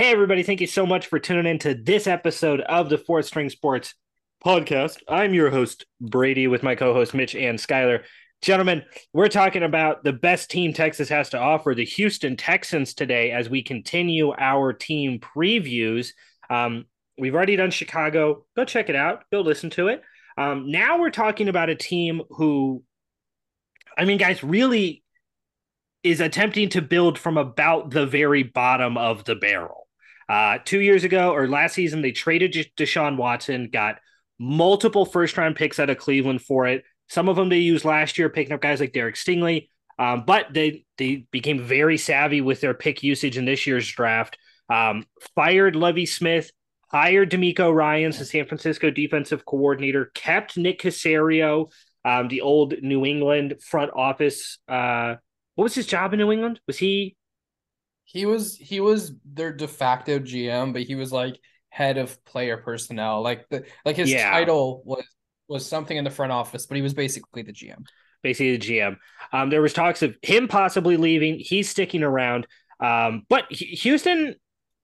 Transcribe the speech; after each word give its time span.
Hey, 0.00 0.12
everybody, 0.12 0.42
thank 0.42 0.62
you 0.62 0.66
so 0.66 0.86
much 0.86 1.08
for 1.08 1.18
tuning 1.18 1.44
in 1.44 1.58
to 1.58 1.74
this 1.74 2.06
episode 2.06 2.62
of 2.62 2.88
the 2.88 2.96
Fourth 2.96 3.26
String 3.26 3.50
Sports 3.50 3.94
podcast. 4.42 4.96
I'm 5.06 5.34
your 5.34 5.50
host, 5.50 5.84
Brady, 6.00 6.46
with 6.46 6.62
my 6.62 6.74
co 6.74 6.94
host, 6.94 7.12
Mitch 7.12 7.34
and 7.34 7.58
Skyler. 7.58 8.04
Gentlemen, 8.40 8.82
we're 9.12 9.28
talking 9.28 9.62
about 9.62 10.02
the 10.02 10.14
best 10.14 10.50
team 10.50 10.72
Texas 10.72 11.10
has 11.10 11.28
to 11.28 11.38
offer, 11.38 11.74
the 11.74 11.84
Houston 11.84 12.38
Texans, 12.38 12.94
today 12.94 13.30
as 13.30 13.50
we 13.50 13.62
continue 13.62 14.32
our 14.38 14.72
team 14.72 15.18
previews. 15.20 16.12
Um, 16.48 16.86
we've 17.18 17.34
already 17.34 17.56
done 17.56 17.70
Chicago. 17.70 18.46
Go 18.56 18.64
check 18.64 18.88
it 18.88 18.96
out, 18.96 19.24
go 19.30 19.42
listen 19.42 19.68
to 19.68 19.88
it. 19.88 20.02
Um, 20.38 20.70
now 20.70 20.98
we're 20.98 21.10
talking 21.10 21.48
about 21.48 21.68
a 21.68 21.74
team 21.74 22.22
who, 22.30 22.82
I 23.98 24.06
mean, 24.06 24.16
guys, 24.16 24.42
really 24.42 25.04
is 26.02 26.20
attempting 26.22 26.70
to 26.70 26.80
build 26.80 27.18
from 27.18 27.36
about 27.36 27.90
the 27.90 28.06
very 28.06 28.44
bottom 28.44 28.96
of 28.96 29.24
the 29.24 29.34
barrel. 29.34 29.79
Uh, 30.30 30.58
two 30.64 30.78
years 30.78 31.02
ago 31.02 31.34
or 31.34 31.48
last 31.48 31.74
season, 31.74 32.02
they 32.02 32.12
traded 32.12 32.52
Deshaun 32.76 33.16
Watson, 33.16 33.68
got 33.68 33.96
multiple 34.38 35.04
first 35.04 35.36
round 35.36 35.56
picks 35.56 35.80
out 35.80 35.90
of 35.90 35.98
Cleveland 35.98 36.40
for 36.40 36.68
it. 36.68 36.84
Some 37.08 37.28
of 37.28 37.34
them 37.34 37.48
they 37.48 37.58
used 37.58 37.84
last 37.84 38.16
year, 38.16 38.30
picking 38.30 38.52
up 38.52 38.60
guys 38.60 38.78
like 38.78 38.92
Derek 38.92 39.16
Stingley. 39.16 39.66
Um, 39.98 40.22
but 40.24 40.46
they 40.54 40.84
they 40.98 41.26
became 41.32 41.64
very 41.64 41.98
savvy 41.98 42.40
with 42.40 42.60
their 42.60 42.74
pick 42.74 43.02
usage 43.02 43.36
in 43.36 43.44
this 43.44 43.66
year's 43.66 43.88
draft. 43.88 44.38
Um, 44.68 45.04
fired 45.34 45.74
Lovie 45.74 46.06
Smith, 46.06 46.52
hired 46.92 47.32
DeMeco 47.32 47.74
Ryans, 47.74 48.20
the 48.20 48.24
San 48.24 48.46
Francisco 48.46 48.88
defensive 48.88 49.44
coordinator, 49.44 50.12
kept 50.14 50.56
Nick 50.56 50.80
Caserio, 50.80 51.72
um, 52.04 52.28
the 52.28 52.42
old 52.42 52.74
New 52.82 53.04
England 53.04 53.56
front 53.68 53.90
office. 53.96 54.58
Uh, 54.68 55.16
what 55.56 55.64
was 55.64 55.74
his 55.74 55.86
job 55.86 56.12
in 56.12 56.20
New 56.20 56.30
England? 56.30 56.60
Was 56.68 56.78
he 56.78 57.16
he 58.12 58.26
was 58.26 58.56
he 58.56 58.80
was 58.80 59.12
their 59.24 59.52
de 59.52 59.68
facto 59.68 60.18
GM, 60.18 60.72
but 60.72 60.82
he 60.82 60.96
was 60.96 61.12
like 61.12 61.38
head 61.68 61.96
of 61.96 62.22
player 62.24 62.56
personnel. 62.56 63.22
Like 63.22 63.48
the 63.50 63.64
like 63.84 63.96
his 63.96 64.10
yeah. 64.10 64.30
title 64.30 64.82
was 64.84 65.04
was 65.46 65.64
something 65.64 65.96
in 65.96 66.02
the 66.02 66.10
front 66.10 66.32
office, 66.32 66.66
but 66.66 66.74
he 66.74 66.82
was 66.82 66.92
basically 66.92 67.42
the 67.42 67.52
GM. 67.52 67.84
Basically 68.22 68.56
the 68.56 68.66
GM. 68.66 68.96
Um, 69.32 69.48
there 69.50 69.62
was 69.62 69.72
talks 69.72 70.02
of 70.02 70.16
him 70.22 70.48
possibly 70.48 70.96
leaving. 70.96 71.38
He's 71.38 71.68
sticking 71.68 72.02
around. 72.02 72.48
Um, 72.80 73.26
but 73.28 73.50
Houston 73.52 74.34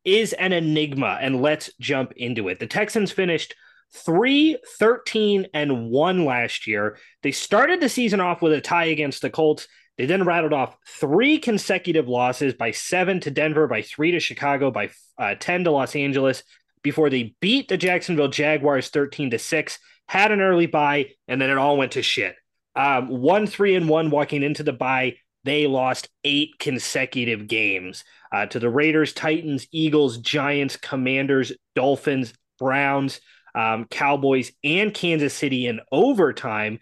is 0.05 0.33
an 0.33 0.53
enigma, 0.53 1.19
and 1.21 1.43
let's 1.43 1.71
jump 1.81 2.13
into 2.17 2.49
it. 2.49 2.61
The 2.61 2.69
Texans 2.69 3.11
finished 3.11 3.57
3 3.93 4.59
13 4.79 5.49
and 5.53 5.91
1 5.91 6.25
last 6.25 6.69
year. 6.69 6.97
They 7.25 7.33
started 7.33 7.81
the 7.81 7.89
season 7.89 8.21
off 8.21 8.41
with 8.41 8.53
a 8.53 8.61
tie 8.61 8.85
against 8.85 9.21
the 9.21 9.31
Colts 9.31 9.67
they 9.99 10.07
then 10.07 10.25
rattled 10.25 10.53
off 10.53 10.77
three 10.87 11.39
consecutive 11.39 12.09
losses 12.09 12.55
by 12.55 12.71
seven 12.71 13.21
to 13.21 13.31
Denver, 13.31 13.67
by 13.67 13.83
three 13.83 14.11
to 14.13 14.21
Chicago, 14.21 14.71
by 14.71 14.91
uh, 15.19 15.35
10 15.39 15.65
to 15.65 15.71
Los 15.71 15.97
Angeles 15.97 16.43
before 16.83 17.11
they 17.11 17.35
beat 17.41 17.69
the 17.69 17.77
Jacksonville 17.77 18.29
Jaguars 18.29 18.91
13 18.91 19.31
to 19.31 19.39
6, 19.39 19.79
had 20.07 20.31
an 20.31 20.41
early 20.41 20.67
bye, 20.67 21.07
and 21.27 21.41
then 21.41 21.51
it 21.51 21.59
all 21.59 21.77
went 21.77 21.93
to 21.93 22.03
shit. 22.03 22.37
Um, 22.77 23.09
one, 23.09 23.47
three, 23.47 23.75
and 23.75 23.89
one 23.89 24.11
walking 24.11 24.43
into 24.43 24.63
the 24.63 24.73
bye. 24.73 25.17
They 25.45 25.67
lost 25.67 26.09
eight 26.25 26.59
consecutive 26.59 27.49
games 27.49 28.05
uh, 28.33 28.47
to 28.47 28.59
the 28.59 28.71
Raiders, 28.71 29.13
Titans, 29.15 29.67
Eagles, 29.73 30.19
Giants, 30.19 30.77
Commanders, 30.77 31.53
Dolphins, 31.75 32.35
Browns, 32.59 33.21
um, 33.55 33.87
Cowboys, 33.87 34.53
and 34.63 34.93
Kansas 34.93 35.35
City 35.35 35.67
in 35.67 35.81
overtime. 35.91 36.79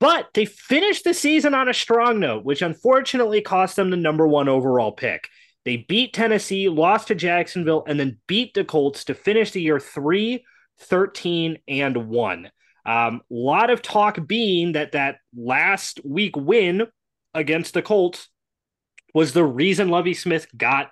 But 0.00 0.28
they 0.34 0.44
finished 0.44 1.04
the 1.04 1.14
season 1.14 1.54
on 1.54 1.68
a 1.68 1.74
strong 1.74 2.20
note, 2.20 2.44
which 2.44 2.62
unfortunately 2.62 3.40
cost 3.40 3.76
them 3.76 3.90
the 3.90 3.96
number 3.96 4.26
one 4.26 4.48
overall 4.48 4.92
pick. 4.92 5.28
They 5.64 5.78
beat 5.78 6.12
Tennessee, 6.12 6.68
lost 6.68 7.08
to 7.08 7.14
Jacksonville, 7.14 7.84
and 7.86 7.98
then 7.98 8.18
beat 8.26 8.54
the 8.54 8.64
Colts 8.64 9.04
to 9.04 9.14
finish 9.14 9.52
the 9.52 9.62
year 9.62 9.80
3 9.80 10.44
13 10.80 11.58
and 11.68 12.08
1. 12.08 12.50
A 12.86 12.90
um, 12.90 13.22
lot 13.30 13.70
of 13.70 13.80
talk 13.80 14.18
being 14.26 14.72
that 14.72 14.92
that 14.92 15.18
last 15.34 16.00
week 16.04 16.36
win 16.36 16.86
against 17.32 17.72
the 17.72 17.82
Colts 17.82 18.28
was 19.14 19.32
the 19.32 19.44
reason 19.44 19.88
Lovie 19.88 20.14
Smith 20.14 20.46
got 20.56 20.90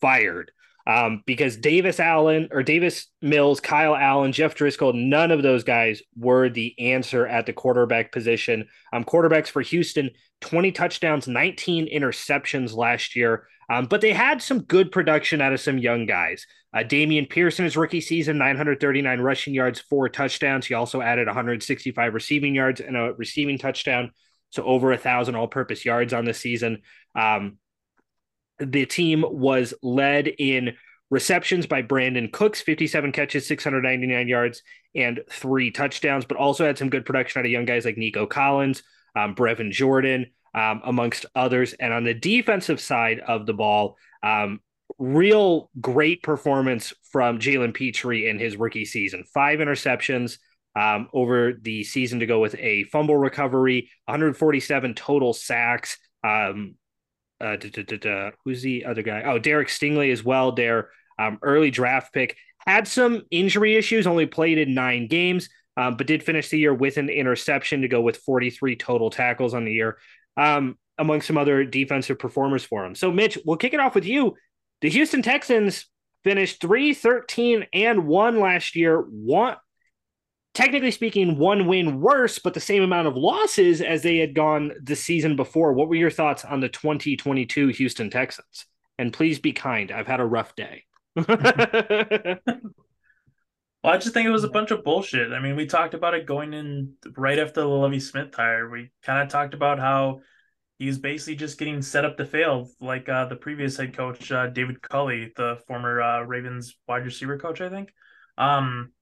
fired 0.00 0.50
um, 0.86 1.22
because 1.26 1.56
Davis 1.56 2.00
Allen 2.00 2.48
or 2.50 2.62
Davis 2.62 3.06
Mills, 3.20 3.60
Kyle 3.60 3.94
Allen, 3.94 4.32
Jeff 4.32 4.54
Driskel, 4.54 4.94
none 4.94 5.30
of 5.30 5.42
those 5.42 5.64
guys 5.64 6.02
were 6.16 6.48
the 6.48 6.74
answer 6.78 7.26
at 7.26 7.46
the 7.46 7.52
quarterback 7.52 8.12
position. 8.12 8.68
Um, 8.92 9.04
quarterbacks 9.04 9.48
for 9.48 9.62
Houston, 9.62 10.10
20 10.40 10.72
touchdowns, 10.72 11.28
19 11.28 11.88
interceptions 11.92 12.74
last 12.74 13.14
year, 13.14 13.46
um, 13.70 13.86
but 13.86 14.00
they 14.00 14.12
had 14.12 14.42
some 14.42 14.62
good 14.62 14.92
production 14.92 15.40
out 15.40 15.52
of 15.52 15.60
some 15.60 15.78
young 15.78 16.06
guys. 16.06 16.46
Uh, 16.74 16.80
Dameon 16.80 17.28
Pierce, 17.28 17.58
his 17.58 17.76
rookie 17.76 18.00
season, 18.00 18.38
939 18.38 19.20
rushing 19.20 19.54
yards, 19.54 19.80
four 19.80 20.08
touchdowns. 20.08 20.66
He 20.66 20.74
also 20.74 21.00
added 21.00 21.26
165 21.26 22.14
receiving 22.14 22.54
yards 22.54 22.80
and 22.80 22.96
a 22.96 23.12
receiving 23.12 23.58
touchdown. 23.58 24.10
So 24.50 24.64
over 24.64 24.92
a 24.92 24.98
thousand 24.98 25.34
all 25.34 25.48
purpose 25.48 25.84
yards 25.84 26.12
on 26.12 26.24
the 26.24 26.34
season. 26.34 26.82
Um, 27.14 27.58
the 28.70 28.86
team 28.86 29.24
was 29.28 29.74
led 29.82 30.28
in 30.28 30.74
receptions 31.10 31.66
by 31.66 31.82
Brandin 31.82 32.32
Cooks, 32.32 32.62
57 32.62 33.12
catches, 33.12 33.46
699 33.46 34.28
yards, 34.28 34.62
and 34.94 35.20
three 35.30 35.70
touchdowns, 35.70 36.24
but 36.24 36.38
also 36.38 36.64
had 36.64 36.78
some 36.78 36.90
good 36.90 37.04
production 37.04 37.40
out 37.40 37.44
of 37.44 37.50
young 37.50 37.66
guys 37.66 37.84
like 37.84 37.98
Nico 37.98 38.26
Collins, 38.26 38.82
um, 39.14 39.34
Brevin 39.34 39.70
Jordan, 39.70 40.26
um, 40.54 40.80
amongst 40.84 41.26
others. 41.34 41.74
And 41.74 41.92
on 41.92 42.04
the 42.04 42.14
defensive 42.14 42.80
side 42.80 43.20
of 43.20 43.46
the 43.46 43.52
ball, 43.52 43.96
um, 44.22 44.60
real 44.98 45.70
great 45.80 46.22
performance 46.22 46.92
from 47.10 47.38
Jalen 47.38 47.74
Pitre 47.74 48.28
in 48.28 48.38
his 48.38 48.56
rookie 48.56 48.84
season. 48.84 49.24
Five 49.34 49.58
interceptions 49.58 50.38
um, 50.74 51.08
over 51.12 51.52
the 51.60 51.84
season 51.84 52.20
to 52.20 52.26
go 52.26 52.40
with 52.40 52.54
a 52.58 52.84
fumble 52.84 53.16
recovery, 53.16 53.90
147 54.06 54.94
total 54.94 55.32
sacks, 55.32 55.98
um, 56.24 56.76
uh, 57.42 57.56
da, 57.56 57.82
da, 57.82 57.96
da, 57.96 58.30
who's 58.44 58.62
the 58.62 58.84
other 58.84 59.02
guy? 59.02 59.22
Oh, 59.24 59.38
Derek 59.38 59.68
Stingley 59.68 60.12
as 60.12 60.24
well. 60.24 60.52
Their 60.52 60.90
um, 61.18 61.38
early 61.42 61.70
draft 61.70 62.14
pick 62.14 62.36
had 62.66 62.86
some 62.86 63.22
injury 63.30 63.74
issues. 63.76 64.06
Only 64.06 64.26
played 64.26 64.58
in 64.58 64.74
nine 64.74 65.08
games, 65.08 65.48
um, 65.76 65.96
but 65.96 66.06
did 66.06 66.22
finish 66.22 66.48
the 66.48 66.58
year 66.58 66.72
with 66.72 66.96
an 66.96 67.08
interception 67.08 67.82
to 67.82 67.88
go 67.88 68.00
with 68.00 68.18
43 68.18 68.76
total 68.76 69.10
tackles 69.10 69.54
on 69.54 69.64
the 69.64 69.72
year, 69.72 69.98
um, 70.36 70.78
among 70.98 71.20
some 71.20 71.36
other 71.36 71.64
defensive 71.64 72.18
performers 72.18 72.64
for 72.64 72.84
him. 72.84 72.94
So, 72.94 73.10
Mitch, 73.10 73.36
we'll 73.44 73.56
kick 73.56 73.74
it 73.74 73.80
off 73.80 73.94
with 73.94 74.06
you. 74.06 74.36
The 74.80 74.90
Houston 74.90 75.22
Texans 75.22 75.86
finished 76.22 76.60
3 76.60 76.94
13 76.94 77.66
and 77.72 78.06
1 78.06 78.40
last 78.40 78.76
year. 78.76 79.00
One, 79.00 79.56
technically 80.54 80.90
speaking, 80.90 81.38
one 81.38 81.66
win 81.66 82.00
worse, 82.00 82.38
but 82.38 82.54
the 82.54 82.60
same 82.60 82.82
amount 82.82 83.08
of 83.08 83.16
losses 83.16 83.80
as 83.80 84.02
they 84.02 84.18
had 84.18 84.34
gone 84.34 84.72
the 84.82 84.96
season 84.96 85.36
before. 85.36 85.72
What 85.72 85.88
were 85.88 85.94
your 85.94 86.10
thoughts 86.10 86.44
on 86.44 86.60
the 86.60 86.68
2022 86.68 87.68
Houston 87.68 88.10
Texans? 88.10 88.66
And 88.98 89.12
please 89.12 89.38
be 89.38 89.52
kind. 89.52 89.90
I've 89.90 90.06
had 90.06 90.20
a 90.20 90.24
rough 90.24 90.54
day. 90.54 90.84
well, 91.16 91.26
I 93.84 93.98
just 93.98 94.14
think 94.14 94.26
it 94.26 94.30
was 94.30 94.44
a 94.44 94.50
bunch 94.50 94.70
of 94.70 94.84
bullshit. 94.84 95.32
I 95.32 95.40
mean, 95.40 95.56
we 95.56 95.66
talked 95.66 95.94
about 95.94 96.14
it 96.14 96.26
going 96.26 96.52
in 96.52 96.94
right 97.16 97.38
after 97.38 97.62
the 97.62 97.68
Lovie 97.68 98.00
Smith 98.00 98.34
hire. 98.34 98.68
We 98.68 98.90
kind 99.02 99.22
of 99.22 99.28
talked 99.28 99.54
about 99.54 99.78
how 99.78 100.20
he's 100.78 100.98
basically 100.98 101.36
just 101.36 101.58
getting 101.58 101.80
set 101.80 102.04
up 102.04 102.16
to 102.18 102.26
fail, 102.26 102.68
like 102.80 103.08
uh, 103.08 103.26
the 103.26 103.36
previous 103.36 103.76
head 103.76 103.96
coach, 103.96 104.30
uh, 104.30 104.48
David 104.48 104.82
Culley, 104.82 105.32
the 105.36 105.58
former 105.66 106.02
uh, 106.02 106.20
Ravens 106.22 106.76
wide 106.86 107.04
receiver 107.04 107.38
coach, 107.38 107.60
I 107.60 107.70
think. 107.70 107.92
Um, 108.36 108.92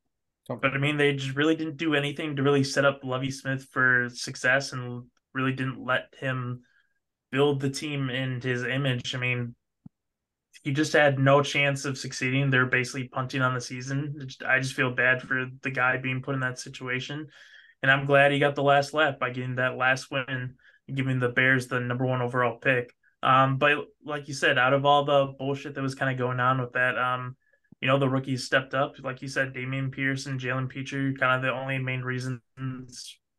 but 0.56 0.72
I 0.72 0.78
mean, 0.78 0.96
they 0.96 1.12
just 1.14 1.36
really 1.36 1.56
didn't 1.56 1.76
do 1.76 1.94
anything 1.94 2.36
to 2.36 2.42
really 2.42 2.64
set 2.64 2.84
up 2.84 3.00
Lovie 3.04 3.30
Smith 3.30 3.68
for 3.70 4.08
success 4.12 4.72
and 4.72 5.04
really 5.34 5.52
didn't 5.52 5.84
let 5.84 6.12
him 6.18 6.62
build 7.30 7.60
the 7.60 7.70
team 7.70 8.10
in 8.10 8.40
his 8.40 8.64
image. 8.64 9.14
I 9.14 9.18
mean, 9.18 9.54
he 10.62 10.72
just 10.72 10.92
had 10.92 11.18
no 11.18 11.42
chance 11.42 11.84
of 11.84 11.96
succeeding. 11.96 12.50
They're 12.50 12.66
basically 12.66 13.08
punting 13.08 13.42
on 13.42 13.54
the 13.54 13.60
season. 13.60 14.28
I 14.46 14.58
just 14.58 14.74
feel 14.74 14.90
bad 14.90 15.22
for 15.22 15.46
the 15.62 15.70
guy 15.70 15.96
being 15.96 16.22
put 16.22 16.34
in 16.34 16.40
that 16.40 16.58
situation. 16.58 17.28
And 17.82 17.90
I'm 17.90 18.06
glad 18.06 18.32
he 18.32 18.38
got 18.38 18.54
the 18.54 18.62
last 18.62 18.92
lap 18.92 19.18
by 19.18 19.30
getting 19.30 19.56
that 19.56 19.76
last 19.76 20.10
win 20.10 20.24
and 20.28 20.96
giving 20.96 21.18
the 21.18 21.30
Bears 21.30 21.68
the 21.68 21.80
number 21.80 22.04
one 22.04 22.20
overall 22.20 22.58
pick. 22.58 22.92
Um, 23.22 23.58
but 23.58 23.78
like 24.04 24.28
you 24.28 24.34
said, 24.34 24.58
out 24.58 24.72
of 24.72 24.84
all 24.84 25.04
the 25.04 25.34
bullshit 25.38 25.74
that 25.74 25.82
was 25.82 25.94
kind 25.94 26.12
of 26.12 26.18
going 26.18 26.40
on 26.40 26.60
with 26.60 26.72
that, 26.72 26.98
um, 26.98 27.36
you 27.80 27.88
know, 27.88 27.98
the 27.98 28.08
rookies 28.08 28.44
stepped 28.44 28.74
up. 28.74 28.94
Like 29.02 29.22
you 29.22 29.28
said, 29.28 29.54
Dameon 29.54 29.90
Pierce 29.90 30.26
and 30.26 30.38
Jalen 30.38 30.68
Pitre, 30.68 31.14
kind 31.14 31.36
of 31.36 31.42
the 31.42 31.52
only 31.52 31.78
main 31.78 32.02
reasons 32.02 32.40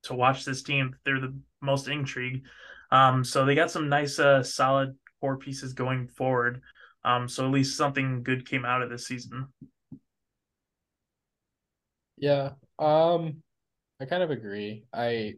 to 0.03 0.13
watch 0.13 0.45
this 0.45 0.63
team. 0.63 0.95
They're 1.05 1.19
the 1.19 1.38
most 1.61 1.88
intrigued. 1.88 2.47
Um, 2.91 3.23
so 3.23 3.45
they 3.45 3.55
got 3.55 3.71
some 3.71 3.88
nice, 3.88 4.19
uh, 4.19 4.43
solid 4.43 4.97
core 5.19 5.38
pieces 5.38 5.73
going 5.73 6.07
forward. 6.07 6.61
Um, 7.05 7.27
so 7.27 7.45
at 7.45 7.51
least 7.51 7.77
something 7.77 8.23
good 8.23 8.47
came 8.47 8.65
out 8.65 8.81
of 8.81 8.89
this 8.89 9.07
season. 9.07 9.47
Yeah. 12.17 12.51
Um, 12.77 13.44
I 13.99 14.05
kind 14.05 14.23
of 14.23 14.31
agree. 14.31 14.85
I, 14.94 15.35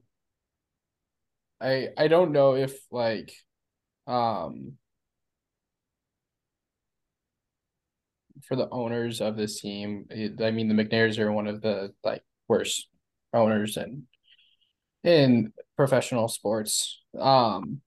I, 1.62 1.90
I 1.98 2.08
don't 2.08 2.32
know 2.32 2.56
if 2.56 2.74
like, 2.92 3.34
um, 4.08 4.74
for 8.48 8.56
the 8.56 8.70
owners 8.70 9.22
of 9.22 9.38
this 9.38 9.60
team. 9.62 10.06
I 10.12 10.52
mean, 10.52 10.68
the 10.68 10.84
McNairs 10.84 11.20
are 11.20 11.32
one 11.32 11.48
of 11.48 11.62
the 11.62 11.94
like 12.04 12.24
worst 12.48 12.88
owners 13.34 13.78
in 13.78 14.08
in 15.04 15.54
professional 15.76 16.28
sports. 16.28 17.02
Um, 17.20 17.82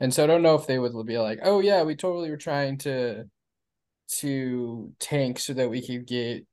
and 0.00 0.12
so 0.12 0.24
I 0.24 0.26
don't 0.26 0.42
know 0.42 0.54
if 0.54 0.66
they 0.66 0.78
would 0.78 1.06
be 1.06 1.18
like, 1.18 1.40
oh 1.42 1.60
yeah, 1.60 1.82
we 1.82 1.94
totally 1.94 2.30
were 2.30 2.36
trying 2.36 2.78
to 2.78 3.24
to 4.18 4.92
tank 4.98 5.38
so 5.38 5.52
that 5.52 5.70
we 5.70 5.86
could 5.86 6.06
get 6.06 6.44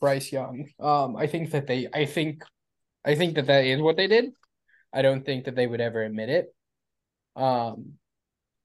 Bryce 0.00 0.32
Young. 0.32 0.68
Um, 0.80 1.16
I 1.16 1.26
think 1.26 1.52
that 1.52 1.66
they, 1.66 1.88
I 1.94 2.06
think, 2.06 2.42
I 3.04 3.14
think 3.14 3.36
that 3.36 3.46
that 3.46 3.64
is 3.64 3.80
what 3.80 3.96
they 3.96 4.08
did. 4.08 4.32
I 4.92 5.02
don't 5.02 5.24
think 5.24 5.44
that 5.44 5.54
they 5.54 5.66
would 5.66 5.80
ever 5.80 6.02
admit 6.02 6.28
it. 6.28 6.54
Um, 7.36 7.94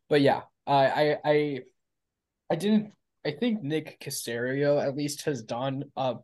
but 0.10 0.22
yeah, 0.22 0.42
I, 0.66 0.88
I, 0.88 1.18
I, 1.24 1.60
I 2.50 2.56
didn't. 2.56 2.94
I 3.28 3.32
think 3.32 3.62
Nick 3.62 4.00
Caserio 4.00 4.82
at 4.82 4.96
least 4.96 5.24
has 5.24 5.44
done 5.44 5.84
a 5.98 6.16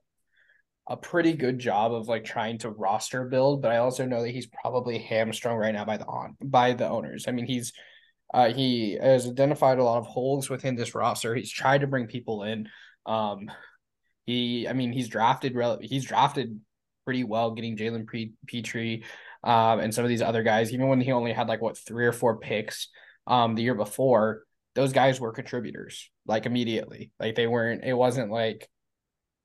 a 0.88 0.98
pretty 0.98 1.34
good 1.34 1.60
job 1.60 1.94
of 1.94 2.08
like 2.08 2.26
trying 2.26 2.58
to 2.60 2.70
roster 2.70 3.26
build, 3.26 3.62
but 3.62 3.72
I 3.72 3.78
also 3.78 4.06
know 4.06 4.22
that 4.22 4.32
he's 4.32 4.48
probably 4.48 4.98
hamstrung 4.98 5.58
right 5.58 5.74
now 5.74 5.86
by 5.86 5.98
the 5.98 6.06
on 6.06 6.36
by 6.42 6.74
the 6.74 6.88
owners. 6.88 7.26
I 7.28 7.32
mean, 7.32 7.46
he's 7.46 7.74
uh, 8.34 8.54
he 8.54 8.98
has 9.02 9.28
identified 9.28 9.80
a 9.80 9.84
lot 9.84 10.00
of 10.00 10.06
holes 10.06 10.50
within 10.50 10.76
this 10.76 10.96
roster. 10.96 11.36
He's 11.36 11.52
tried 11.52 11.82
to 11.82 11.88
bring 11.88 12.08
people 12.08 12.44
in. 12.44 12.68
Um, 13.06 13.52
he, 14.26 14.68
I 14.68 14.74
mean, 14.74 14.94
he's 14.94 15.10
drafted. 15.10 15.56
He's 15.82 16.06
drafted 16.06 16.60
pretty 17.06 17.26
well, 17.26 17.52
getting 17.52 17.78
Jalen 17.78 18.08
Pitre, 18.48 19.04
um, 19.44 19.80
and 19.80 19.94
some 19.94 20.06
of 20.06 20.10
these 20.10 20.22
other 20.22 20.42
guys. 20.44 20.74
Even 20.74 20.88
when 20.88 21.02
he 21.02 21.12
only 21.12 21.34
had 21.34 21.48
like 21.48 21.62
what 21.62 21.78
three 21.78 22.06
or 22.06 22.14
four 22.14 22.40
picks, 22.40 22.88
um, 23.28 23.56
the 23.56 23.64
year 23.64 23.76
before, 23.76 24.44
those 24.76 24.94
guys 24.94 25.20
were 25.20 25.32
contributors 25.32 26.10
like 26.26 26.46
immediately. 26.46 27.12
Like 27.20 27.36
they 27.36 27.48
weren't. 27.48 27.84
It 27.84 27.94
wasn't 27.94 28.32
like 28.32 28.70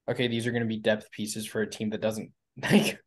okay, 0.09 0.27
these 0.27 0.47
are 0.47 0.53
going 0.53 0.63
to 0.63 0.69
be 0.69 0.79
depth 0.79 1.11
pieces 1.11 1.47
for 1.47 1.61
a 1.61 1.71
team 1.71 1.91
that 1.91 2.01
doesn't 2.01 2.33
like 2.63 2.99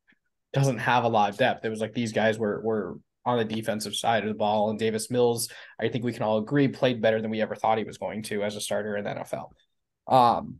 doesn't 0.53 0.79
have 0.79 1.03
a 1.03 1.09
lot 1.09 1.29
of 1.29 1.37
depth. 1.37 1.65
It 1.65 1.69
was 1.69 1.81
like 1.81 1.93
these 1.93 2.13
guys 2.13 2.37
were 2.37 2.61
were 2.61 2.97
on 3.25 3.37
the 3.37 3.45
defensive 3.45 3.95
side 3.95 4.23
of 4.23 4.29
the 4.29 4.35
ball, 4.35 4.69
and 4.69 4.79
Davis 4.79 5.11
Mills, 5.11 5.49
I 5.79 5.89
think 5.89 6.03
we 6.03 6.13
can 6.13 6.23
all 6.23 6.39
agree, 6.39 6.67
played 6.67 7.01
better 7.01 7.21
than 7.21 7.31
we 7.31 7.41
ever 7.41 7.55
thought 7.55 7.77
he 7.77 7.83
was 7.83 7.97
going 7.97 8.23
to 8.23 8.43
as 8.43 8.55
a 8.55 8.61
starter 8.61 8.97
in 8.97 9.03
the 9.03 9.11
NFL. 9.11 9.49
Um, 10.07 10.59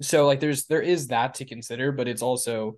so 0.00 0.26
like 0.26 0.40
there's 0.40 0.66
there 0.66 0.82
is 0.82 1.08
that 1.08 1.34
to 1.34 1.44
consider, 1.44 1.92
but 1.92 2.08
it's 2.08 2.22
also 2.22 2.76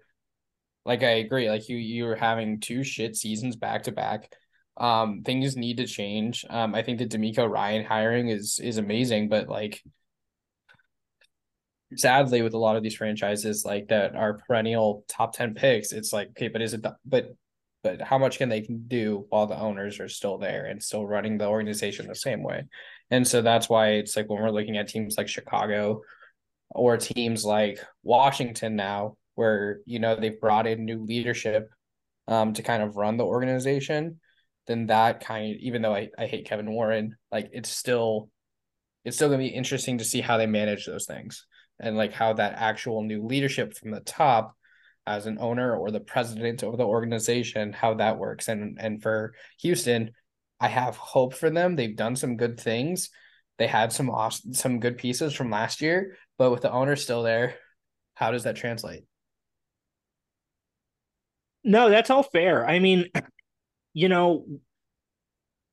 like 0.84 1.02
I 1.02 1.16
agree, 1.16 1.48
like 1.48 1.68
you 1.68 1.76
you're 1.76 2.16
having 2.16 2.60
two 2.60 2.84
shit 2.84 3.16
seasons 3.16 3.56
back 3.56 3.84
to 3.84 3.92
back. 3.92 4.30
Um, 4.76 5.22
things 5.24 5.56
need 5.56 5.76
to 5.76 5.86
change. 5.86 6.44
Um, 6.50 6.74
I 6.74 6.82
think 6.82 6.98
the 6.98 7.06
DeMeco 7.06 7.48
Ryan 7.48 7.84
hiring 7.84 8.28
is 8.28 8.58
is 8.58 8.78
amazing, 8.78 9.28
but 9.28 9.48
like 9.48 9.82
sadly 11.96 12.42
with 12.42 12.54
a 12.54 12.58
lot 12.58 12.76
of 12.76 12.82
these 12.82 12.94
franchises 12.94 13.64
like 13.64 13.88
that 13.88 14.14
are 14.14 14.40
perennial 14.46 15.04
top 15.08 15.34
10 15.34 15.54
picks 15.54 15.92
it's 15.92 16.12
like 16.12 16.28
okay 16.30 16.48
but 16.48 16.62
is 16.62 16.74
it 16.74 16.84
but 17.04 17.34
but 17.82 18.00
how 18.00 18.16
much 18.16 18.38
can 18.38 18.48
they 18.48 18.60
do 18.60 19.26
while 19.28 19.46
the 19.46 19.58
owners 19.58 20.00
are 20.00 20.08
still 20.08 20.38
there 20.38 20.66
and 20.66 20.82
still 20.82 21.06
running 21.06 21.36
the 21.36 21.46
organization 21.46 22.06
the 22.06 22.14
same 22.14 22.42
way 22.42 22.64
and 23.10 23.26
so 23.26 23.42
that's 23.42 23.68
why 23.68 23.90
it's 23.90 24.16
like 24.16 24.28
when 24.28 24.42
we're 24.42 24.50
looking 24.50 24.76
at 24.76 24.88
teams 24.88 25.16
like 25.16 25.28
chicago 25.28 26.00
or 26.70 26.96
teams 26.96 27.44
like 27.44 27.78
washington 28.02 28.76
now 28.76 29.16
where 29.34 29.80
you 29.84 29.98
know 29.98 30.16
they've 30.16 30.40
brought 30.40 30.66
in 30.66 30.84
new 30.84 31.04
leadership 31.04 31.70
um, 32.26 32.54
to 32.54 32.62
kind 32.62 32.82
of 32.82 32.96
run 32.96 33.16
the 33.16 33.24
organization 33.24 34.18
then 34.66 34.87
that 34.87 35.20
kind 35.20 35.55
of 35.55 35.61
even 35.61 35.82
though 35.82 35.94
I, 35.94 36.08
I 36.19 36.26
hate 36.26 36.46
kevin 36.46 36.70
warren 36.70 37.16
like 37.31 37.50
it's 37.52 37.69
still 37.69 38.31
it's 39.05 39.16
still 39.16 39.31
to 39.31 39.38
be 39.38 39.46
interesting 39.49 39.99
to 39.99 40.05
see 40.05 40.20
how 40.20 40.38
they 40.38 40.46
manage 40.46 40.87
those 40.87 41.06
things 41.06 41.46
and 41.78 41.96
like 41.96 42.12
how 42.12 42.32
that 42.34 42.55
actual 42.55 43.02
new 43.02 43.25
leadership 43.25 43.76
from 43.76 43.90
the 43.90 44.00
top 44.00 44.56
as 45.06 45.26
an 45.26 45.38
owner 45.40 45.76
or 45.76 45.90
the 45.90 46.00
president 46.00 46.62
of 46.62 46.78
the 46.78 46.87
organization 46.87 47.72
how 47.72 47.94
that 47.94 48.19
works. 48.19 48.49
And 48.49 48.78
and 48.81 49.02
for 49.02 49.34
Houston 49.61 50.12
I 50.61 50.69
have 50.69 50.96
hope 50.96 51.34
for 51.34 51.50
them. 51.50 51.76
They've 51.76 51.96
done 51.96 52.17
some 52.17 52.37
good 52.37 52.58
things. 52.58 53.10
They 53.58 53.67
had 53.67 53.93
some 53.93 54.08
awesome, 54.08 54.55
some 54.55 54.81
good 54.81 54.96
pieces 54.96 55.34
from 55.34 55.50
last 55.50 55.81
year 55.81 56.17
but 56.38 56.50
with 56.50 56.62
the 56.62 56.72
owner 56.72 56.96
still 56.96 57.22
there 57.22 57.56
how 58.14 58.31
does 58.31 58.44
that 58.44 58.56
translate? 58.56 59.05
No 61.62 61.90
that's 61.90 62.10
all 62.10 62.22
fair. 62.22 62.67
I 62.67 62.78
mean 62.78 63.10
you 63.94 64.08
know 64.08 64.44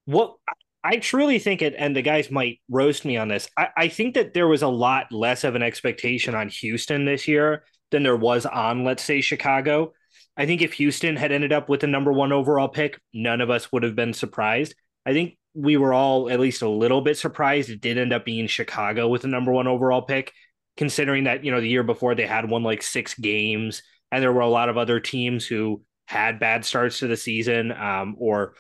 what 0.05 0.35
I 0.83 0.97
truly 0.97 1.37
think 1.39 1.61
it, 1.61 1.75
and 1.77 1.95
the 1.95 2.01
guys 2.01 2.31
might 2.31 2.59
roast 2.69 3.05
me 3.05 3.17
on 3.17 3.27
this. 3.27 3.47
I, 3.55 3.67
I, 3.77 3.87
think 3.87 4.15
that 4.15 4.33
there 4.33 4.47
was 4.47 4.63
a 4.63 4.67
lot 4.67 5.11
less 5.11 5.43
of 5.43 5.53
an 5.53 5.61
expectation 5.61 6.33
on 6.33 6.49
Houston 6.49 7.05
this 7.05 7.27
year 7.27 7.63
than 7.91 8.01
there 8.01 8.15
was 8.15 8.47
on, 8.47 8.83
let's 8.83 9.03
say, 9.03 9.21
Chicago. 9.21 9.93
I 10.37 10.47
think 10.47 10.61
if 10.61 10.73
Houston 10.73 11.15
had 11.17 11.31
ended 11.31 11.53
up 11.53 11.69
with 11.69 11.81
the 11.81 11.87
number 11.87 12.11
one 12.11 12.31
overall 12.31 12.67
pick, 12.67 12.99
none 13.13 13.41
of 13.41 13.51
us 13.51 13.71
would 13.71 13.83
have 13.83 13.95
been 13.95 14.13
surprised. 14.13 14.73
I 15.05 15.13
think 15.13 15.37
we 15.53 15.77
were 15.77 15.93
all 15.93 16.29
at 16.29 16.39
least 16.39 16.63
a 16.63 16.69
little 16.69 17.01
bit 17.01 17.17
surprised 17.17 17.69
it 17.69 17.81
did 17.81 17.97
end 17.97 18.13
up 18.13 18.25
being 18.25 18.47
Chicago 18.47 19.07
with 19.07 19.21
the 19.21 19.27
number 19.27 19.51
one 19.51 19.67
overall 19.67 20.01
pick, 20.01 20.33
considering 20.77 21.25
that, 21.25 21.43
you 21.43 21.51
know, 21.51 21.61
the 21.61 21.69
year 21.69 21.83
before 21.83 22.15
they 22.15 22.25
had 22.25 22.49
won 22.49 22.63
like 22.63 22.81
six 22.81 23.13
games 23.13 23.83
and 24.11 24.23
there 24.23 24.33
were 24.33 24.41
a 24.41 24.49
lot 24.49 24.69
of 24.69 24.77
other 24.77 24.99
teams 24.99 25.45
who 25.45 25.83
had 26.05 26.39
bad 26.39 26.65
starts 26.65 26.99
to 26.99 27.07
the 27.07 27.17
season 27.17 27.71
um, 27.71 28.15
or 28.19 28.53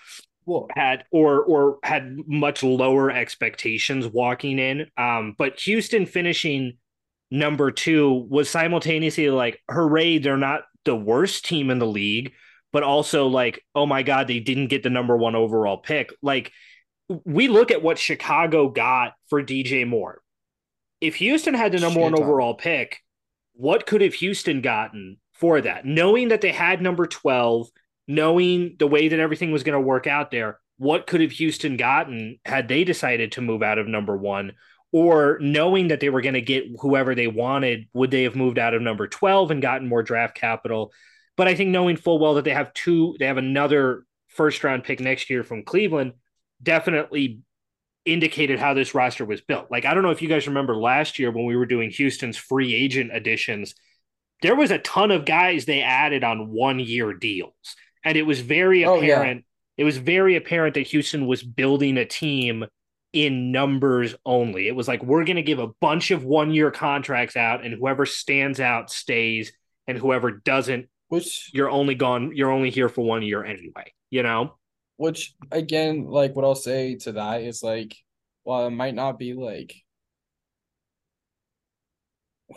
well, 0.45 0.67
had 0.75 1.03
or 1.11 1.43
or 1.43 1.79
had 1.83 2.17
much 2.27 2.63
lower 2.63 3.11
expectations 3.11 4.07
walking 4.07 4.59
in. 4.59 4.87
Um, 4.97 5.35
but 5.37 5.59
Houston 5.61 6.05
finishing 6.05 6.77
number 7.29 7.71
two 7.71 8.27
was 8.29 8.49
simultaneously 8.49 9.29
like, 9.29 9.59
hooray, 9.69 10.17
they're 10.17 10.37
not 10.37 10.63
the 10.83 10.95
worst 10.95 11.45
team 11.45 11.69
in 11.69 11.79
the 11.79 11.87
league, 11.87 12.33
but 12.73 12.83
also 12.83 13.27
like, 13.27 13.63
oh 13.75 13.85
my 13.85 14.03
God, 14.03 14.27
they 14.27 14.39
didn't 14.39 14.67
get 14.67 14.83
the 14.83 14.89
number 14.89 15.15
one 15.15 15.35
overall 15.35 15.77
pick. 15.77 16.13
Like, 16.21 16.51
we 17.25 17.47
look 17.47 17.71
at 17.71 17.83
what 17.83 17.97
Chicago 17.99 18.69
got 18.69 19.13
for 19.29 19.43
DJ 19.43 19.87
Moore. 19.87 20.21
If 20.99 21.15
Houston 21.15 21.53
had 21.53 21.71
the 21.71 21.79
number 21.79 21.99
Shit 21.99 22.11
one 22.11 22.19
overall 22.19 22.53
pick, 22.53 22.99
what 23.53 23.85
could 23.85 24.01
have 24.01 24.13
Houston 24.15 24.61
gotten 24.61 25.17
for 25.41 25.59
that? 25.59 25.85
Knowing 25.85 26.29
that 26.29 26.39
they 26.39 26.51
had 26.51 26.81
number 26.81 27.05
12, 27.05 27.67
knowing 28.07 28.75
the 28.79 28.87
way 28.87 29.09
that 29.09 29.19
everything 29.19 29.51
was 29.51 29.63
going 29.63 29.77
to 29.77 29.85
work 29.85 30.07
out 30.07 30.31
there, 30.31 30.59
what 30.77 31.07
could 31.07 31.21
have 31.21 31.31
Houston 31.31 31.75
gotten 31.75 32.39
had 32.45 32.67
they 32.67 32.83
decided 32.83 33.33
to 33.33 33.41
move 33.41 33.61
out 33.61 33.77
of 33.77 33.87
number 33.87 34.15
one? 34.15 34.53
Or 34.93 35.37
knowing 35.41 35.87
that 35.87 35.99
they 35.99 36.09
were 36.09 36.21
going 36.21 36.35
to 36.35 36.41
get 36.41 36.65
whoever 36.79 37.15
they 37.15 37.27
wanted, 37.27 37.87
would 37.93 38.11
they 38.11 38.23
have 38.23 38.35
moved 38.35 38.59
out 38.59 38.73
of 38.73 38.81
number 38.81 39.07
12 39.07 39.51
and 39.51 39.61
gotten 39.61 39.87
more 39.87 40.03
draft 40.03 40.35
capital? 40.35 40.91
But 41.37 41.47
I 41.47 41.55
think 41.55 41.69
knowing 41.69 41.97
full 41.97 42.19
well 42.19 42.35
that 42.35 42.45
they 42.45 42.53
have 42.53 42.73
two, 42.73 43.15
they 43.17 43.25
have 43.25 43.37
another 43.37 44.05
first 44.27 44.63
round 44.63 44.83
pick 44.83 44.99
next 44.99 45.29
year 45.29 45.43
from 45.43 45.63
Cleveland, 45.63 46.13
definitely 46.61 47.39
indicated 48.05 48.59
how 48.59 48.73
this 48.73 48.93
roster 48.93 49.25
was 49.25 49.41
built. 49.41 49.71
Like, 49.71 49.85
I 49.85 49.93
don't 49.93 50.03
know 50.03 50.11
if 50.11 50.21
you 50.21 50.29
guys 50.29 50.47
remember 50.47 50.75
last 50.75 51.19
year 51.19 51.31
when 51.31 51.45
we 51.45 51.55
were 51.55 51.65
doing 51.65 51.89
Houston's 51.91 52.37
free 52.37 52.73
agent 52.75 53.11
additions, 53.13 53.75
there 54.41 54.55
was 54.55 54.71
a 54.71 54.79
ton 54.79 55.11
of 55.11 55.25
guys 55.25 55.65
they 55.65 55.81
added 55.81 56.23
on 56.23 56.49
one 56.49 56.79
year 56.79 57.13
deals 57.13 57.75
and 58.03 58.17
it 58.17 58.23
was 58.23 58.41
very 58.41 58.83
apparent. 58.83 59.01
Oh, 59.01 59.47
yeah. 59.77 59.81
It 59.81 59.83
was 59.83 59.97
very 59.97 60.35
apparent 60.35 60.75
that 60.75 60.87
Houston 60.87 61.27
was 61.27 61.41
building 61.43 61.97
a 61.97 62.05
team 62.05 62.65
in 63.13 63.51
numbers 63.51 64.15
only. 64.25 64.67
It 64.67 64.75
was 64.75 64.87
like 64.87 65.03
we're 65.03 65.25
going 65.25 65.37
to 65.37 65.41
give 65.41 65.59
a 65.59 65.71
bunch 65.79 66.11
of 66.11 66.23
one 66.23 66.51
year 66.51 66.71
contracts 66.71 67.35
out, 67.35 67.63
and 67.63 67.73
whoever 67.73 68.05
stands 68.05 68.59
out 68.59 68.89
stays, 68.89 69.51
and 69.87 69.97
whoever 69.97 70.31
doesn't, 70.31 70.87
which 71.09 71.49
you're 71.53 71.69
only 71.69 71.95
gone. 71.95 72.35
You're 72.35 72.51
only 72.51 72.69
here 72.69 72.89
for 72.89 73.05
one 73.05 73.23
year 73.23 73.43
anyway. 73.43 73.93
You 74.09 74.23
know. 74.23 74.55
Which 74.97 75.33
again, 75.51 76.05
like 76.05 76.35
what 76.35 76.45
I'll 76.45 76.53
say 76.53 76.95
to 76.97 77.13
that 77.13 77.41
is 77.41 77.63
like, 77.63 77.95
while 78.43 78.67
it 78.67 78.71
might 78.71 78.93
not 78.93 79.17
be 79.17 79.33
like 79.33 79.75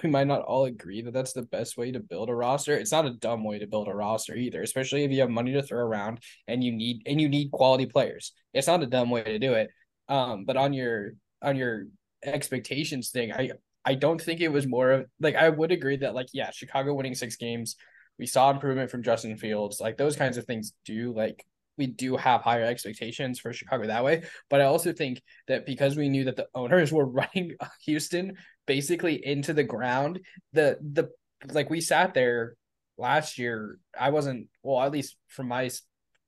we 0.02 0.10
might 0.10 0.26
not 0.26 0.42
all 0.42 0.64
agree 0.64 1.02
that 1.02 1.12
that's 1.12 1.32
the 1.32 1.42
best 1.42 1.76
way 1.76 1.92
to 1.92 2.00
build 2.00 2.28
a 2.28 2.34
roster. 2.34 2.74
It's 2.74 2.92
not 2.92 3.06
a 3.06 3.10
dumb 3.10 3.44
way 3.44 3.58
to 3.58 3.66
build 3.66 3.88
a 3.88 3.94
roster 3.94 4.34
either, 4.34 4.62
especially 4.62 5.04
if 5.04 5.10
you 5.10 5.20
have 5.20 5.30
money 5.30 5.52
to 5.52 5.62
throw 5.62 5.80
around 5.80 6.20
and 6.48 6.62
you 6.62 6.72
need 6.72 7.02
and 7.06 7.20
you 7.20 7.28
need 7.28 7.50
quality 7.50 7.86
players. 7.86 8.32
It's 8.52 8.66
not 8.66 8.82
a 8.82 8.86
dumb 8.86 9.10
way 9.10 9.22
to 9.22 9.38
do 9.38 9.54
it. 9.54 9.70
Um, 10.08 10.44
but 10.44 10.56
on 10.56 10.72
your 10.72 11.12
on 11.42 11.56
your 11.56 11.86
expectations 12.24 13.10
thing, 13.10 13.32
I 13.32 13.52
I 13.84 13.94
don't 13.94 14.20
think 14.20 14.40
it 14.40 14.52
was 14.52 14.66
more 14.66 14.90
of 14.90 15.06
like 15.20 15.36
I 15.36 15.48
would 15.48 15.72
agree 15.72 15.96
that 15.98 16.14
like 16.14 16.28
yeah, 16.32 16.50
Chicago 16.50 16.94
winning 16.94 17.14
six 17.14 17.36
games, 17.36 17.76
we 18.18 18.26
saw 18.26 18.50
improvement 18.50 18.90
from 18.90 19.02
Justin 19.02 19.36
Fields. 19.36 19.80
Like 19.80 19.96
those 19.96 20.16
kinds 20.16 20.36
of 20.36 20.44
things 20.44 20.72
do 20.84 21.14
like 21.14 21.44
we 21.76 21.86
do 21.86 22.16
have 22.16 22.42
higher 22.42 22.64
expectations 22.64 23.40
for 23.40 23.52
Chicago 23.52 23.86
that 23.86 24.04
way. 24.04 24.22
But 24.48 24.60
I 24.60 24.64
also 24.64 24.92
think 24.92 25.20
that 25.48 25.66
because 25.66 25.96
we 25.96 26.08
knew 26.08 26.24
that 26.24 26.36
the 26.36 26.46
owners 26.54 26.92
were 26.92 27.06
running 27.34 27.56
Houston 27.84 28.36
basically 28.66 29.24
into 29.24 29.52
the 29.52 29.64
ground, 29.64 30.20
the 30.52 30.78
the 30.80 31.10
like 31.52 31.70
we 31.70 31.80
sat 31.80 32.14
there 32.14 32.54
last 32.98 33.38
year. 33.38 33.78
I 33.98 34.10
wasn't 34.10 34.48
well, 34.62 34.82
at 34.82 34.92
least 34.92 35.16
from 35.28 35.48
my 35.48 35.70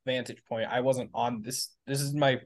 vantage 0.04 0.42
point, 0.48 0.68
I 0.70 0.80
wasn't 0.80 1.10
on 1.14 1.42
this. 1.42 1.70
This 1.86 2.00
is 2.00 2.14
my 2.14 2.40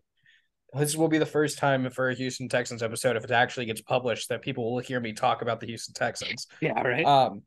this 0.72 0.96
will 0.96 1.08
be 1.08 1.18
the 1.18 1.26
first 1.26 1.58
time 1.58 1.90
for 1.90 2.10
a 2.10 2.14
Houston 2.14 2.48
Texans 2.48 2.82
episode 2.82 3.16
if 3.16 3.24
it 3.24 3.30
actually 3.30 3.66
gets 3.66 3.80
published 3.80 4.28
that 4.28 4.42
people 4.42 4.72
will 4.72 4.80
hear 4.80 5.00
me 5.00 5.12
talk 5.12 5.42
about 5.42 5.60
the 5.60 5.66
Houston 5.66 5.94
Texans. 5.94 6.46
Yeah, 6.60 6.80
right. 6.80 7.04
Um, 7.04 7.42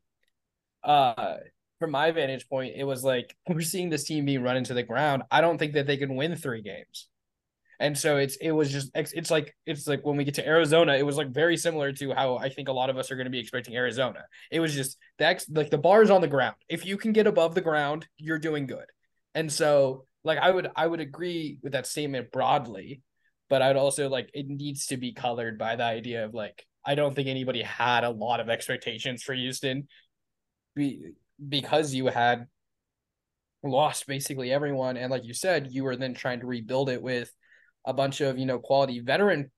uh, 0.82 1.36
from 1.78 1.90
my 1.90 2.10
vantage 2.10 2.48
point, 2.48 2.74
it 2.76 2.84
was 2.84 3.02
like 3.02 3.34
we're 3.48 3.62
seeing 3.62 3.90
this 3.90 4.04
team 4.04 4.24
being 4.24 4.42
run 4.42 4.56
into 4.56 4.74
the 4.74 4.82
ground. 4.82 5.22
I 5.30 5.40
don't 5.40 5.58
think 5.58 5.74
that 5.74 5.86
they 5.86 5.96
can 5.96 6.16
win 6.16 6.36
three 6.36 6.62
games. 6.62 7.08
And 7.84 7.98
so 7.98 8.16
it's 8.16 8.36
it 8.36 8.50
was 8.50 8.72
just 8.72 8.90
it's 8.94 9.30
like 9.30 9.54
it's 9.66 9.86
like 9.86 10.06
when 10.06 10.16
we 10.16 10.24
get 10.24 10.36
to 10.36 10.48
Arizona, 10.48 10.94
it 10.94 11.04
was 11.04 11.18
like 11.18 11.28
very 11.28 11.58
similar 11.58 11.92
to 11.92 12.14
how 12.14 12.38
I 12.38 12.48
think 12.48 12.68
a 12.68 12.72
lot 12.72 12.88
of 12.88 12.96
us 12.96 13.10
are 13.10 13.14
going 13.14 13.26
to 13.26 13.30
be 13.30 13.38
expecting 13.38 13.76
Arizona. 13.76 14.24
It 14.50 14.60
was 14.60 14.74
just 14.74 14.96
that 15.18 15.44
like 15.50 15.68
the 15.68 15.76
bar 15.76 16.00
is 16.00 16.08
on 16.08 16.22
the 16.22 16.26
ground. 16.26 16.56
If 16.66 16.86
you 16.86 16.96
can 16.96 17.12
get 17.12 17.26
above 17.26 17.54
the 17.54 17.60
ground, 17.60 18.08
you're 18.16 18.38
doing 18.38 18.66
good. 18.66 18.86
And 19.34 19.52
so 19.52 20.06
like 20.24 20.38
I 20.38 20.50
would 20.50 20.70
I 20.74 20.86
would 20.86 21.00
agree 21.00 21.58
with 21.62 21.72
that 21.72 21.86
statement 21.86 22.32
broadly, 22.32 23.02
but 23.50 23.60
I'd 23.60 23.76
also 23.76 24.08
like 24.08 24.30
it 24.32 24.48
needs 24.48 24.86
to 24.86 24.96
be 24.96 25.12
colored 25.12 25.58
by 25.58 25.76
the 25.76 25.84
idea 25.84 26.24
of 26.24 26.32
like 26.32 26.64
I 26.86 26.94
don't 26.94 27.14
think 27.14 27.28
anybody 27.28 27.60
had 27.60 28.02
a 28.02 28.08
lot 28.08 28.40
of 28.40 28.48
expectations 28.48 29.22
for 29.22 29.34
Houston 29.34 29.88
be, 30.74 31.12
because 31.46 31.92
you 31.92 32.06
had 32.06 32.46
lost 33.62 34.06
basically 34.06 34.50
everyone 34.50 34.96
and 34.96 35.10
like 35.10 35.24
you 35.24 35.34
said 35.34 35.68
you 35.70 35.84
were 35.84 35.96
then 35.96 36.14
trying 36.14 36.40
to 36.40 36.46
rebuild 36.46 36.88
it 36.88 37.02
with 37.02 37.30
a 37.84 37.92
bunch 37.92 38.20
of 38.20 38.38
you 38.38 38.46
know 38.46 38.58
quality 38.58 39.00
veteran 39.00 39.50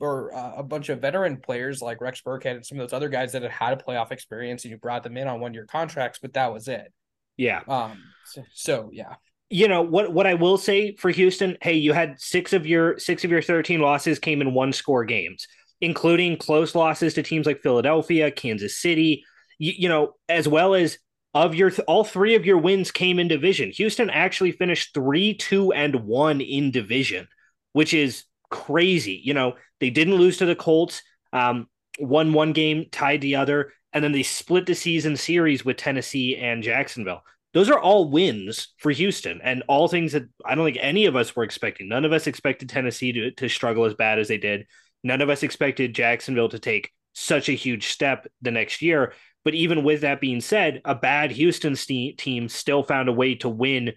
or 0.00 0.34
uh, 0.34 0.52
a 0.56 0.62
bunch 0.62 0.88
of 0.88 1.00
veteran 1.00 1.38
players 1.38 1.82
like 1.82 2.00
Rex 2.00 2.22
Burkhead 2.22 2.56
and 2.56 2.66
some 2.66 2.78
of 2.78 2.88
those 2.88 2.96
other 2.96 3.08
guys 3.08 3.32
that 3.32 3.42
had 3.42 3.50
had 3.50 3.72
a 3.72 3.82
playoff 3.82 4.12
experience, 4.12 4.64
and 4.64 4.70
you 4.70 4.78
brought 4.78 5.02
them 5.02 5.16
in 5.16 5.26
on 5.26 5.40
one 5.40 5.54
year 5.54 5.66
contracts, 5.66 6.18
but 6.20 6.34
that 6.34 6.52
was 6.52 6.68
it. 6.68 6.92
Yeah. 7.36 7.62
Um. 7.66 8.02
So, 8.26 8.44
so, 8.52 8.90
yeah. 8.92 9.14
You 9.50 9.66
know 9.66 9.82
what? 9.82 10.12
What 10.12 10.26
I 10.26 10.34
will 10.34 10.58
say 10.58 10.94
for 10.96 11.10
Houston, 11.10 11.56
hey, 11.62 11.74
you 11.74 11.92
had 11.92 12.20
six 12.20 12.52
of 12.52 12.66
your 12.66 12.98
six 12.98 13.24
of 13.24 13.30
your 13.30 13.42
thirteen 13.42 13.80
losses 13.80 14.18
came 14.18 14.40
in 14.40 14.54
one 14.54 14.72
score 14.72 15.04
games, 15.04 15.48
including 15.80 16.36
close 16.36 16.74
losses 16.74 17.14
to 17.14 17.22
teams 17.22 17.46
like 17.46 17.62
Philadelphia, 17.62 18.30
Kansas 18.30 18.80
City. 18.80 19.24
You, 19.58 19.72
you 19.76 19.88
know, 19.88 20.14
as 20.28 20.46
well 20.46 20.74
as 20.74 20.98
of 21.34 21.54
your 21.54 21.72
all 21.86 22.04
three 22.04 22.34
of 22.34 22.44
your 22.44 22.58
wins 22.58 22.90
came 22.90 23.18
in 23.18 23.26
division. 23.28 23.70
Houston 23.70 24.10
actually 24.10 24.52
finished 24.52 24.92
three, 24.94 25.34
two, 25.34 25.72
and 25.72 26.04
one 26.04 26.40
in 26.40 26.70
division 26.70 27.26
which 27.72 27.94
is 27.94 28.24
crazy. 28.50 29.20
You 29.22 29.34
know, 29.34 29.54
they 29.80 29.90
didn't 29.90 30.16
lose 30.16 30.38
to 30.38 30.46
the 30.46 30.56
Colts, 30.56 31.02
um, 31.32 31.68
won 31.98 32.32
one 32.32 32.52
game, 32.52 32.86
tied 32.90 33.20
the 33.20 33.36
other, 33.36 33.72
and 33.92 34.02
then 34.02 34.12
they 34.12 34.22
split 34.22 34.66
the 34.66 34.74
season 34.74 35.16
series 35.16 35.64
with 35.64 35.76
Tennessee 35.76 36.36
and 36.36 36.62
Jacksonville. 36.62 37.22
Those 37.54 37.70
are 37.70 37.78
all 37.78 38.10
wins 38.10 38.68
for 38.76 38.90
Houston 38.90 39.40
and 39.42 39.62
all 39.68 39.88
things 39.88 40.12
that 40.12 40.24
I 40.44 40.54
don't 40.54 40.66
think 40.66 40.78
any 40.80 41.06
of 41.06 41.16
us 41.16 41.34
were 41.34 41.44
expecting. 41.44 41.88
None 41.88 42.04
of 42.04 42.12
us 42.12 42.26
expected 42.26 42.68
Tennessee 42.68 43.12
to, 43.12 43.30
to 43.32 43.48
struggle 43.48 43.84
as 43.84 43.94
bad 43.94 44.18
as 44.18 44.28
they 44.28 44.36
did. 44.36 44.66
None 45.02 45.22
of 45.22 45.30
us 45.30 45.42
expected 45.42 45.94
Jacksonville 45.94 46.50
to 46.50 46.58
take 46.58 46.92
such 47.14 47.48
a 47.48 47.52
huge 47.52 47.88
step 47.88 48.26
the 48.42 48.50
next 48.50 48.82
year. 48.82 49.14
But 49.44 49.54
even 49.54 49.82
with 49.82 50.02
that 50.02 50.20
being 50.20 50.40
said, 50.40 50.82
a 50.84 50.94
bad 50.94 51.30
Houston 51.30 51.74
team 51.74 52.48
still 52.48 52.82
found 52.82 53.08
a 53.08 53.12
way 53.12 53.34
to 53.36 53.48
win 53.48 53.92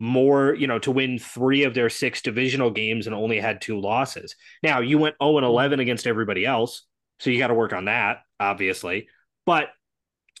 more, 0.00 0.54
you 0.54 0.66
know, 0.66 0.78
to 0.80 0.90
win 0.90 1.18
three 1.18 1.64
of 1.64 1.74
their 1.74 1.90
six 1.90 2.22
divisional 2.22 2.70
games 2.70 3.06
and 3.06 3.14
only 3.14 3.38
had 3.38 3.60
two 3.60 3.78
losses. 3.78 4.34
Now, 4.62 4.80
you 4.80 4.98
went 4.98 5.16
0 5.22 5.36
and 5.36 5.46
11 5.46 5.78
against 5.78 6.06
everybody 6.06 6.46
else. 6.46 6.86
So 7.20 7.28
you 7.28 7.38
got 7.38 7.48
to 7.48 7.54
work 7.54 7.74
on 7.74 7.84
that, 7.84 8.22
obviously. 8.40 9.08
But 9.44 9.68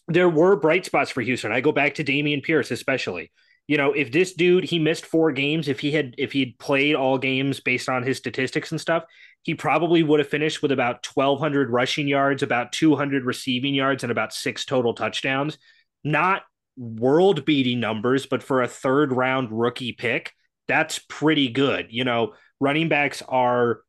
there 0.08 0.30
were 0.30 0.56
bright 0.56 0.86
spots 0.86 1.10
for 1.10 1.20
Houston. 1.20 1.52
I 1.52 1.60
go 1.60 1.72
back 1.72 1.94
to 1.96 2.04
Dameon 2.04 2.42
Pierce, 2.42 2.70
especially. 2.70 3.30
You 3.68 3.76
know, 3.76 3.92
if 3.92 4.10
this 4.10 4.32
dude 4.32 4.64
he 4.64 4.80
missed 4.80 5.06
four 5.06 5.30
games, 5.30 5.68
if 5.68 5.78
he 5.78 5.92
had 5.92 6.14
if 6.18 6.32
he'd 6.32 6.58
played 6.58 6.96
all 6.96 7.18
games 7.18 7.60
based 7.60 7.88
on 7.88 8.02
his 8.02 8.16
statistics 8.16 8.72
and 8.72 8.80
stuff, 8.80 9.04
he 9.42 9.54
probably 9.54 10.02
would 10.02 10.18
have 10.18 10.28
finished 10.28 10.62
with 10.62 10.72
about 10.72 11.06
1200 11.06 11.70
rushing 11.70 12.08
yards, 12.08 12.42
about 12.42 12.72
200 12.72 13.24
receiving 13.24 13.74
yards 13.74 14.02
and 14.02 14.10
about 14.10 14.32
six 14.32 14.64
total 14.64 14.94
touchdowns. 14.94 15.58
Not 16.02 16.42
world 16.80 17.44
beating 17.44 17.78
numbers, 17.78 18.24
but 18.26 18.42
for 18.42 18.62
a 18.62 18.68
third 18.68 19.12
round 19.12 19.48
rookie 19.52 19.92
pick, 19.92 20.32
that's 20.66 20.98
pretty 20.98 21.50
good. 21.50 21.88
You 21.90 22.04
know, 22.04 22.32
running 22.58 22.88
backs 22.88 23.22
are 23.28 23.80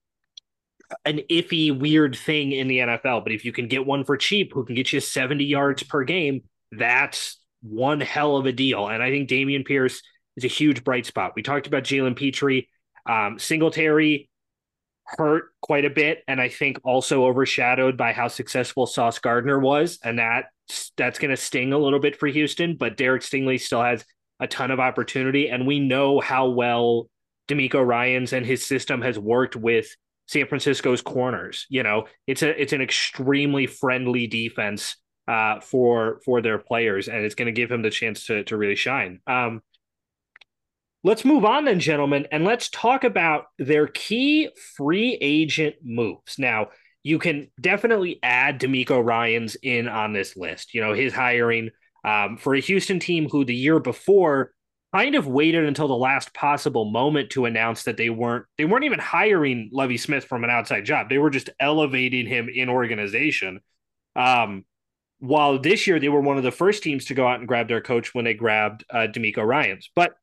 an 1.05 1.21
iffy, 1.29 1.77
weird 1.77 2.17
thing 2.17 2.51
in 2.51 2.67
the 2.67 2.79
NFL, 2.79 3.23
but 3.23 3.31
if 3.31 3.45
you 3.45 3.53
can 3.53 3.69
get 3.69 3.85
one 3.85 4.03
for 4.03 4.17
cheap 4.17 4.51
who 4.53 4.65
can 4.65 4.75
get 4.75 4.91
you 4.91 4.99
70 4.99 5.45
yards 5.45 5.83
per 5.83 6.03
game, 6.03 6.41
that's 6.73 7.39
one 7.61 8.01
hell 8.01 8.35
of 8.35 8.45
a 8.45 8.51
deal. 8.51 8.87
And 8.89 9.01
I 9.01 9.09
think 9.09 9.29
Dameon 9.29 9.65
Pierce 9.65 10.01
is 10.35 10.43
a 10.43 10.47
huge 10.47 10.83
bright 10.83 11.05
spot. 11.05 11.31
We 11.35 11.43
talked 11.43 11.67
about 11.67 11.83
Jalen 11.83 12.17
Pitre. 12.17 12.67
Um, 13.07 13.39
Singletary 13.39 14.29
hurt 15.05 15.45
quite 15.61 15.85
a 15.85 15.89
bit, 15.89 16.23
and 16.27 16.39
I 16.39 16.49
think 16.49 16.79
also 16.83 17.25
overshadowed 17.25 17.97
by 17.97 18.13
how 18.13 18.27
successful 18.27 18.85
Sauce 18.85 19.19
Gardner 19.19 19.59
was, 19.59 19.99
and 20.03 20.19
that 20.19 20.45
that's 20.97 21.19
going 21.19 21.31
to 21.31 21.37
sting 21.37 21.73
a 21.73 21.77
little 21.77 21.99
bit 21.99 22.17
for 22.17 22.27
Houston. 22.27 22.77
But 22.77 22.97
Derek 22.97 23.21
Stingley 23.21 23.59
still 23.59 23.81
has 23.81 24.05
a 24.39 24.47
ton 24.47 24.71
of 24.71 24.79
opportunity, 24.79 25.49
and 25.49 25.67
we 25.67 25.79
know 25.79 26.19
how 26.19 26.49
well 26.49 27.09
DeMeco 27.47 27.85
Ryans 27.85 28.33
and 28.33 28.45
his 28.45 28.65
system 28.65 29.01
has 29.01 29.19
worked 29.19 29.55
with 29.55 29.87
San 30.27 30.47
Francisco's 30.47 31.01
corners. 31.01 31.65
You 31.69 31.83
know, 31.83 32.07
it's 32.27 32.41
a 32.41 32.59
it's 32.59 32.73
an 32.73 32.81
extremely 32.81 33.67
friendly 33.67 34.27
defense 34.27 34.95
uh, 35.27 35.59
for 35.59 36.21
for 36.23 36.41
their 36.41 36.57
players, 36.57 37.07
and 37.07 37.25
it's 37.25 37.35
going 37.35 37.47
to 37.47 37.51
give 37.51 37.71
him 37.71 37.81
the 37.81 37.89
chance 37.89 38.25
to 38.27 38.43
to 38.45 38.57
really 38.57 38.75
shine. 38.75 39.19
Um, 39.27 39.61
Let's 41.03 41.25
move 41.25 41.45
on 41.45 41.65
then, 41.65 41.79
gentlemen, 41.79 42.27
and 42.31 42.45
let's 42.45 42.69
talk 42.69 43.03
about 43.03 43.45
their 43.57 43.87
key 43.87 44.49
free 44.77 45.17
agent 45.19 45.77
moves. 45.83 46.37
Now, 46.37 46.67
you 47.01 47.17
can 47.17 47.49
definitely 47.59 48.19
add 48.21 48.59
DeMeco 48.59 49.03
Ryans 49.03 49.55
in 49.55 49.87
on 49.87 50.13
this 50.13 50.37
list. 50.37 50.75
You 50.75 50.81
know, 50.81 50.93
his 50.93 51.11
hiring 51.11 51.71
um, 52.05 52.37
for 52.37 52.53
a 52.53 52.59
Houston 52.59 52.99
team 52.99 53.27
who 53.29 53.45
the 53.45 53.55
year 53.55 53.79
before 53.79 54.51
kind 54.93 55.15
of 55.15 55.25
waited 55.25 55.65
until 55.65 55.87
the 55.87 55.95
last 55.95 56.33
possible 56.33 56.91
moment 56.91 57.31
to 57.31 57.45
announce 57.45 57.83
that 57.83 57.97
they 57.97 58.09
weren't 58.09 58.45
they 58.57 58.65
weren't 58.65 58.83
even 58.83 58.99
hiring 58.99 59.69
Lovie 59.71 59.97
Smith 59.97 60.25
from 60.25 60.43
an 60.43 60.49
outside 60.51 60.85
job. 60.85 61.09
They 61.09 61.17
were 61.17 61.29
just 61.31 61.49
elevating 61.59 62.27
him 62.27 62.49
in 62.53 62.69
organization. 62.69 63.61
Um, 64.15 64.65
while 65.19 65.59
this 65.59 65.87
year 65.87 65.99
they 65.99 66.09
were 66.09 66.21
one 66.21 66.37
of 66.37 66.43
the 66.43 66.51
first 66.51 66.83
teams 66.83 67.05
to 67.05 67.13
go 67.13 67.27
out 67.27 67.39
and 67.39 67.47
grab 67.47 67.67
their 67.67 67.81
coach 67.81 68.13
when 68.13 68.25
they 68.25 68.33
grabbed 68.33 68.83
uh, 68.89 69.07
DeMeco 69.07 69.45
Ryans, 69.45 69.89
but 69.95 70.13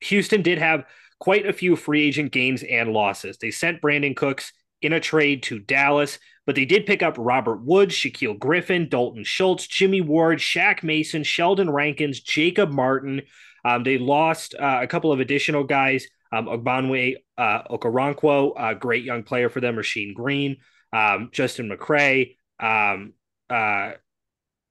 Houston 0.00 0.42
did 0.42 0.58
have 0.58 0.84
quite 1.18 1.46
a 1.46 1.52
few 1.52 1.76
free 1.76 2.06
agent 2.06 2.32
gains 2.32 2.62
and 2.62 2.92
losses. 2.92 3.38
They 3.38 3.50
sent 3.50 3.80
Brandin 3.80 4.16
Cooks 4.16 4.52
in 4.82 4.92
a 4.92 5.00
trade 5.00 5.42
to 5.44 5.58
Dallas, 5.58 6.18
but 6.46 6.54
they 6.54 6.64
did 6.64 6.86
pick 6.86 7.02
up 7.02 7.14
Robert 7.18 7.62
Woods, 7.62 7.94
Shaquill 7.94 8.38
Griffin, 8.38 8.88
Dalton 8.88 9.24
Schultz, 9.24 9.66
Jimmy 9.66 10.00
Ward, 10.00 10.38
Shaq 10.38 10.82
Mason, 10.82 11.22
Sheldon 11.22 11.70
Rankins, 11.70 12.20
Jacob 12.20 12.70
Martin. 12.70 13.22
Um, 13.64 13.84
they 13.84 13.98
lost 13.98 14.54
uh, 14.58 14.80
a 14.82 14.86
couple 14.86 15.12
of 15.12 15.20
additional 15.20 15.64
guys. 15.64 16.06
Um, 16.32 16.46
Ogbonnia 16.46 17.16
uh, 17.36 17.62
Okoronkwo, 17.64 18.52
a 18.56 18.74
great 18.74 19.04
young 19.04 19.24
player 19.24 19.48
for 19.48 19.60
them, 19.60 19.76
Rasheem 19.76 20.14
Green, 20.14 20.58
um, 20.92 21.30
Justin 21.32 21.68
McCray, 21.68 22.36
um, 22.60 23.14
uh, 23.50 23.92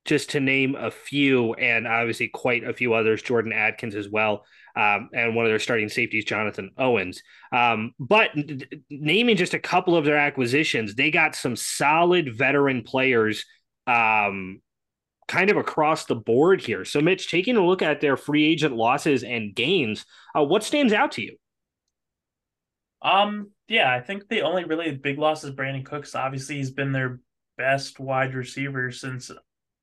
just 0.05 0.31
to 0.31 0.39
name 0.39 0.75
a 0.75 0.89
few, 0.89 1.53
and 1.55 1.85
obviously 1.85 2.29
quite 2.29 2.63
a 2.63 2.73
few 2.73 2.93
others, 2.93 3.21
Jordan 3.21 3.51
Akins 3.51 3.93
as 3.93 4.07
well 4.07 4.45
um, 4.79 5.09
and 5.13 5.35
one 5.35 5.45
of 5.45 5.51
their 5.51 5.59
starting 5.59 5.89
safeties, 5.89 6.23
Jonathan 6.23 6.71
Owens. 6.77 7.21
Um, 7.51 7.93
but 7.99 8.29
n- 8.37 8.61
naming 8.89 9.35
just 9.35 9.53
a 9.53 9.59
couple 9.59 9.97
of 9.97 10.05
their 10.05 10.15
acquisitions, 10.15 10.95
they 10.95 11.11
got 11.11 11.35
some 11.35 11.57
solid 11.57 12.37
veteran 12.37 12.83
players 12.83 13.45
um, 13.87 14.61
kind 15.27 15.49
of 15.49 15.57
across 15.57 16.05
the 16.05 16.15
board 16.15 16.61
here. 16.61 16.85
So, 16.85 17.01
Mitch, 17.01 17.29
taking 17.29 17.57
a 17.57 17.65
look 17.65 17.81
at 17.81 17.99
their 17.99 18.15
free 18.15 18.45
agent 18.45 18.73
losses 18.73 19.23
and 19.23 19.53
gains, 19.53 20.05
uh, 20.33 20.45
what 20.45 20.63
stands 20.63 20.93
out 20.93 21.11
to 21.13 21.23
you? 21.23 21.35
Um, 23.01 23.51
yeah, 23.67 23.93
I 23.93 23.99
think 23.99 24.29
the 24.29 24.43
only 24.43 24.63
really 24.63 24.91
big 24.91 25.19
loss 25.19 25.43
is 25.43 25.51
Brandin 25.51 25.85
Cooks. 25.85 26.15
Obviously, 26.15 26.55
he's 26.55 26.71
been 26.71 26.93
their 26.93 27.19
best 27.57 27.99
wide 27.99 28.33
receiver 28.33 28.91
since 28.91 29.29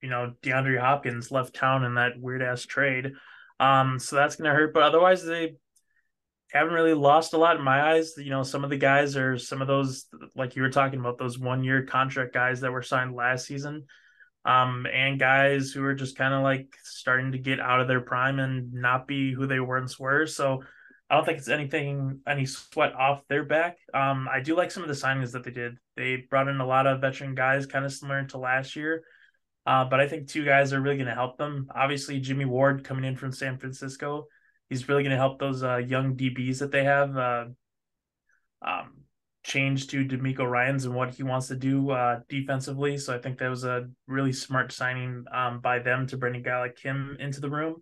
you 0.03 0.09
know 0.09 0.33
DeAndre 0.43 0.81
Hopkins 0.81 1.31
left 1.31 1.55
town 1.55 1.85
in 1.85 1.97
that 1.97 2.19
weird 2.19 2.43
ass 2.43 2.65
trade. 2.65 3.13
Um, 3.59 3.99
so 3.99 4.17
that's 4.17 4.37
gonna 4.37 4.55
hurt. 4.55 4.75
But 4.75 4.83
otherwise, 4.83 5.25
they 5.25 5.57
haven't 6.53 6.75
really 6.75 6.95
lost 6.95 7.33
a 7.33 7.39
lot 7.39 7.57
in 7.57 7.63
my 7.63 7.93
eyes. 7.93 8.15
You 8.17 8.31
know, 8.31 8.43
some 8.43 8.65
of 8.65 8.71
the 8.71 8.77
guys 8.77 9.17
are 9.17 9.39
some 9.39 9.61
of 9.61 9.69
those 9.69 10.07
like 10.35 10.57
you 10.57 10.63
were 10.63 10.71
talking 10.71 11.01
about 11.01 11.19
those 11.19 11.39
one 11.39 11.65
year 11.65 11.85
contract 11.85 12.33
guys 12.33 12.61
that 12.61 12.73
were 12.73 12.83
signed 12.83 13.15
last 13.15 13.47
season. 13.47 13.85
Um, 14.45 14.87
and 14.87 15.19
guys 15.19 15.73
who 15.73 15.85
are 15.85 15.95
just 15.95 16.17
kind 16.17 16.33
of 16.33 16.43
like 16.43 16.69
starting 16.85 17.33
to 17.33 17.39
get 17.39 17.59
out 17.59 17.81
of 17.81 17.89
their 17.89 18.01
prime 18.01 18.39
and 18.39 18.73
not 18.73 19.09
be 19.09 19.33
who 19.33 19.47
they 19.49 19.59
once 19.59 19.99
were. 19.99 20.25
So 20.27 20.63
I 21.11 21.17
don't 21.17 21.25
think 21.25 21.39
it's 21.39 21.49
anything 21.49 22.21
any 22.29 22.47
sweat 22.47 22.95
off 22.95 23.27
their 23.29 23.45
back. 23.45 23.79
Um, 23.93 24.29
I 24.33 24.41
do 24.41 24.57
like 24.57 24.71
some 24.71 24.85
of 24.85 24.89
the 24.89 24.95
signings 24.95 25.33
that 25.33 25.43
they 25.43 25.51
did. 25.51 25.79
They 25.97 26.25
brought 26.31 26.47
in 26.49 26.61
a 26.61 26.67
lot 26.67 26.87
of 26.87 27.01
veteran 27.01 27.35
guys, 27.35 27.67
kind 27.67 27.85
of 27.85 27.93
similar 27.93 28.25
to 28.25 28.39
last 28.39 28.77
year. 28.77 29.03
Uh, 29.67 29.85
but 29.85 30.01
I 30.01 30.07
think 30.07 30.29
two 30.29 30.45
guys 30.45 30.73
are 30.73 30.81
really 30.81 30.97
going 30.97 31.09
to 31.09 31.15
help 31.15 31.39
them. 31.39 31.69
Obviously, 31.75 32.21
Jimmy 32.21 32.45
Ward 32.45 32.85
coming 32.85 33.05
in 33.05 33.17
from 33.17 33.33
San 33.33 33.59
Francisco, 33.59 34.27
he's 34.69 34.89
really 34.89 35.03
going 35.03 35.11
to 35.11 35.17
help 35.17 35.41
those 35.41 35.65
uh, 35.65 35.79
young 35.79 36.17
DBs 36.17 36.61
that 36.61 36.71
they 36.71 36.85
have. 36.85 37.17
Uh, 37.17 37.45
um, 38.63 38.93
change 39.47 39.87
to 39.87 40.05
DeMeco 40.05 40.49
Ryans 40.49 40.87
and 40.87 40.95
what 40.95 41.15
he 41.15 41.23
wants 41.23 41.49
to 41.49 41.57
do 41.57 41.91
uh, 41.91 42.21
defensively. 42.29 42.99
So 42.99 43.15
I 43.15 43.19
think 43.19 43.39
that 43.39 43.49
was 43.49 43.65
a 43.65 43.89
really 44.09 44.33
smart 44.33 44.73
signing 44.73 45.25
um, 45.33 45.61
by 45.61 45.79
them 45.79 46.07
to 46.09 46.17
bring 46.17 46.35
a 46.35 46.41
guy 46.41 46.59
like 46.59 46.79
him 46.79 47.17
into 47.21 47.41
the 47.41 47.49
room. 47.49 47.77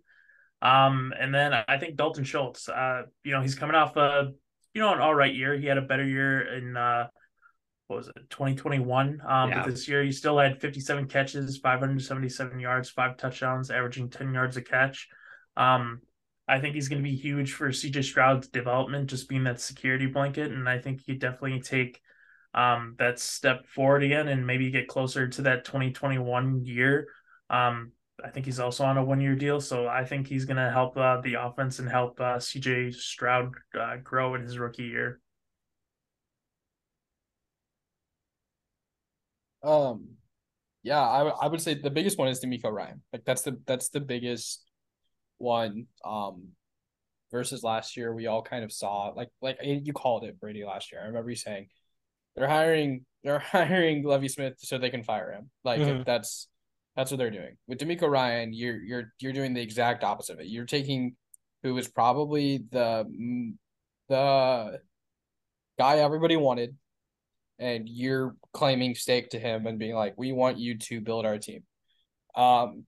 Um, 0.61 1.11
and 1.19 1.33
then 1.33 1.53
I 1.53 1.77
think 1.79 1.95
Dalton 1.95 2.23
Schultz, 2.23 2.69
uh, 2.69 3.03
you 3.23 3.31
know, 3.31 3.41
he's 3.41 3.55
coming 3.55 3.75
off 3.75 3.97
a, 3.97 4.31
you 4.73 4.81
know, 4.81 4.93
an 4.93 4.99
all 4.99 5.15
right 5.15 5.33
year. 5.33 5.55
He 5.55 5.65
had 5.65 5.79
a 5.79 5.81
better 5.81 6.05
year 6.05 6.55
in, 6.55 6.77
uh, 6.77 7.07
what 7.87 7.97
was 7.97 8.07
it, 8.07 8.29
2021. 8.29 9.21
Um, 9.25 9.49
yeah. 9.49 9.63
But 9.63 9.71
this 9.71 9.87
year 9.87 10.03
he 10.03 10.11
still 10.11 10.37
had 10.37 10.59
57 10.59 11.07
catches, 11.07 11.57
577 11.57 12.59
yards, 12.59 12.89
five 12.89 13.17
touchdowns, 13.17 13.69
averaging 13.69 14.09
10 14.09 14.33
yards 14.33 14.57
a 14.57 14.61
catch. 14.61 15.07
Um, 15.55 16.01
I 16.47 16.59
think 16.59 16.75
he's 16.75 16.89
going 16.89 17.03
to 17.03 17.09
be 17.09 17.15
huge 17.15 17.53
for 17.53 17.69
CJ 17.69 18.03
Stroud's 18.03 18.47
development, 18.47 19.09
just 19.09 19.29
being 19.29 19.45
that 19.45 19.59
security 19.59 20.05
blanket. 20.05 20.51
And 20.51 20.69
I 20.69 20.79
think 20.79 21.01
he 21.01 21.13
could 21.13 21.21
definitely 21.21 21.61
take 21.61 22.01
um, 22.53 22.95
that 22.99 23.19
step 23.19 23.67
forward 23.67 24.03
again 24.03 24.27
and 24.27 24.45
maybe 24.45 24.69
get 24.71 24.87
closer 24.87 25.27
to 25.27 25.41
that 25.43 25.65
2021 25.65 26.63
year. 26.63 27.07
Um, 27.49 27.91
I 28.23 28.29
think 28.29 28.45
he's 28.45 28.59
also 28.59 28.85
on 28.85 28.97
a 28.97 29.03
one 29.03 29.21
year 29.21 29.35
deal. 29.35 29.59
So 29.59 29.87
I 29.87 30.05
think 30.05 30.27
he's 30.27 30.45
going 30.45 30.57
to 30.57 30.71
help 30.71 30.97
uh, 30.97 31.19
the 31.21 31.35
offense 31.35 31.79
and 31.79 31.89
help 31.89 32.19
uh, 32.19 32.37
CJ 32.37 32.93
Stroud 32.93 33.51
uh, 33.79 33.97
grow 34.03 34.35
in 34.35 34.41
his 34.41 34.57
rookie 34.57 34.83
year. 34.83 35.19
Um, 39.65 40.09
yeah, 40.83 41.01
I, 41.01 41.27
I 41.27 41.47
would 41.47 41.61
say 41.61 41.73
the 41.73 41.89
biggest 41.89 42.17
one 42.17 42.27
is 42.27 42.43
DeMeco 42.43 42.71
Ryan. 42.71 43.01
Like 43.11 43.25
that's 43.25 43.41
the 43.41 43.59
that's 43.65 43.89
the 43.89 43.99
biggest 43.99 44.63
one. 45.37 45.87
Um, 46.05 46.49
versus 47.31 47.63
last 47.63 47.97
year, 47.97 48.13
we 48.13 48.27
all 48.27 48.41
kind 48.41 48.63
of 48.63 48.71
saw 48.71 49.11
like 49.15 49.29
like 49.41 49.57
you 49.61 49.93
called 49.93 50.23
it 50.23 50.39
Brady 50.39 50.63
last 50.63 50.91
year. 50.91 51.01
I 51.01 51.07
remember 51.07 51.29
you 51.29 51.35
saying 51.35 51.67
they're 52.35 52.47
hiring 52.47 53.05
they're 53.23 53.39
hiring 53.57 54.03
Lovie 54.03 54.29
Smith 54.29 54.53
so 54.59 54.77
they 54.77 54.89
can 54.89 55.03
fire 55.03 55.31
him. 55.31 55.49
Like 55.63 55.81
mm-hmm. 55.81 56.03
that's 56.05 56.47
that's 56.95 57.11
what 57.11 57.17
they're 57.17 57.31
doing 57.31 57.57
with 57.67 57.79
DeMeco 57.79 58.09
Ryan. 58.09 58.53
You're 58.53 58.77
you're 58.77 59.13
you're 59.19 59.33
doing 59.33 59.53
the 59.53 59.61
exact 59.61 60.03
opposite 60.03 60.33
of 60.33 60.39
it. 60.39 60.47
You're 60.47 60.65
taking 60.65 61.15
who 61.63 61.73
was 61.73 61.87
probably 61.87 62.63
the 62.71 63.05
the 64.07 64.79
guy 65.79 65.97
everybody 65.97 66.37
wanted, 66.37 66.75
and 67.59 67.87
you're 67.87 68.35
claiming 68.53 68.95
stake 68.95 69.29
to 69.29 69.39
him 69.39 69.67
and 69.67 69.79
being 69.79 69.95
like, 69.95 70.15
"We 70.17 70.31
want 70.31 70.57
you 70.57 70.77
to 70.77 71.01
build 71.01 71.25
our 71.25 71.37
team." 71.37 71.63
Um, 72.35 72.85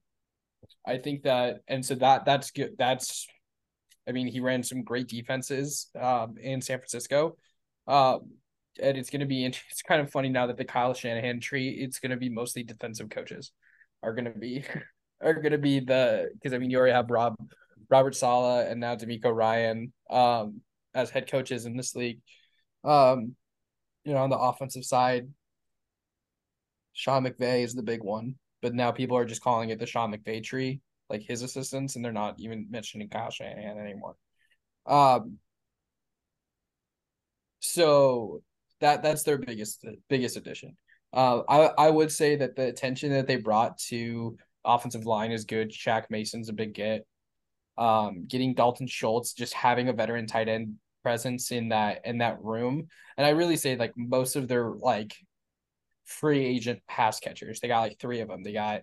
I 0.85 0.97
think 0.97 1.23
that, 1.23 1.61
and 1.67 1.85
so 1.85 1.95
that 1.95 2.25
that's 2.25 2.51
good. 2.51 2.75
That's, 2.77 3.27
I 4.07 4.11
mean, 4.11 4.27
he 4.27 4.39
ran 4.39 4.63
some 4.63 4.83
great 4.83 5.07
defenses 5.07 5.87
um, 5.99 6.35
in 6.41 6.61
San 6.61 6.79
Francisco. 6.79 7.37
Um, 7.87 8.31
and 8.81 8.97
it's 8.97 9.09
going 9.09 9.21
to 9.21 9.25
be 9.25 9.45
it's 9.45 9.81
kind 9.81 10.01
of 10.01 10.11
funny 10.11 10.29
now 10.29 10.47
that 10.47 10.57
the 10.57 10.65
Kyle 10.65 10.93
Shanahan 10.93 11.39
tree 11.39 11.69
it's 11.69 11.99
going 11.99 12.11
to 12.11 12.17
be 12.17 12.29
mostly 12.29 12.63
defensive 12.63 13.09
coaches 13.09 13.51
are 14.03 14.13
going 14.13 14.25
to 14.25 14.31
be 14.31 14.63
are 15.21 15.33
going 15.33 15.51
to 15.51 15.57
be 15.57 15.79
the 15.79 16.29
because 16.33 16.53
I 16.53 16.57
mean 16.57 16.69
you 16.69 16.77
already 16.77 16.93
have 16.93 17.09
Rob 17.09 17.35
Robert 17.89 18.15
Saleh 18.15 18.67
and 18.69 18.79
now 18.79 18.95
DeMeco 18.95 19.33
Ryan 19.33 19.91
um 20.09 20.61
as 20.93 21.09
head 21.09 21.29
coaches 21.29 21.65
in 21.65 21.77
this 21.77 21.95
league 21.95 22.19
um 22.83 23.35
you 24.07 24.13
know 24.13 24.23
on 24.23 24.29
the 24.29 24.37
offensive 24.37 24.85
side 24.85 25.27
Sean 26.93 27.25
McVay 27.25 27.63
is 27.63 27.75
the 27.75 27.83
big 27.83 28.03
one 28.03 28.35
but 28.61 28.73
now 28.73 28.91
people 28.91 29.17
are 29.17 29.25
just 29.25 29.41
calling 29.41 29.69
it 29.69 29.79
the 29.79 29.85
Sean 29.85 30.13
McVay 30.13 30.43
tree, 30.43 30.81
like 31.09 31.21
his 31.21 31.41
assistants, 31.41 31.95
and 31.95 32.03
they're 32.03 32.11
not 32.11 32.39
even 32.39 32.67
mentioning 32.69 33.09
Kyle 33.09 33.29
Shanahan 33.29 33.77
anymore. 33.77 34.15
Um, 34.85 35.37
so 37.59 38.41
that 38.81 39.03
that's 39.03 39.23
their 39.23 39.37
biggest 39.37 39.85
biggest 40.09 40.37
addition. 40.37 40.77
Uh, 41.13 41.41
I 41.47 41.87
I 41.87 41.89
would 41.89 42.11
say 42.11 42.35
that 42.37 42.55
the 42.55 42.67
attention 42.67 43.11
that 43.11 43.27
they 43.27 43.37
brought 43.37 43.77
to 43.89 44.37
offensive 44.65 45.05
line 45.05 45.31
is 45.31 45.45
good. 45.45 45.71
Shaq 45.71 46.05
Mason's 46.09 46.49
a 46.49 46.53
big 46.53 46.73
get. 46.73 47.05
Um, 47.77 48.25
getting 48.27 48.55
Dalton 48.55 48.87
Schultz, 48.87 49.33
just 49.33 49.53
having 49.53 49.87
a 49.87 49.93
veteran 49.93 50.25
tight 50.25 50.49
end 50.49 50.75
presence 51.07 51.51
in 51.51 51.69
that 51.69 52.01
in 52.03 52.17
that 52.17 52.43
room, 52.43 52.87
and 53.15 53.25
I 53.25 53.29
really 53.29 53.55
say 53.55 53.77
like 53.77 53.93
most 53.95 54.35
of 54.35 54.49
their 54.49 54.69
like 54.71 55.15
free 56.03 56.45
agent 56.45 56.81
pass 56.85 57.21
catchers. 57.21 57.61
They 57.61 57.69
got 57.69 57.79
like 57.79 57.97
three 57.97 58.19
of 58.19 58.27
them. 58.27 58.43
They 58.43 58.51
got 58.51 58.81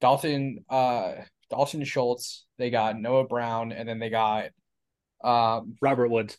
Dalton, 0.00 0.64
uh, 0.68 1.12
Dalton 1.48 1.84
Schultz. 1.84 2.44
They 2.58 2.70
got 2.70 2.98
Noah 2.98 3.28
Brown, 3.28 3.70
and 3.70 3.88
then 3.88 4.00
they 4.00 4.10
got 4.10 4.46
um 5.22 5.76
Robert 5.80 6.08
Woods. 6.08 6.36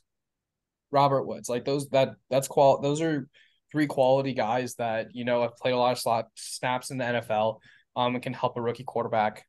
Robert 0.92 1.26
Woods, 1.26 1.48
like 1.48 1.64
those 1.64 1.88
that 1.90 2.16
that's 2.30 2.50
qual. 2.50 2.82
Those 2.82 3.00
are 3.00 3.30
three 3.72 3.88
quality 3.88 4.34
guys 4.34 4.76
that 4.76 5.16
you 5.16 5.24
know 5.24 5.44
have 5.44 5.56
played 5.56 5.74
a 5.74 5.78
lot 5.78 5.94
of 5.94 6.00
slot 6.00 6.28
snaps 6.36 6.92
in 6.92 6.98
the 6.98 7.06
NFL. 7.06 7.60
Um, 7.96 8.16
and 8.16 8.24
can 8.24 8.34
help 8.34 8.58
a 8.58 8.62
rookie 8.62 8.84
quarterback, 8.84 9.46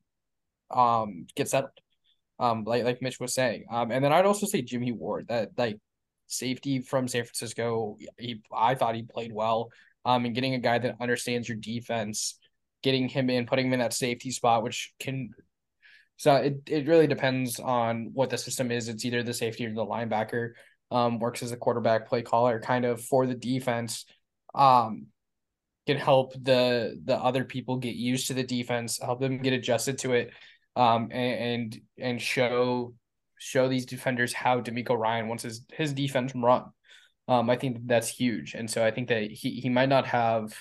um, 0.71 1.27
get 1.35 1.49
settled. 1.49 1.73
Um, 2.39 2.65
like 2.65 2.85
like 2.85 3.03
Mitch 3.03 3.21
was 3.21 3.35
saying. 3.35 3.67
Um, 3.71 3.91
and 3.91 4.05
then 4.05 4.13
I'd 4.13 4.27
also 4.27 4.47
say 4.47 4.63
Jimmy 4.63 4.93
Ward, 4.93 5.29
that 5.29 5.51
like 5.57 5.79
safety 6.27 6.81
from 6.81 7.09
San 7.09 7.25
Francisco. 7.25 7.97
He 8.19 8.43
I 8.55 8.75
thought 8.75 8.95
he 8.95 9.03
played 9.03 9.33
well 9.33 9.71
um, 10.05 10.25
and 10.25 10.35
getting 10.35 10.55
a 10.55 10.59
guy 10.59 10.79
that 10.79 10.97
understands 11.01 11.49
your 11.49 11.59
defense, 11.59 12.39
getting 12.83 13.09
him 13.09 13.31
in, 13.31 13.47
putting 13.47 13.67
him 13.67 13.75
in 13.75 13.79
that 13.81 13.93
safety 13.93 14.31
spot, 14.31 14.63
which 14.63 14.93
can. 14.99 15.31
So 16.17 16.37
it, 16.37 16.63
it 16.67 16.87
really 16.87 17.07
depends 17.07 17.59
on 17.59 18.11
what 18.13 18.31
the 18.31 18.39
system 18.39 18.71
is. 18.71 18.89
It's 18.89 19.05
either 19.05 19.23
the 19.23 19.35
safety 19.35 19.67
or 19.67 19.75
the 19.75 19.85
linebacker. 19.85 20.53
Um, 20.91 21.19
works 21.19 21.43
as 21.43 21.53
a 21.53 21.57
quarterback 21.57 22.07
play 22.07 22.21
caller, 22.21 22.61
kind 22.61 22.85
of 22.85 23.03
for 23.03 23.27
the 23.27 23.35
defense. 23.35 24.05
Um, 24.55 25.07
can 25.87 25.97
help 25.97 26.33
the 26.35 27.01
the 27.05 27.17
other 27.17 27.45
people 27.45 27.79
get 27.79 27.97
used 27.97 28.29
to 28.29 28.35
the 28.35 28.45
defense, 28.45 29.01
help 29.03 29.21
them 29.21 29.39
get 29.39 29.53
adjusted 29.53 29.99
to 29.99 30.13
it, 30.13 30.33
um, 30.77 31.09
and 31.13 31.81
and, 31.99 32.21
show 32.21 32.95
show 33.39 33.69
these 33.69 33.87
defenders 33.87 34.33
how 34.33 34.61
DeMeco 34.61 34.97
Ryan 34.97 35.29
wants 35.29 35.43
his 35.43 35.67
his 35.73 35.93
defense 35.93 36.33
run. 36.35 36.65
Um, 37.29 37.51
I 37.51 37.57
think 37.57 37.87
that's 37.87 38.09
huge, 38.09 38.55
and 38.55 38.71
so 38.71 38.85
I 38.85 38.91
think 38.91 39.09
that 39.09 39.31
he 39.31 39.61
he 39.61 39.69
might 39.69 39.89
not 39.89 40.07
have 40.07 40.55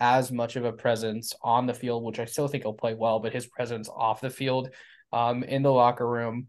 as 0.00 0.32
much 0.32 0.56
of 0.56 0.64
a 0.64 0.72
presence 0.72 1.34
on 1.42 1.66
the 1.66 1.74
field, 1.74 2.02
which 2.02 2.18
I 2.18 2.24
still 2.24 2.48
think 2.48 2.64
he'll 2.64 2.72
play 2.72 2.94
well, 2.94 3.20
but 3.20 3.34
his 3.34 3.46
presence 3.46 3.88
off 3.88 4.22
the 4.22 4.30
field, 4.30 4.70
um, 5.12 5.42
in 5.42 5.62
the 5.62 5.72
locker 5.72 6.08
room, 6.08 6.46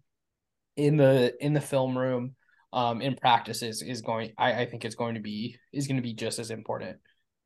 in 0.78 0.98
the 0.98 1.34
in 1.44 1.54
the 1.54 1.62
film 1.62 1.98
room, 1.98 2.36
um, 2.74 3.02
in 3.02 3.16
practices 3.16 3.82
is 3.82 4.02
going. 4.02 4.32
I 4.38 4.62
I 4.62 4.66
think 4.66 4.86
it's 4.86 4.96
going 4.96 5.16
to 5.16 5.22
be 5.22 5.58
is 5.74 5.88
going 5.88 5.98
to 5.98 6.04
be 6.04 6.14
just 6.14 6.40
as 6.40 6.52
important. 6.52 6.98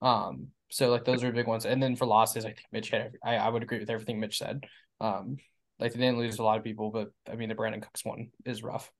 Um, 0.02 0.50
so 0.70 0.90
like 0.90 1.06
those 1.06 1.24
are 1.24 1.32
big 1.32 1.48
ones, 1.48 1.66
and 1.66 1.82
then 1.82 1.96
for 1.96 2.06
losses, 2.06 2.46
I 2.46 2.50
think 2.50 2.66
Mitch 2.72 2.90
had. 2.90 3.14
I 3.24 3.36
I 3.38 3.50
would 3.50 3.64
agree 3.64 3.80
with 3.80 3.90
everything 3.90 4.20
Mitch 4.20 4.38
said. 4.38 4.64
Um, 5.00 5.38
like 5.80 5.94
they 5.94 6.00
didn't 6.00 6.20
lose 6.20 6.40
a 6.40 6.44
lot 6.44 6.58
of 6.58 6.64
people, 6.64 6.92
but 6.92 7.12
I 7.32 7.36
mean 7.36 7.50
the 7.50 7.56
Brandin 7.56 7.82
Cooks 7.82 8.06
one 8.06 8.30
is 8.46 8.64
rough 8.64 8.92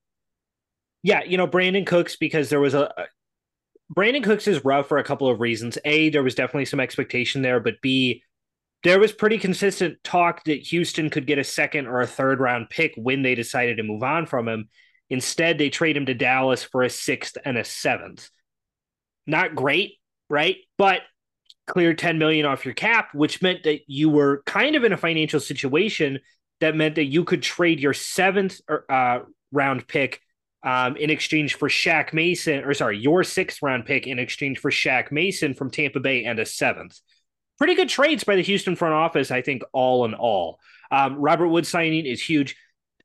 yeah, 1.06 1.22
you 1.24 1.38
know, 1.38 1.48
Brandin 1.48 1.86
Cooks, 1.86 2.16
because 2.16 2.50
there 2.50 2.60
was 2.60 2.74
a, 2.74 2.92
Brandin 3.96 4.24
Cooks 4.24 4.48
is 4.48 4.66
rough 4.66 4.88
for 4.88 4.98
a 4.98 5.04
couple 5.04 5.30
of 5.30 5.40
reasons. 5.40 5.78
A, 5.86 6.10
there 6.10 6.24
was 6.24 6.34
definitely 6.34 6.66
some 6.66 6.80
expectation 6.80 7.44
there, 7.44 7.60
but 7.60 7.80
B, 7.80 8.24
there 8.84 9.00
was 9.00 9.12
pretty 9.12 9.38
consistent 9.38 10.04
talk 10.04 10.44
that 10.46 10.64
Houston 10.64 11.12
could 11.12 11.28
get 11.28 11.38
a 11.38 11.44
second 11.44 11.86
or 11.86 12.02
a 12.02 12.08
third 12.08 12.40
round 12.40 12.72
pick 12.72 12.94
when 12.98 13.22
they 13.22 13.36
decided 13.36 13.78
to 13.78 13.84
move 13.84 14.02
on 14.02 14.26
from 14.26 14.48
him. 14.48 14.68
Instead, 15.12 15.60
they 15.60 15.70
trade 15.70 15.96
him 15.96 16.08
to 16.08 16.16
Dallas 16.16 16.64
for 16.64 16.82
a 16.82 16.90
sixth 16.90 17.38
and 17.46 17.56
a 17.56 17.64
seventh. 17.64 18.28
Not 19.28 19.54
great, 19.54 20.00
right? 20.28 20.56
But 20.76 21.02
clear 21.68 21.94
10 21.94 22.18
million 22.18 22.46
off 22.46 22.66
your 22.66 22.74
cap, 22.74 23.14
which 23.14 23.42
meant 23.42 23.64
that 23.64 23.82
you 23.88 24.10
were 24.10 24.44
kind 24.46 24.76
of 24.76 24.84
in 24.84 24.94
a 24.94 24.98
financial 24.98 25.40
situation 25.40 26.20
that 26.62 26.76
meant 26.76 26.96
that 26.96 27.06
you 27.06 27.24
could 27.24 27.42
trade 27.42 27.80
your 27.80 27.94
seventh 27.94 28.62
uh, 28.90 29.20
round 29.52 29.88
pick 29.88 30.22
um, 30.64 30.98
in 30.98 31.10
exchange 31.10 31.56
for 31.56 31.70
Shaq 31.70 32.14
Mason, 32.14 32.64
or 32.64 32.74
sorry, 32.74 32.98
your 32.98 33.24
sixth 33.24 33.62
round 33.62 33.86
pick 33.86 34.08
in 34.08 34.20
exchange 34.20 34.60
for 34.60 34.72
Shaq 34.72 35.12
Mason 35.12 35.54
from 35.54 35.70
Tampa 35.70 36.00
Bay 36.00 36.26
and 36.26 36.40
a 36.40 36.46
seventh. 36.46 37.00
Pretty 37.58 37.76
good 37.76 37.90
trades 37.90 38.24
by 38.24 38.36
the 38.36 38.42
Houston 38.42 38.76
front 38.76 38.94
office, 38.94 39.32
I 39.32 39.42
think, 39.42 39.64
all 39.72 40.06
in 40.06 40.14
all. 40.14 40.60
Um, 40.92 41.16
Robert 41.16 41.48
Wood 41.48 41.68
signing 41.68 42.06
is 42.06 42.22
huge. 42.22 42.56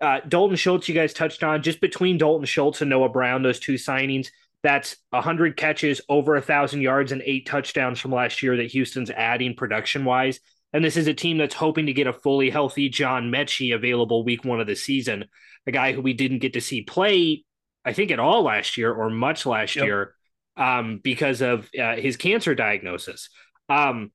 Uh, 0.01 0.21
Dalton 0.27 0.57
Schultz, 0.57 0.89
you 0.89 0.95
guys 0.95 1.13
touched 1.13 1.43
on, 1.45 1.63
just 1.63 1.81
between 1.81 2.19
Dalton 2.19 2.47
Schultz 2.47 2.81
and 2.81 2.89
Noah 2.89 3.11
Brown, 3.11 3.43
those 3.43 3.61
two 3.61 3.75
signings, 3.75 4.29
that's 4.63 4.97
100 5.11 5.57
catches, 5.57 6.01
over 6.09 6.35
a 6.35 6.41
1,000 6.41 6.81
yards, 6.81 7.13
and 7.13 7.23
eight 7.25 7.47
touchdowns 7.47 7.99
from 7.99 8.13
last 8.13 8.43
year 8.43 8.57
that 8.57 8.71
Houston's 8.73 9.11
adding 9.11 9.55
production 9.55 10.05
wise. 10.05 10.41
And 10.73 10.85
this 10.85 10.97
is 10.97 11.07
a 11.07 11.15
team 11.15 11.39
that's 11.39 11.55
hoping 11.55 11.87
to 11.87 11.93
get 11.93 12.07
a 12.07 12.13
fully 12.13 12.51
healthy 12.51 12.89
John 12.89 13.33
Metchie 13.33 13.75
available 13.75 14.25
week 14.25 14.45
one 14.45 14.61
of 14.61 14.67
the 14.67 14.77
season, 14.77 15.25
a 15.67 15.73
guy 15.73 15.93
who 15.93 16.01
we 16.03 16.13
didn't 16.13 16.39
get 16.39 16.53
to 16.53 16.61
see 16.61 16.83
play 16.83 17.45
I 17.85 17.93
think, 17.93 18.11
at 18.11 18.19
all 18.19 18.43
last 18.43 18.77
year 18.77 18.93
or 18.93 19.11
much 19.11 19.47
last 19.47 19.77
yep. 19.77 19.85
year 19.85 20.15
um, 20.57 21.01
because 21.03 21.41
of 21.41 21.69
uh, 21.79 21.97
his 21.97 22.17
cancer 22.17 22.55
diagnosis. 22.55 23.31
Um, 23.69 24.11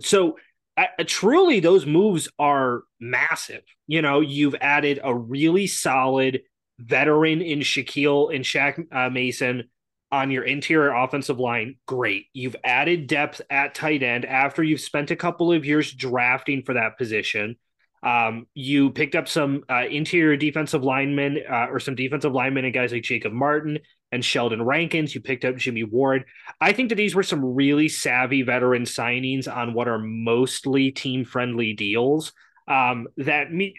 so, 0.00 0.38
uh, 0.76 0.86
truly, 1.06 1.60
those 1.60 1.86
moves 1.86 2.28
are 2.38 2.82
massive. 3.00 3.62
You 3.86 4.02
know, 4.02 4.20
you've 4.20 4.54
added 4.60 5.00
a 5.02 5.14
really 5.14 5.66
solid 5.66 6.42
veteran 6.82 7.40
in 7.40 7.60
Shaquille 7.60 8.34
and 8.34 8.44
Shaq 8.44 8.84
uh, 8.92 9.10
Mason. 9.10 9.64
on 10.10 10.30
your 10.30 10.44
interior 10.44 10.92
offensive 10.92 11.40
line, 11.40 11.76
great. 11.86 12.26
You've 12.34 12.56
added 12.62 13.06
depth 13.06 13.40
at 13.48 13.74
tight 13.74 14.02
end 14.02 14.26
after 14.26 14.62
you've 14.62 14.80
spent 14.80 15.10
a 15.10 15.16
couple 15.16 15.50
of 15.50 15.64
years 15.64 15.90
drafting 15.90 16.62
for 16.62 16.74
that 16.74 16.98
position. 16.98 17.56
Um, 18.02 18.46
you 18.52 18.90
picked 18.90 19.14
up 19.14 19.26
some 19.28 19.62
uh, 19.70 19.86
interior 19.88 20.36
defensive 20.36 20.82
linemen 20.82 21.38
uh, 21.48 21.68
or 21.70 21.80
some 21.80 21.94
defensive 21.94 22.32
linemen 22.32 22.64
and 22.64 22.74
guys 22.74 22.92
like 22.92 23.04
Jacob 23.04 23.32
Martin 23.32 23.78
and 24.10 24.24
Sheldon 24.24 24.62
Rankins. 24.62 25.14
You 25.14 25.20
picked 25.20 25.44
up 25.44 25.56
Jimmy 25.56 25.84
Ward. 25.84 26.24
I 26.60 26.72
think 26.72 26.88
that 26.88 26.96
these 26.96 27.14
were 27.14 27.22
some 27.22 27.54
really 27.54 27.88
savvy 27.88 28.42
veteran 28.42 28.82
signings 28.82 29.50
on 29.50 29.72
what 29.72 29.88
are 29.88 29.98
mostly 29.98 30.90
team 30.90 31.24
friendly 31.24 31.72
deals. 31.72 32.32
Um, 32.68 33.06
that 33.18 33.52
me 33.52 33.76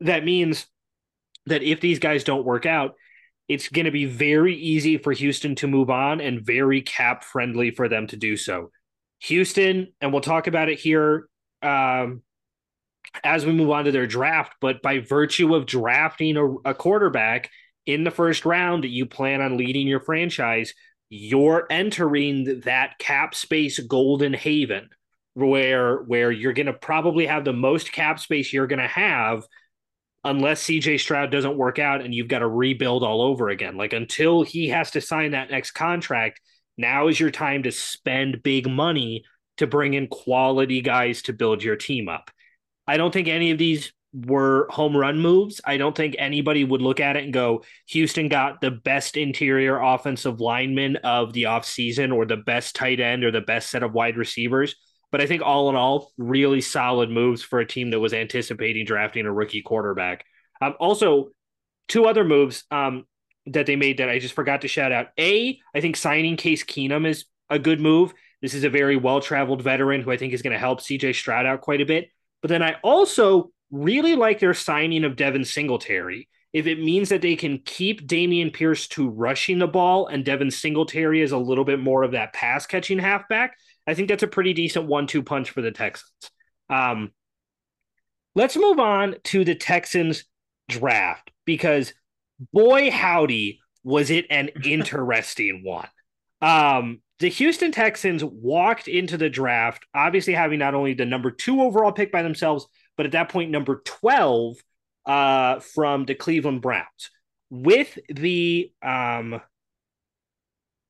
that 0.00 0.24
means 0.24 0.66
that 1.48 1.62
if 1.62 1.80
these 1.80 1.98
guys 1.98 2.24
don't 2.24 2.44
work 2.44 2.66
out, 2.66 2.94
it's 3.48 3.68
going 3.68 3.86
to 3.86 3.90
be 3.90 4.04
very 4.04 4.54
easy 4.54 4.98
for 4.98 5.12
Houston 5.12 5.54
to 5.56 5.66
move 5.66 5.90
on 5.90 6.20
and 6.20 6.44
very 6.44 6.82
cap 6.82 7.24
friendly 7.24 7.70
for 7.70 7.88
them 7.88 8.06
to 8.08 8.16
do 8.16 8.36
so. 8.36 8.70
Houston, 9.20 9.92
and 10.00 10.12
we'll 10.12 10.22
talk 10.22 10.46
about 10.46 10.68
it 10.68 10.78
here 10.78 11.28
um, 11.62 12.22
as 13.24 13.44
we 13.44 13.52
move 13.52 13.70
on 13.70 13.84
to 13.84 13.92
their 13.92 14.06
draft, 14.06 14.52
but 14.60 14.82
by 14.82 15.00
virtue 15.00 15.54
of 15.54 15.66
drafting 15.66 16.36
a, 16.36 16.70
a 16.70 16.74
quarterback 16.74 17.50
in 17.86 18.04
the 18.04 18.10
first 18.10 18.44
round, 18.44 18.84
that 18.84 18.88
you 18.88 19.06
plan 19.06 19.40
on 19.40 19.56
leading 19.56 19.88
your 19.88 20.00
franchise, 20.00 20.74
you're 21.08 21.66
entering 21.70 22.60
that 22.64 22.98
cap 22.98 23.34
space 23.34 23.78
golden 23.78 24.34
haven 24.34 24.90
where 25.34 25.98
where 26.02 26.30
you're 26.30 26.52
going 26.52 26.66
to 26.66 26.72
probably 26.72 27.26
have 27.26 27.44
the 27.44 27.52
most 27.52 27.92
cap 27.92 28.18
space 28.18 28.52
you're 28.52 28.66
going 28.66 28.80
to 28.80 28.86
have 28.86 29.44
unless 30.24 30.64
CJ 30.64 31.00
Stroud 31.00 31.30
doesn't 31.30 31.56
work 31.56 31.78
out 31.78 32.02
and 32.02 32.14
you've 32.14 32.28
got 32.28 32.40
to 32.40 32.48
rebuild 32.48 33.02
all 33.02 33.22
over 33.22 33.48
again. 33.48 33.76
Like 33.76 33.92
until 33.92 34.42
he 34.42 34.68
has 34.68 34.90
to 34.92 35.00
sign 35.00 35.32
that 35.32 35.50
next 35.50 35.72
contract, 35.72 36.40
now 36.76 37.08
is 37.08 37.18
your 37.18 37.30
time 37.30 37.62
to 37.64 37.72
spend 37.72 38.42
big 38.42 38.68
money 38.68 39.24
to 39.58 39.66
bring 39.66 39.94
in 39.94 40.06
quality 40.06 40.80
guys 40.80 41.22
to 41.22 41.32
build 41.32 41.62
your 41.62 41.76
team 41.76 42.08
up. 42.08 42.30
I 42.86 42.96
don't 42.96 43.12
think 43.12 43.28
any 43.28 43.50
of 43.50 43.58
these 43.58 43.92
were 44.14 44.66
home 44.70 44.96
run 44.96 45.20
moves. 45.20 45.60
I 45.64 45.76
don't 45.76 45.96
think 45.96 46.16
anybody 46.18 46.64
would 46.64 46.80
look 46.80 47.00
at 47.00 47.16
it 47.16 47.24
and 47.24 47.32
go, 47.32 47.62
Houston 47.88 48.28
got 48.28 48.60
the 48.60 48.70
best 48.70 49.16
interior 49.16 49.78
offensive 49.78 50.40
lineman 50.40 50.96
of 50.96 51.32
the 51.32 51.44
offseason 51.44 52.14
or 52.14 52.24
the 52.24 52.36
best 52.36 52.74
tight 52.74 53.00
end 53.00 53.24
or 53.24 53.30
the 53.30 53.40
best 53.40 53.70
set 53.70 53.82
of 53.82 53.92
wide 53.92 54.16
receivers. 54.16 54.76
But 55.10 55.20
I 55.20 55.26
think 55.26 55.42
all 55.42 55.70
in 55.70 55.76
all, 55.76 56.12
really 56.18 56.60
solid 56.60 57.10
moves 57.10 57.42
for 57.42 57.60
a 57.60 57.66
team 57.66 57.90
that 57.90 58.00
was 58.00 58.12
anticipating 58.12 58.84
drafting 58.84 59.26
a 59.26 59.32
rookie 59.32 59.62
quarterback. 59.62 60.24
Um, 60.60 60.74
also, 60.78 61.28
two 61.88 62.04
other 62.04 62.24
moves 62.24 62.64
um, 62.70 63.06
that 63.46 63.66
they 63.66 63.76
made 63.76 63.98
that 63.98 64.10
I 64.10 64.18
just 64.18 64.34
forgot 64.34 64.62
to 64.62 64.68
shout 64.68 64.92
out. 64.92 65.08
A, 65.18 65.58
I 65.74 65.80
think 65.80 65.96
signing 65.96 66.36
Case 66.36 66.62
Keenum 66.62 67.06
is 67.06 67.24
a 67.48 67.58
good 67.58 67.80
move. 67.80 68.12
This 68.42 68.54
is 68.54 68.64
a 68.64 68.70
very 68.70 68.96
well 68.96 69.20
traveled 69.20 69.62
veteran 69.62 70.02
who 70.02 70.10
I 70.10 70.16
think 70.16 70.32
is 70.32 70.42
going 70.42 70.52
to 70.52 70.58
help 70.58 70.80
CJ 70.80 71.14
Stroud 71.14 71.46
out 71.46 71.60
quite 71.60 71.80
a 71.80 71.86
bit. 71.86 72.10
But 72.40 72.50
then 72.50 72.62
I 72.62 72.76
also 72.82 73.50
really 73.70 74.14
like 74.14 74.38
their 74.38 74.54
signing 74.54 75.04
of 75.04 75.16
Devin 75.16 75.44
Singletary. 75.44 76.28
If 76.52 76.66
it 76.66 76.80
means 76.80 77.10
that 77.10 77.20
they 77.20 77.36
can 77.36 77.60
keep 77.64 78.06
Dameon 78.06 78.52
Pierce 78.52 78.88
to 78.88 79.08
rushing 79.08 79.58
the 79.58 79.66
ball 79.66 80.06
and 80.06 80.24
Devin 80.24 80.50
Singletary 80.50 81.20
is 81.20 81.32
a 81.32 81.38
little 81.38 81.64
bit 81.64 81.78
more 81.78 82.04
of 82.04 82.12
that 82.12 82.32
pass 82.32 82.64
catching 82.64 82.98
halfback, 82.98 83.56
I 83.88 83.94
think 83.94 84.10
that's 84.10 84.22
a 84.22 84.28
pretty 84.28 84.52
decent 84.52 84.86
one 84.86 85.06
two 85.06 85.22
punch 85.22 85.50
for 85.50 85.62
the 85.62 85.70
Texans. 85.70 86.30
Um, 86.68 87.10
let's 88.34 88.54
move 88.54 88.78
on 88.78 89.16
to 89.24 89.44
the 89.46 89.54
Texans 89.54 90.24
draft 90.68 91.30
because 91.46 91.94
boy, 92.52 92.90
howdy, 92.90 93.60
was 93.82 94.10
it 94.10 94.26
an 94.28 94.50
interesting 94.64 95.62
one. 95.64 95.88
Um, 96.42 97.00
the 97.18 97.28
Houston 97.28 97.72
Texans 97.72 98.22
walked 98.22 98.88
into 98.88 99.16
the 99.16 99.30
draft, 99.30 99.86
obviously 99.94 100.34
having 100.34 100.58
not 100.58 100.74
only 100.74 100.92
the 100.92 101.06
number 101.06 101.30
two 101.30 101.62
overall 101.62 101.90
pick 101.90 102.12
by 102.12 102.22
themselves, 102.22 102.66
but 102.98 103.06
at 103.06 103.12
that 103.12 103.30
point, 103.30 103.50
number 103.50 103.80
12 103.86 104.56
uh, 105.06 105.60
from 105.60 106.04
the 106.04 106.14
Cleveland 106.14 106.60
Browns. 106.60 107.10
With 107.48 107.98
the 108.08 108.70
um, 108.82 109.40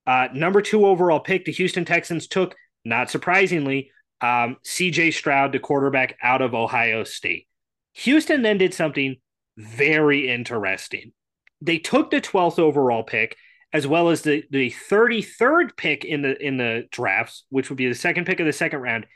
uh, 0.04 0.28
number 0.34 0.62
two 0.62 0.84
overall 0.84 1.20
pick, 1.20 1.44
the 1.44 1.52
Houston 1.52 1.84
Texans 1.84 2.26
took 2.26 2.56
not 2.84 3.10
surprisingly, 3.10 3.90
um, 4.20 4.56
CJ 4.64 5.14
Stroud, 5.14 5.52
the 5.52 5.58
quarterback 5.58 6.16
out 6.22 6.42
of 6.42 6.54
Ohio 6.54 7.04
State. 7.04 7.46
Houston 7.94 8.42
then 8.42 8.58
did 8.58 8.74
something 8.74 9.16
very 9.56 10.28
interesting. 10.28 11.12
They 11.60 11.78
took 11.78 12.10
the 12.10 12.20
12th 12.20 12.58
overall 12.58 13.02
pick 13.02 13.36
as 13.72 13.86
well 13.86 14.08
as 14.08 14.22
the, 14.22 14.44
the 14.50 14.70
33rd 14.70 15.76
pick 15.76 16.04
in 16.04 16.22
the 16.22 16.40
in 16.42 16.56
the 16.56 16.86
drafts, 16.90 17.44
which 17.50 17.68
would 17.68 17.76
be 17.76 17.88
the 17.88 17.94
second 17.94 18.24
pick 18.24 18.40
of 18.40 18.46
the 18.46 18.52
second 18.52 18.80
round, 18.80 19.06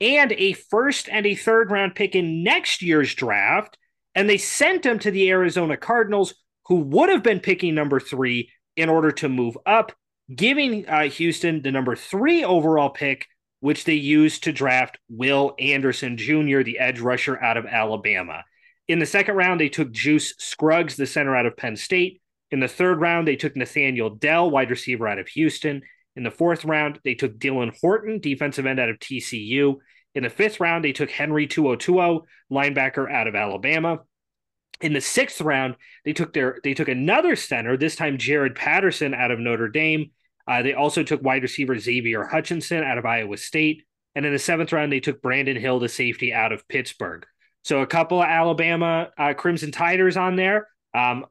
and 0.00 0.32
a 0.32 0.52
first 0.52 1.08
and 1.08 1.26
a 1.26 1.34
third 1.34 1.70
round 1.70 1.94
pick 1.94 2.14
in 2.14 2.44
next 2.44 2.82
year's 2.82 3.14
draft. 3.14 3.76
And 4.14 4.28
they 4.28 4.38
sent 4.38 4.82
them 4.82 4.98
to 5.00 5.10
the 5.10 5.30
Arizona 5.30 5.76
Cardinals, 5.76 6.34
who 6.66 6.76
would 6.76 7.08
have 7.08 7.22
been 7.22 7.40
picking 7.40 7.74
number 7.74 8.00
three 8.00 8.50
in 8.76 8.88
order 8.88 9.10
to 9.12 9.28
move 9.28 9.56
up 9.66 9.92
giving 10.34 10.88
uh, 10.88 11.04
Houston 11.04 11.62
the 11.62 11.72
number 11.72 11.96
three 11.96 12.44
overall 12.44 12.90
pick, 12.90 13.26
which 13.60 13.84
they 13.84 13.94
used 13.94 14.44
to 14.44 14.52
draft 14.52 14.98
Will 15.08 15.54
Anderson 15.58 16.16
Jr., 16.16 16.62
the 16.62 16.78
edge 16.78 17.00
rusher 17.00 17.42
out 17.42 17.56
of 17.56 17.66
Alabama. 17.66 18.44
In 18.86 18.98
the 18.98 19.06
second 19.06 19.36
round, 19.36 19.60
they 19.60 19.68
took 19.68 19.92
Juice 19.92 20.34
Scruggs, 20.38 20.96
the 20.96 21.06
center 21.06 21.36
out 21.36 21.46
of 21.46 21.56
Penn 21.56 21.76
State. 21.76 22.22
In 22.50 22.60
the 22.60 22.68
third 22.68 23.00
round, 23.00 23.28
they 23.28 23.36
took 23.36 23.56
Nathaniel 23.56 24.10
Dell, 24.10 24.50
wide 24.50 24.70
receiver 24.70 25.06
out 25.06 25.18
of 25.18 25.28
Houston. 25.28 25.82
In 26.16 26.22
the 26.22 26.30
fourth 26.30 26.64
round, 26.64 26.98
they 27.04 27.14
took 27.14 27.38
Dylan 27.38 27.78
Horton, 27.80 28.18
defensive 28.20 28.66
end 28.66 28.80
out 28.80 28.88
of 28.88 28.98
TCU. 28.98 29.76
In 30.14 30.22
the 30.22 30.30
fifth 30.30 30.58
round, 30.58 30.84
they 30.84 30.92
took 30.92 31.10
Henry 31.10 31.46
To'oTo'o, 31.46 32.22
linebacker 32.50 33.12
out 33.12 33.28
of 33.28 33.34
Alabama. 33.34 34.00
In 34.80 34.92
the 34.92 35.00
sixth 35.00 35.40
round, 35.40 35.76
they 36.04 36.12
took 36.12 36.32
their 36.32 36.58
they 36.64 36.72
took 36.72 36.88
another 36.88 37.36
center, 37.36 37.76
this 37.76 37.96
time 37.96 38.16
Jarrett 38.16 38.54
Patterson 38.54 39.12
out 39.12 39.30
of 39.30 39.38
Notre 39.38 39.68
Dame. 39.68 40.10
Uh, 40.48 40.62
they 40.62 40.72
also 40.72 41.02
took 41.02 41.22
wide 41.22 41.42
receiver 41.42 41.78
Xavier 41.78 42.24
Hutchinson 42.24 42.82
out 42.82 42.96
of 42.96 43.04
Iowa 43.04 43.36
State. 43.36 43.84
And 44.14 44.24
in 44.24 44.32
the 44.32 44.38
seventh 44.38 44.72
round, 44.72 44.90
they 44.90 45.00
took 45.00 45.20
Brandon 45.20 45.56
Hill, 45.56 45.78
the 45.78 45.88
safety 45.88 46.32
out 46.32 46.52
of 46.52 46.66
Pittsburgh. 46.68 47.26
So 47.64 47.82
a 47.82 47.86
couple 47.86 48.22
of 48.22 48.28
Alabama 48.28 49.10
uh, 49.18 49.34
Crimson 49.34 49.70
Tiders 49.70 50.16
on 50.16 50.36
there. 50.36 50.68
Um, 50.94 51.26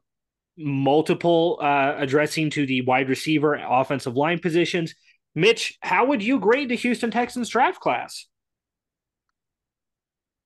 multiple 0.56 1.58
uh, 1.60 1.94
addressing 1.98 2.50
to 2.50 2.64
the 2.64 2.82
wide 2.82 3.08
receiver, 3.08 3.54
offensive 3.54 4.16
line 4.16 4.38
positions. 4.38 4.94
Mitch, 5.34 5.76
how 5.80 6.06
would 6.06 6.22
you 6.22 6.38
grade 6.38 6.68
the 6.68 6.76
Houston 6.76 7.10
Texans 7.10 7.48
draft 7.48 7.80
class? 7.80 8.26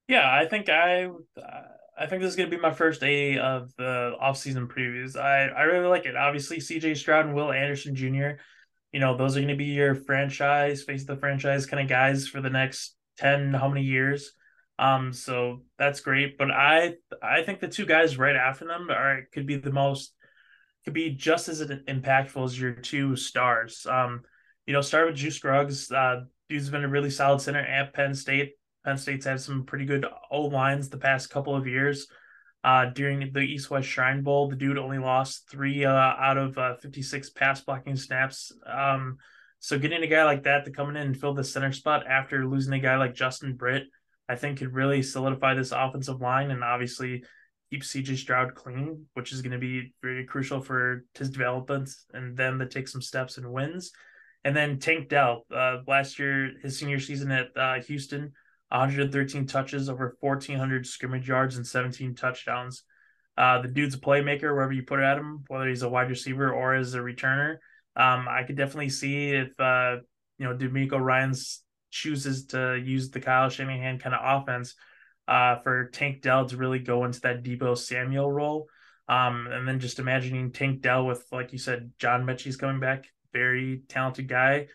Yeah, 0.08 0.28
I 0.28 0.46
think 0.46 0.68
I 0.68 1.04
uh, 1.04 1.62
I 1.98 2.06
think 2.06 2.22
this 2.22 2.30
is 2.30 2.36
going 2.36 2.50
to 2.50 2.56
be 2.56 2.60
my 2.60 2.72
first 2.72 3.02
A 3.02 3.38
of 3.38 3.70
the 3.76 4.14
offseason 4.20 4.66
previews. 4.66 5.16
I, 5.16 5.46
I 5.46 5.62
really 5.62 5.86
like 5.86 6.06
it. 6.06 6.16
Obviously, 6.16 6.58
CJ 6.58 6.96
Stroud 6.96 7.26
and 7.26 7.34
Will 7.34 7.52
Anderson 7.52 7.94
Jr 7.94 8.40
you 8.92 9.00
know, 9.00 9.16
those 9.16 9.36
are 9.36 9.40
going 9.40 9.48
to 9.48 9.56
be 9.56 9.64
your 9.64 9.94
franchise, 9.94 10.82
face 10.82 11.04
the 11.04 11.16
franchise 11.16 11.66
kind 11.66 11.82
of 11.82 11.88
guys 11.88 12.28
for 12.28 12.40
the 12.40 12.50
next 12.50 12.94
10, 13.18 13.54
how 13.54 13.68
many 13.68 13.82
years. 13.82 14.32
Um, 14.78 15.12
so 15.12 15.62
that's 15.78 16.00
great. 16.00 16.36
But 16.38 16.50
I, 16.50 16.94
I 17.22 17.42
think 17.42 17.60
the 17.60 17.68
two 17.68 17.86
guys 17.86 18.18
right 18.18 18.36
after 18.36 18.66
them 18.66 18.90
are, 18.90 19.22
could 19.32 19.46
be 19.46 19.56
the 19.56 19.72
most, 19.72 20.12
could 20.84 20.94
be 20.94 21.10
just 21.10 21.48
as 21.48 21.60
impactful 21.62 22.44
as 22.44 22.60
your 22.60 22.72
two 22.72 23.16
stars. 23.16 23.86
Um, 23.88 24.22
you 24.66 24.72
know, 24.72 24.80
start 24.80 25.06
with 25.06 25.16
Juice 25.16 25.36
Scruggs. 25.36 25.90
Uh, 25.90 26.22
dude's 26.48 26.70
been 26.70 26.84
a 26.84 26.88
really 26.88 27.10
solid 27.10 27.40
center 27.40 27.60
at 27.60 27.94
Penn 27.94 28.14
State. 28.14 28.52
Penn 28.84 28.98
State's 28.98 29.26
had 29.26 29.40
some 29.40 29.64
pretty 29.64 29.86
good 29.86 30.06
O 30.30 30.42
lines 30.42 30.88
the 30.88 30.98
past 30.98 31.30
couple 31.30 31.56
of 31.56 31.66
years. 31.66 32.08
Uh, 32.64 32.86
during 32.86 33.32
the 33.32 33.40
East 33.40 33.70
West 33.70 33.88
Shrine 33.88 34.22
Bowl, 34.22 34.48
the 34.48 34.56
dude 34.56 34.78
only 34.78 34.98
lost 34.98 35.48
three 35.50 35.84
uh, 35.84 35.92
out 35.92 36.38
of 36.38 36.56
uh, 36.56 36.76
56 36.76 37.30
pass 37.30 37.60
blocking 37.60 37.96
snaps. 37.96 38.52
Um, 38.66 39.16
so 39.58 39.78
getting 39.78 40.02
a 40.02 40.06
guy 40.06 40.24
like 40.24 40.44
that 40.44 40.64
to 40.64 40.70
come 40.70 40.90
in 40.90 40.96
and 40.96 41.16
fill 41.16 41.34
the 41.34 41.42
center 41.44 41.72
spot 41.72 42.06
after 42.06 42.46
losing 42.46 42.72
a 42.72 42.78
guy 42.78 42.96
like 42.96 43.14
Justin 43.14 43.56
Britt, 43.56 43.84
I 44.28 44.36
think 44.36 44.58
could 44.58 44.72
really 44.72 45.02
solidify 45.02 45.54
this 45.54 45.72
offensive 45.72 46.20
line 46.20 46.50
and 46.50 46.62
obviously 46.62 47.24
keep 47.70 47.82
CJ 47.82 48.16
Stroud 48.16 48.54
clean, 48.54 49.06
which 49.14 49.32
is 49.32 49.42
going 49.42 49.52
to 49.52 49.58
be 49.58 49.92
very 50.02 50.24
crucial 50.24 50.60
for 50.60 51.04
his 51.14 51.30
development 51.30 51.90
and 52.12 52.36
them 52.36 52.58
to 52.58 52.66
take 52.66 52.86
some 52.86 53.02
steps 53.02 53.38
and 53.38 53.52
wins. 53.52 53.92
And 54.44 54.54
then 54.54 54.78
Tank 54.78 55.08
Dell, 55.08 55.46
uh, 55.54 55.78
last 55.86 56.18
year, 56.18 56.52
his 56.62 56.78
senior 56.78 57.00
season 57.00 57.30
at 57.30 57.48
uh, 57.56 57.80
Houston, 57.82 58.32
113 58.72 59.46
touches, 59.46 59.90
over 59.90 60.16
1,400 60.20 60.86
scrimmage 60.86 61.28
yards, 61.28 61.56
and 61.56 61.66
17 61.66 62.14
touchdowns. 62.14 62.84
Uh, 63.36 63.60
the 63.60 63.68
dude's 63.68 63.94
a 63.94 63.98
playmaker 63.98 64.54
wherever 64.54 64.72
you 64.72 64.82
put 64.82 64.98
it 64.98 65.04
at 65.04 65.18
him, 65.18 65.44
whether 65.48 65.68
he's 65.68 65.82
a 65.82 65.88
wide 65.88 66.08
receiver 66.08 66.50
or 66.50 66.74
as 66.74 66.94
a 66.94 66.98
returner. 66.98 67.56
Um, 67.96 68.26
I 68.28 68.44
could 68.44 68.56
definitely 68.56 68.88
see 68.88 69.30
if 69.30 69.58
uh, 69.60 69.96
you 70.38 70.46
know 70.46 70.56
DeMeco 70.56 70.98
Ryans 70.98 71.62
chooses 71.90 72.46
to 72.46 72.80
use 72.82 73.10
the 73.10 73.20
Kyle 73.20 73.50
Shanahan 73.50 73.98
kind 73.98 74.14
of 74.14 74.42
offense 74.42 74.74
uh, 75.28 75.56
for 75.56 75.90
Tank 75.90 76.22
Dell 76.22 76.46
to 76.46 76.56
really 76.56 76.78
go 76.78 77.04
into 77.04 77.20
that 77.20 77.42
Deebo 77.42 77.76
Samuel 77.76 78.32
role. 78.32 78.66
Um, 79.08 79.48
and 79.50 79.68
then 79.68 79.80
just 79.80 79.98
imagining 79.98 80.52
Tank 80.52 80.80
Dell 80.80 81.06
with, 81.06 81.26
like 81.30 81.52
you 81.52 81.58
said, 81.58 81.92
John 81.98 82.24
Metchie's 82.24 82.56
coming 82.56 82.80
back, 82.80 83.04
very 83.32 83.82
talented 83.88 84.28
guy. 84.28 84.68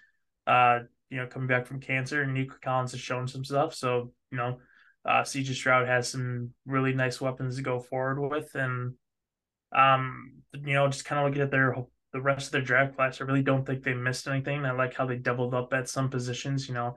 Uh, 0.46 0.82
you 1.10 1.18
know, 1.18 1.28
coming 1.28 1.48
back 1.48 1.66
from 1.66 1.80
cancer, 1.80 2.22
and 2.22 2.34
Nico 2.34 2.56
Collins 2.62 2.92
has 2.92 3.02
shown 3.02 3.28
some 3.28 3.44
stuff. 3.44 3.74
So 3.74 4.14
you 4.32 4.38
know, 4.38 4.58
uh, 5.06 5.22
CJ 5.22 5.54
Stroud 5.54 5.88
has 5.88 6.10
some 6.10 6.52
really 6.66 6.94
nice 6.94 7.22
weapons 7.22 7.58
to 7.58 7.62
go 7.62 7.80
forward 7.80 8.20
with, 8.20 8.54
and 8.56 8.94
um, 9.72 10.42
you 10.54 10.74
know, 10.74 10.88
just 10.88 11.06
kind 11.06 11.20
of 11.20 11.28
looking 11.28 11.42
at 11.42 11.52
their 11.52 11.76
the 12.14 12.22
rest 12.22 12.48
of 12.48 12.52
their 12.54 12.62
draft 12.62 12.96
class, 12.96 13.22
I 13.22 13.26
really 13.26 13.44
don't 13.44 13.66
think 13.66 13.84
they 13.84 13.94
missed 13.94 14.28
anything. 14.28 14.66
I 14.66 14.72
like 14.72 14.94
how 14.94 15.06
they 15.06 15.18
doubled 15.18 15.54
up 15.54 15.74
at 15.74 15.90
some 15.90 16.10
positions. 16.10 16.68
You 16.68 16.74
know, 16.74 16.96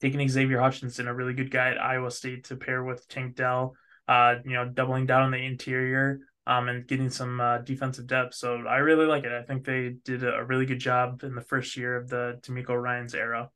taking 0.00 0.26
Xavier 0.28 0.60
Hutchinson, 0.60 1.08
a 1.08 1.14
really 1.14 1.34
good 1.34 1.50
guy 1.50 1.70
at 1.70 1.80
Iowa 1.80 2.10
State, 2.10 2.44
to 2.44 2.56
pair 2.56 2.82
with 2.82 3.06
Tank 3.08 3.36
Dell. 3.36 3.74
Uh, 4.06 4.36
you 4.44 4.52
know, 4.52 4.68
doubling 4.68 5.06
down 5.06 5.22
on 5.22 5.30
the 5.30 5.38
interior 5.38 6.20
um, 6.46 6.68
and 6.68 6.86
getting 6.86 7.10
some 7.10 7.40
uh, 7.40 7.58
defensive 7.58 8.06
depth. 8.06 8.34
So 8.34 8.64
I 8.66 8.78
really 8.78 9.06
like 9.06 9.24
it. 9.24 9.32
I 9.32 9.42
think 9.42 9.64
they 9.64 9.96
did 10.04 10.24
a 10.24 10.44
really 10.44 10.66
good 10.66 10.78
job 10.78 11.22
in 11.22 11.34
the 11.34 11.40
first 11.40 11.76
year 11.76 11.96
of 11.96 12.08
the 12.08 12.38
DeMeco 12.42 12.80
Ryans 12.80 13.14
era. 13.14 13.50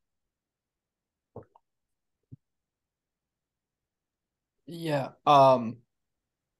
Yeah. 4.66 5.08
Um, 5.26 5.78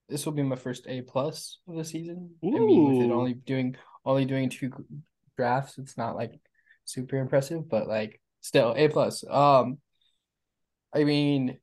this 0.09 0.25
will 0.25 0.33
be 0.33 0.43
my 0.43 0.57
first 0.57 0.87
A 0.87 1.03
plus 1.03 1.59
of 1.69 1.77
the 1.77 1.85
season. 1.85 2.31
Ooh. 2.45 2.57
I 2.57 2.59
mean, 2.61 2.99
with 2.99 3.07
it 3.07 3.13
only 3.13 3.35
doing 3.35 3.77
only 4.05 4.25
doing 4.25 4.49
two 4.49 4.71
drafts, 5.37 5.79
it's 5.79 5.99
not 5.99 6.17
like 6.17 6.33
super 6.85 7.17
impressive, 7.17 7.69
but 7.69 7.87
like 7.87 8.21
still 8.41 8.75
A 8.77 8.89
plus. 8.89 9.25
Um, 9.29 9.79
I 10.95 11.05
mean, 11.05 11.59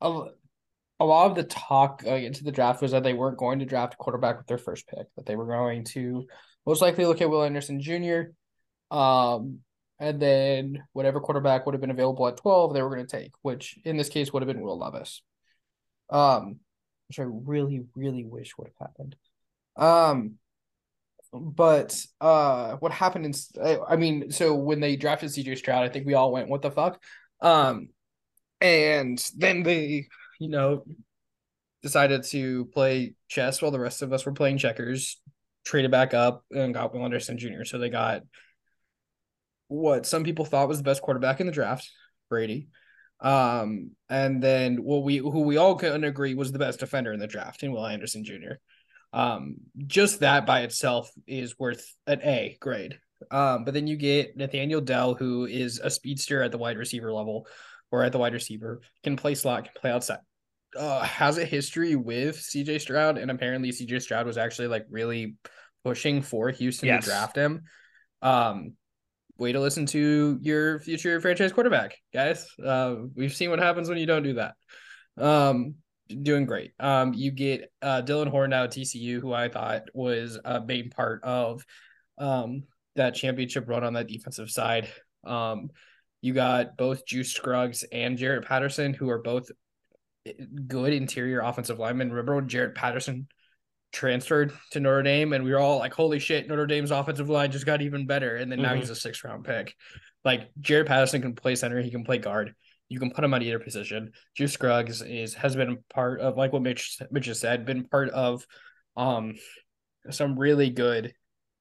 a, 0.00 0.28
a 1.02 1.04
lot 1.04 1.28
of 1.28 1.36
the 1.36 1.42
talk 1.42 2.04
into 2.04 2.44
the 2.44 2.52
draft 2.52 2.80
was 2.80 2.92
that 2.92 3.02
they 3.02 3.12
weren't 3.12 3.36
going 3.36 3.58
to 3.58 3.64
draft 3.64 3.94
a 3.94 3.96
quarterback 3.96 4.38
with 4.38 4.46
their 4.46 4.56
first 4.56 4.86
pick, 4.86 5.06
that 5.16 5.26
they 5.26 5.34
were 5.34 5.46
going 5.46 5.82
to 5.84 6.26
most 6.64 6.80
likely 6.80 7.04
look 7.04 7.20
at 7.20 7.28
Will 7.28 7.42
Anderson 7.42 7.80
Jr. 7.80 8.30
Um, 8.96 9.58
and 9.98 10.20
then 10.22 10.84
whatever 10.92 11.18
quarterback 11.18 11.66
would 11.66 11.74
have 11.74 11.80
been 11.80 11.90
available 11.90 12.28
at 12.28 12.36
12, 12.36 12.72
they 12.72 12.82
were 12.82 12.94
going 12.94 13.04
to 13.04 13.16
take, 13.16 13.32
which 13.42 13.78
in 13.84 13.96
this 13.96 14.08
case 14.08 14.32
would 14.32 14.42
have 14.42 14.46
been 14.46 14.62
Will 14.62 14.78
Levis. 14.78 15.22
Um, 16.08 16.60
which 17.08 17.18
I 17.18 17.24
really, 17.28 17.82
really 17.96 18.24
wish 18.24 18.56
would 18.56 18.68
have 18.68 18.88
happened. 18.88 19.16
Um, 19.76 20.34
but 21.32 22.00
uh, 22.20 22.76
what 22.76 22.92
happened 22.92 23.26
in, 23.26 23.34
I 23.88 23.96
mean, 23.96 24.30
so 24.30 24.54
when 24.54 24.78
they 24.78 24.94
drafted 24.94 25.30
CJ 25.30 25.58
Stroud, 25.58 25.82
I 25.82 25.88
think 25.88 26.06
we 26.06 26.14
all 26.14 26.30
went, 26.30 26.48
what 26.48 26.62
the 26.62 26.70
fuck? 26.70 27.02
Um, 27.40 27.88
and 28.60 29.18
then 29.36 29.64
they 29.64 30.06
you 30.38 30.48
know, 30.48 30.84
decided 31.82 32.22
to 32.24 32.66
play 32.66 33.14
chess 33.28 33.60
while 33.60 33.70
the 33.70 33.80
rest 33.80 34.02
of 34.02 34.12
us 34.12 34.24
were 34.24 34.32
playing 34.32 34.58
checkers, 34.58 35.20
traded 35.64 35.90
back 35.90 36.14
up 36.14 36.44
and 36.50 36.74
got 36.74 36.94
Will 36.94 37.04
Anderson 37.04 37.38
Jr. 37.38 37.64
So 37.64 37.78
they 37.78 37.90
got 37.90 38.22
what 39.68 40.06
some 40.06 40.24
people 40.24 40.44
thought 40.44 40.68
was 40.68 40.78
the 40.78 40.84
best 40.84 41.02
quarterback 41.02 41.40
in 41.40 41.46
the 41.46 41.52
draft, 41.52 41.90
Brady. 42.28 42.68
Um, 43.20 43.92
and 44.08 44.42
then 44.42 44.82
what 44.82 45.04
we 45.04 45.18
who 45.18 45.42
we 45.42 45.56
all 45.56 45.76
couldn't 45.76 46.04
agree 46.04 46.34
was 46.34 46.50
the 46.50 46.58
best 46.58 46.80
defender 46.80 47.12
in 47.12 47.20
the 47.20 47.26
draft 47.26 47.62
in 47.62 47.72
Will 47.72 47.86
Anderson 47.86 48.24
Jr. 48.24 48.54
Um, 49.12 49.56
just 49.86 50.20
that 50.20 50.46
by 50.46 50.62
itself 50.62 51.10
is 51.26 51.58
worth 51.58 51.84
an 52.06 52.20
A 52.22 52.56
grade. 52.60 52.98
Um, 53.30 53.64
but 53.64 53.74
then 53.74 53.86
you 53.86 53.96
get 53.96 54.36
Nathaniel 54.36 54.80
Dell, 54.80 55.14
who 55.14 55.46
is 55.46 55.78
a 55.78 55.90
speedster 55.90 56.42
at 56.42 56.50
the 56.50 56.58
wide 56.58 56.78
receiver 56.78 57.12
level 57.12 57.46
or 57.92 58.02
at 58.02 58.10
the 58.10 58.18
wide 58.18 58.32
receiver, 58.32 58.80
can 59.04 59.16
play 59.16 59.34
slot, 59.34 59.64
can 59.64 59.72
play 59.80 59.90
outside, 59.92 60.18
uh, 60.76 61.02
has 61.02 61.38
a 61.38 61.44
history 61.44 61.94
with 61.94 62.36
CJ 62.36 62.80
Stroud, 62.80 63.18
and 63.18 63.30
apparently 63.30 63.70
CJ 63.70 64.02
Stroud 64.02 64.26
was 64.26 64.38
actually 64.38 64.68
like 64.68 64.86
really 64.90 65.36
pushing 65.84 66.22
for 66.22 66.50
Houston 66.50 66.88
yes. 66.88 67.04
to 67.04 67.10
draft 67.10 67.36
him. 67.36 67.62
Um, 68.22 68.72
way 69.38 69.52
to 69.52 69.60
listen 69.60 69.86
to 69.86 70.38
your 70.40 70.80
future 70.80 71.20
franchise 71.20 71.52
quarterback, 71.52 71.96
guys. 72.12 72.46
Uh, 72.62 72.96
we've 73.14 73.34
seen 73.34 73.50
what 73.50 73.58
happens 73.58 73.88
when 73.88 73.98
you 73.98 74.06
don't 74.06 74.22
do 74.22 74.34
that. 74.34 74.54
Um, 75.18 75.74
doing 76.22 76.46
great. 76.46 76.72
Um, 76.80 77.14
you 77.14 77.30
get 77.30 77.70
uh 77.80 78.02
Dylan 78.02 78.28
Horn 78.28 78.50
now 78.50 78.66
TCU, 78.66 79.20
who 79.20 79.32
I 79.32 79.48
thought 79.48 79.82
was 79.94 80.38
a 80.44 80.60
main 80.60 80.90
part 80.90 81.22
of 81.24 81.64
um 82.18 82.64
that 82.96 83.14
championship 83.14 83.68
run 83.68 83.84
on 83.84 83.94
that 83.94 84.08
defensive 84.08 84.50
side. 84.50 84.88
Um, 85.24 85.70
you 86.22 86.32
got 86.32 86.76
both 86.76 87.04
Juice 87.04 87.32
Scruggs 87.32 87.84
and 87.92 88.16
Jarrett 88.16 88.46
Patterson, 88.46 88.94
who 88.94 89.10
are 89.10 89.20
both 89.20 89.50
good 90.68 90.92
interior 90.92 91.40
offensive 91.40 91.78
linemen. 91.78 92.10
Remember 92.10 92.36
when 92.36 92.48
Jarrett 92.48 92.74
Patterson 92.74 93.26
transferred 93.92 94.52
to 94.70 94.80
Notre 94.80 95.02
Dame 95.02 95.32
and 95.32 95.44
we 95.44 95.50
were 95.50 95.58
all 95.58 95.78
like, 95.78 95.92
holy 95.92 96.18
shit, 96.18 96.48
Notre 96.48 96.66
Dame's 96.66 96.92
offensive 96.92 97.28
line 97.28 97.50
just 97.50 97.66
got 97.66 97.82
even 97.82 98.06
better. 98.06 98.36
And 98.36 98.50
then 98.50 98.60
mm-hmm. 98.60 98.74
now 98.74 98.74
he's 98.74 98.90
a 98.90 98.94
six 98.94 99.22
round 99.24 99.44
pick. 99.44 99.74
Like 100.24 100.50
Jarrett 100.60 100.86
Patterson 100.86 101.20
can 101.20 101.34
play 101.34 101.56
center, 101.56 101.82
he 101.82 101.90
can 101.90 102.04
play 102.04 102.18
guard. 102.18 102.54
You 102.88 103.00
can 103.00 103.10
put 103.10 103.24
him 103.24 103.34
on 103.34 103.42
either 103.42 103.58
position. 103.58 104.12
Juice 104.36 104.52
Scruggs 104.52 105.02
is 105.02 105.34
has 105.34 105.56
been 105.56 105.78
part 105.92 106.20
of 106.20 106.36
like 106.36 106.52
what 106.52 106.62
Mitch 106.62 106.98
Mitch 107.10 107.24
just 107.24 107.40
said, 107.40 107.64
been 107.64 107.84
part 107.84 108.10
of 108.10 108.46
um 108.96 109.34
some 110.10 110.38
really 110.38 110.70
good 110.70 111.14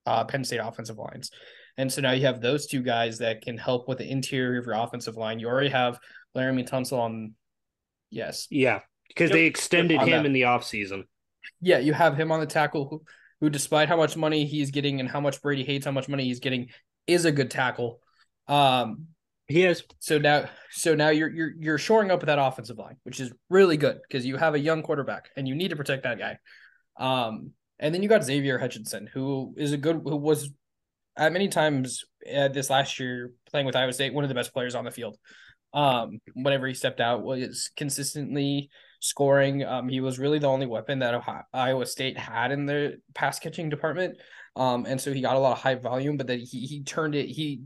uh 0.06 0.26
Penn 0.26 0.44
State 0.44 0.58
offensive 0.58 0.98
lines. 0.98 1.32
And 1.82 1.92
so 1.92 2.00
now 2.00 2.12
you 2.12 2.28
have 2.28 2.42
those 2.42 2.68
two 2.68 2.84
guys 2.84 3.18
that 3.18 3.42
can 3.42 3.58
help 3.58 3.88
with 3.88 3.98
the 3.98 4.08
interior 4.08 4.60
of 4.60 4.68
your 4.68 4.76
offensive 4.76 5.18
line. 5.18 5.40
You 5.40 5.48
already 5.48 5.70
have 5.70 6.00
Laremy 6.38 6.70
Tunsil 6.70 7.00
on 7.00 7.34
Yes. 8.12 8.46
Yeah, 8.52 8.82
because 9.08 9.32
yep. 9.32 9.36
they 9.36 9.46
extended 9.46 10.00
yep. 10.02 10.08
him 10.08 10.26
in 10.28 10.32
the 10.32 10.44
offseason. 10.44 11.06
Yeah, 11.60 11.80
you 11.80 11.94
have 11.94 12.16
him 12.16 12.32
on 12.32 12.40
the 12.40 12.46
tackle 12.46 12.88
who, 12.88 13.02
who, 13.40 13.50
despite 13.50 13.88
how 13.88 13.98
much 13.98 14.16
money 14.16 14.46
he's 14.46 14.70
getting 14.70 15.00
and 15.00 15.10
how 15.10 15.20
much 15.20 15.42
Brady 15.42 15.64
hates 15.64 15.84
how 15.84 15.92
much 15.92 16.08
money 16.08 16.26
he's 16.26 16.40
getting, 16.40 16.68
is 17.08 17.26
a 17.26 17.32
good 17.32 17.50
tackle. 17.50 18.00
Um, 18.48 19.08
he 19.48 19.66
is. 19.66 19.84
So 19.98 20.20
now, 20.20 20.50
so 20.70 20.94
now 20.94 21.10
you're 21.10 21.30
you're 21.30 21.54
you're 21.58 21.78
shoring 21.80 22.12
up 22.12 22.20
with 22.20 22.28
that 22.28 22.38
offensive 22.38 22.78
line, 22.78 22.98
which 23.06 23.20
is 23.20 23.34
really 23.50 23.78
good 23.78 24.02
because 24.08 24.24
you 24.24 24.38
have 24.38 24.54
a 24.54 24.60
young 24.60 24.84
quarterback 24.84 25.30
and 25.36 25.48
you 25.48 25.56
need 25.56 25.70
to 25.70 25.76
protect 25.76 26.04
that 26.04 26.20
guy. 26.20 26.38
Um, 27.00 27.54
and 27.80 27.96
then 27.96 28.04
you 28.04 28.10
got 28.10 28.24
Xavier 28.24 28.60
Hutchinson, 28.60 29.08
who 29.08 29.56
is 29.58 29.72
a 29.72 29.78
good, 29.78 30.02
who 30.04 30.16
was 30.16 30.52
at 31.18 31.34
many 31.34 31.48
times 31.48 32.04
uh, 32.34 32.48
this 32.48 32.70
last 32.70 33.00
year 33.00 33.32
playing 33.50 33.66
with 33.66 33.76
Iowa 33.76 33.94
State, 33.94 34.14
one 34.14 34.24
of 34.24 34.30
the 34.30 34.36
best 34.36 34.54
players 34.54 34.76
on 34.76 34.86
the 34.86 34.92
field 34.92 35.18
um, 35.74 36.20
whenever 36.34 36.68
he 36.68 36.74
stepped 36.74 37.00
out, 37.00 37.24
was 37.24 37.70
consistently 37.76 38.70
scoring. 39.00 39.64
Um, 39.64 39.90
he 39.90 40.00
was 40.00 40.20
really 40.20 40.40
the 40.40 40.48
only 40.48 40.68
weapon 40.68 41.00
that 41.00 41.14
Ohio, 41.14 41.44
Iowa 41.54 41.86
State 41.86 42.18
had 42.18 42.52
in 42.52 42.66
the 42.66 42.98
pass 43.14 43.40
catching 43.40 43.70
department. 43.70 44.18
Um, 44.56 44.86
and 44.86 45.00
so 45.00 45.14
he 45.14 45.22
got 45.22 45.36
a 45.36 45.40
lot 45.40 45.54
of 45.54 45.60
high 45.60 45.76
volume, 45.76 46.18
but 46.18 46.28
then 46.28 46.40
he 46.40 46.66
he 46.66 46.84
turned 46.84 47.16
it. 47.16 47.28
He 47.28 47.62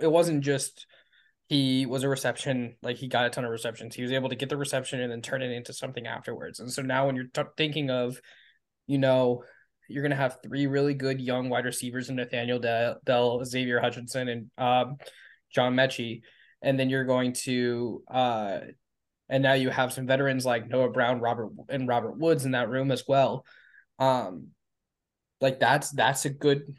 it 0.00 0.10
wasn't 0.10 0.42
just 0.42 0.86
he 1.48 1.84
was 1.84 2.02
a 2.02 2.08
reception 2.08 2.76
like 2.82 2.96
he 2.96 3.08
got 3.08 3.26
a 3.26 3.30
ton 3.30 3.44
of 3.44 3.50
receptions. 3.50 3.94
He 3.94 4.02
was 4.02 4.12
able 4.12 4.30
to 4.30 4.34
get 4.34 4.48
the 4.48 4.56
reception 4.56 5.00
and 5.00 5.12
then 5.12 5.20
turn 5.20 5.42
it 5.42 5.50
into 5.52 5.74
something 5.74 6.06
afterwards. 6.06 6.60
And 6.60 6.72
so 6.72 6.80
now 6.80 7.06
when 7.06 7.16
you're 7.16 7.26
t- 7.26 7.42
thinking 7.58 7.90
of, 7.90 8.18
you 8.86 8.96
know, 8.96 9.44
you're 9.88 10.02
gonna 10.02 10.16
have 10.16 10.38
three 10.42 10.66
really 10.66 10.94
good 10.94 11.20
young 11.20 11.48
wide 11.48 11.64
receivers 11.64 12.10
in 12.10 12.16
Nathaniel 12.16 12.58
Dell, 12.58 12.96
Dell 13.04 13.44
Xavier 13.44 13.80
Hutchinson, 13.80 14.28
and 14.28 14.50
um, 14.58 14.96
John 15.54 15.74
Metchie 15.74 16.22
and 16.64 16.80
then 16.80 16.90
you're 16.90 17.04
going 17.04 17.32
to 17.32 18.02
uh 18.10 18.58
and 19.28 19.42
now 19.42 19.54
you 19.54 19.70
have 19.70 19.92
some 19.92 20.06
veterans 20.06 20.44
like 20.44 20.68
Noah 20.68 20.90
Brown, 20.90 21.20
Robert 21.20 21.50
and 21.68 21.88
Robert 21.88 22.18
Woods 22.18 22.44
in 22.44 22.52
that 22.52 22.68
room 22.68 22.90
as 22.90 23.04
well. 23.06 23.44
Um 23.98 24.48
like 25.40 25.60
that's 25.60 25.90
that's 25.90 26.24
a 26.24 26.30
good 26.30 26.74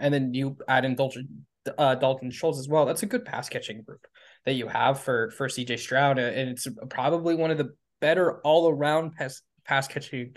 and 0.00 0.14
then 0.14 0.32
you 0.32 0.56
add 0.68 0.84
in 0.84 0.94
Dalton 0.94 1.46
uh, 1.78 1.96
Dalton 1.96 2.30
Schultz 2.30 2.60
as 2.60 2.68
well. 2.68 2.86
That's 2.86 3.02
a 3.02 3.06
good 3.06 3.24
pass 3.24 3.48
catching 3.48 3.82
group 3.82 4.06
that 4.44 4.54
you 4.54 4.68
have 4.68 5.00
for 5.00 5.30
for 5.32 5.48
CJ 5.48 5.80
Stroud 5.80 6.18
and 6.18 6.50
it's 6.50 6.68
probably 6.88 7.34
one 7.34 7.50
of 7.50 7.58
the 7.58 7.74
better 8.00 8.40
all 8.42 8.68
around 8.68 9.14
pass 9.16 9.42
pass 9.64 9.88
catching 9.88 10.34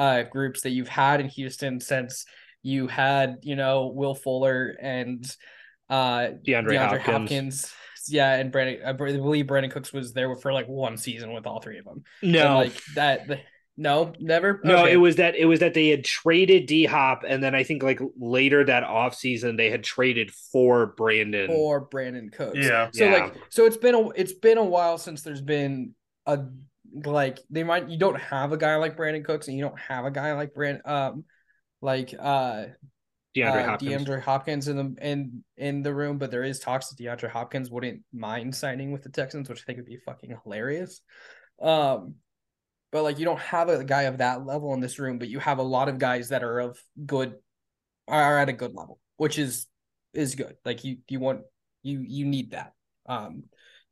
uh 0.00 0.22
groups 0.22 0.62
that 0.62 0.70
you've 0.70 0.88
had 0.88 1.20
in 1.20 1.28
Houston 1.28 1.78
since 1.78 2.24
you 2.62 2.88
had, 2.88 3.36
you 3.42 3.54
know, 3.54 3.86
Will 3.86 4.16
Fuller 4.16 4.76
and 4.80 5.24
uh 5.88 6.30
DeAndre, 6.44 6.66
DeAndre 6.66 7.00
Hopkins. 7.00 7.06
Hopkins 7.06 7.74
yeah, 8.08 8.34
and 8.34 8.50
Brandon, 8.50 8.84
I 8.84 8.92
believe 8.92 9.46
Brandin 9.46 9.70
Cooks 9.70 9.92
was 9.92 10.12
there 10.12 10.34
for 10.36 10.52
like 10.52 10.66
one 10.66 10.96
season 10.96 11.32
with 11.32 11.46
all 11.46 11.60
three 11.60 11.78
of 11.78 11.84
them. 11.84 12.02
No, 12.22 12.46
and 12.46 12.54
like 12.54 12.84
that. 12.94 13.28
The, 13.28 13.40
no, 13.76 14.12
never. 14.18 14.60
No, 14.62 14.82
okay. 14.82 14.92
it 14.92 14.96
was 14.96 15.16
that 15.16 15.36
it 15.36 15.46
was 15.46 15.60
that 15.60 15.74
they 15.74 15.88
had 15.88 16.04
traded 16.04 16.66
D 16.66 16.84
Hop, 16.84 17.22
and 17.26 17.42
then 17.42 17.54
I 17.54 17.62
think 17.62 17.82
like 17.82 18.00
later 18.18 18.64
that 18.64 18.84
off 18.84 19.14
season 19.14 19.56
they 19.56 19.70
had 19.70 19.84
traded 19.84 20.32
for 20.32 20.86
Brandon 20.96 21.48
for 21.48 21.88
Brandin 21.88 22.32
Cooks. 22.32 22.58
Yeah. 22.58 22.90
So 22.92 23.04
yeah. 23.04 23.12
like, 23.14 23.36
so 23.48 23.66
it's 23.66 23.76
been 23.76 23.94
a 23.94 24.08
it's 24.10 24.32
been 24.32 24.58
a 24.58 24.64
while 24.64 24.98
since 24.98 25.22
there's 25.22 25.40
been 25.40 25.94
a 26.26 26.40
like 27.04 27.38
they 27.50 27.62
might 27.62 27.88
you 27.88 27.98
don't 27.98 28.20
have 28.20 28.52
a 28.52 28.56
guy 28.56 28.76
like 28.76 28.96
Brandin 28.96 29.24
Cooks 29.24 29.48
and 29.48 29.56
you 29.56 29.64
don't 29.64 29.78
have 29.78 30.04
a 30.04 30.10
guy 30.10 30.32
like 30.34 30.54
Brand 30.54 30.80
um 30.84 31.24
like 31.80 32.14
uh 32.18 32.66
DeAndre 33.36 33.62
uh, 33.62 33.66
Hopkins. 33.66 34.04
DeAndre 34.04 34.22
Hopkins 34.22 34.68
in 34.68 34.76
the 34.76 34.94
in 35.00 35.44
in 35.56 35.82
the 35.82 35.94
room, 35.94 36.18
but 36.18 36.30
there 36.30 36.42
is 36.42 36.58
talks 36.58 36.88
that 36.88 37.02
DeAndre 37.02 37.30
Hopkins 37.30 37.70
wouldn't 37.70 38.02
mind 38.12 38.54
signing 38.54 38.92
with 38.92 39.02
the 39.02 39.08
Texans, 39.08 39.48
which 39.48 39.60
I 39.60 39.64
think 39.64 39.78
would 39.78 39.86
be 39.86 39.98
fucking 40.04 40.36
hilarious. 40.42 41.00
Um, 41.62 42.16
but 42.90 43.04
like 43.04 43.18
you 43.18 43.24
don't 43.24 43.40
have 43.40 43.68
a 43.68 43.84
guy 43.84 44.02
of 44.02 44.18
that 44.18 44.44
level 44.44 44.74
in 44.74 44.80
this 44.80 44.98
room, 44.98 45.18
but 45.18 45.28
you 45.28 45.38
have 45.38 45.58
a 45.58 45.62
lot 45.62 45.88
of 45.88 45.98
guys 45.98 46.30
that 46.30 46.42
are 46.42 46.58
of 46.58 46.78
good 47.06 47.34
are 48.08 48.38
at 48.38 48.48
a 48.48 48.52
good 48.52 48.74
level, 48.74 48.98
which 49.16 49.38
is 49.38 49.66
is 50.12 50.34
good. 50.34 50.56
Like 50.64 50.82
you 50.82 50.98
you 51.08 51.20
want 51.20 51.42
you 51.82 52.02
you 52.04 52.26
need 52.26 52.50
that 52.50 52.72
um 53.06 53.44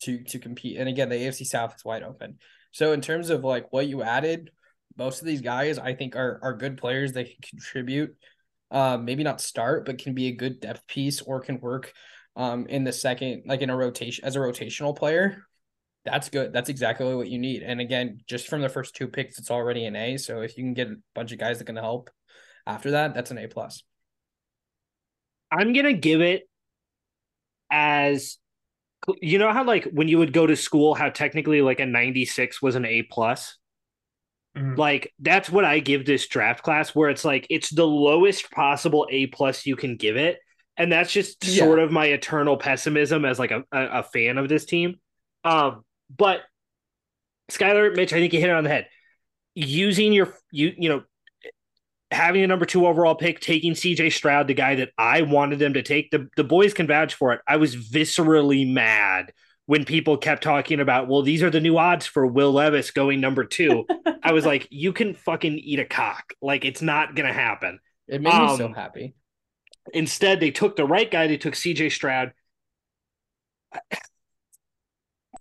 to 0.02 0.24
to 0.24 0.38
compete. 0.40 0.78
And 0.78 0.88
again, 0.88 1.08
the 1.08 1.16
AFC 1.16 1.46
South 1.46 1.74
is 1.76 1.84
wide 1.84 2.02
open. 2.02 2.38
So 2.70 2.92
in 2.92 3.00
terms 3.00 3.30
of 3.30 3.44
like 3.44 3.72
what 3.72 3.86
you 3.86 4.02
added, 4.02 4.50
most 4.96 5.20
of 5.20 5.26
these 5.26 5.40
guys 5.40 5.78
I 5.78 5.94
think 5.94 6.16
are 6.16 6.38
are 6.42 6.54
good 6.54 6.76
players 6.76 7.12
that 7.12 7.26
can 7.26 7.36
contribute. 7.42 8.16
Um, 8.70 9.04
maybe 9.04 9.24
not 9.24 9.40
start, 9.40 9.86
but 9.86 9.98
can 9.98 10.14
be 10.14 10.26
a 10.26 10.32
good 10.32 10.60
depth 10.60 10.86
piece 10.86 11.22
or 11.22 11.40
can 11.40 11.60
work 11.60 11.92
um 12.36 12.66
in 12.66 12.84
the 12.84 12.92
second, 12.92 13.44
like 13.46 13.62
in 13.62 13.70
a 13.70 13.76
rotation 13.76 14.24
as 14.24 14.36
a 14.36 14.40
rotational 14.40 14.96
player. 14.96 15.44
That's 16.04 16.28
good. 16.28 16.52
That's 16.52 16.68
exactly 16.68 17.14
what 17.14 17.28
you 17.28 17.38
need. 17.38 17.62
And 17.62 17.80
again, 17.80 18.20
just 18.26 18.48
from 18.48 18.62
the 18.62 18.68
first 18.68 18.94
two 18.94 19.08
picks, 19.08 19.38
it's 19.38 19.50
already 19.50 19.84
an 19.84 19.96
A. 19.96 20.16
So 20.16 20.40
if 20.40 20.56
you 20.56 20.64
can 20.64 20.74
get 20.74 20.88
a 20.88 20.96
bunch 21.14 21.32
of 21.32 21.38
guys 21.38 21.58
that 21.58 21.64
can 21.64 21.76
help 21.76 22.10
after 22.66 22.92
that, 22.92 23.14
that's 23.14 23.30
an 23.30 23.38
A 23.38 23.48
plus. 23.48 23.82
I'm 25.50 25.72
gonna 25.72 25.94
give 25.94 26.20
it 26.20 26.48
as 27.70 28.38
you 29.20 29.38
know 29.38 29.52
how 29.52 29.64
like 29.64 29.84
when 29.84 30.08
you 30.08 30.18
would 30.18 30.32
go 30.32 30.46
to 30.46 30.56
school, 30.56 30.94
how 30.94 31.08
technically 31.10 31.62
like 31.62 31.80
a 31.80 31.86
96 31.86 32.60
was 32.60 32.74
an 32.74 32.84
A 32.84 33.02
plus. 33.02 33.56
Mhm. 34.56 34.76
Like 34.76 35.12
that's 35.18 35.50
what 35.50 35.64
I 35.64 35.78
give 35.80 36.04
this 36.06 36.26
draft 36.26 36.62
class, 36.62 36.94
where 36.94 37.10
it's 37.10 37.24
like 37.24 37.46
it's 37.50 37.70
the 37.70 37.86
lowest 37.86 38.50
possible 38.50 39.06
A 39.10 39.26
plus 39.26 39.66
you 39.66 39.76
can 39.76 39.96
give 39.96 40.16
it, 40.16 40.38
and 40.76 40.90
that's 40.90 41.12
just 41.12 41.44
Yeah. 41.44 41.64
sort 41.64 41.78
of 41.78 41.92
my 41.92 42.06
eternal 42.06 42.56
pessimism 42.56 43.24
as 43.24 43.38
like 43.38 43.50
a, 43.50 43.64
a, 43.72 44.00
a 44.00 44.02
fan 44.02 44.38
of 44.38 44.48
this 44.48 44.64
team. 44.64 44.96
Um, 45.44 45.84
but 46.16 46.42
Skylar, 47.50 47.94
Mitch, 47.94 48.12
I 48.12 48.16
think 48.16 48.32
you 48.32 48.40
hit 48.40 48.50
it 48.50 48.56
on 48.56 48.64
the 48.64 48.70
head. 48.70 48.88
Using 49.54 50.12
your 50.12 50.34
you 50.50 50.72
you 50.76 50.88
know 50.88 51.02
having 52.10 52.42
a 52.42 52.46
number 52.46 52.64
two 52.64 52.86
overall 52.86 53.14
pick, 53.14 53.40
taking 53.40 53.72
CJ 53.72 54.12
Stroud, 54.12 54.46
the 54.46 54.54
guy 54.54 54.76
that 54.76 54.90
I 54.96 55.22
wanted 55.22 55.58
them 55.58 55.74
to 55.74 55.82
take, 55.82 56.10
the 56.10 56.28
the 56.36 56.44
boys 56.44 56.74
can 56.74 56.86
vouch 56.86 57.14
for 57.14 57.32
it. 57.32 57.40
I 57.46 57.56
was 57.56 57.76
viscerally 57.76 58.70
mad 58.70 59.32
when 59.66 59.84
people 59.84 60.16
kept 60.16 60.42
talking 60.42 60.80
about, 60.80 61.08
well, 61.08 61.20
these 61.22 61.42
are 61.42 61.50
the 61.50 61.60
new 61.60 61.76
odds 61.76 62.06
for 62.06 62.26
Will 62.26 62.52
Levis 62.52 62.90
going 62.90 63.20
number 63.20 63.44
two. 63.44 63.84
I 64.22 64.32
was 64.32 64.46
like, 64.46 64.66
you 64.70 64.94
can 64.94 65.12
fucking 65.14 65.58
eat 65.58 65.78
a 65.78 65.84
cock. 65.84 66.32
Like 66.40 66.64
it's 66.64 66.80
not 66.80 67.14
gonna 67.14 67.32
happen. 67.34 67.78
It 68.06 68.22
made 68.22 68.32
me 68.32 68.56
so 68.56 68.66
Um, 68.66 68.74
happy. 68.74 69.14
Instead, 69.92 70.40
they 70.40 70.50
took 70.50 70.76
the 70.76 70.86
right 70.86 71.10
guy. 71.10 71.26
They 71.26 71.36
took 71.36 71.54
CJ 71.54 71.92
Stroud. 71.92 72.32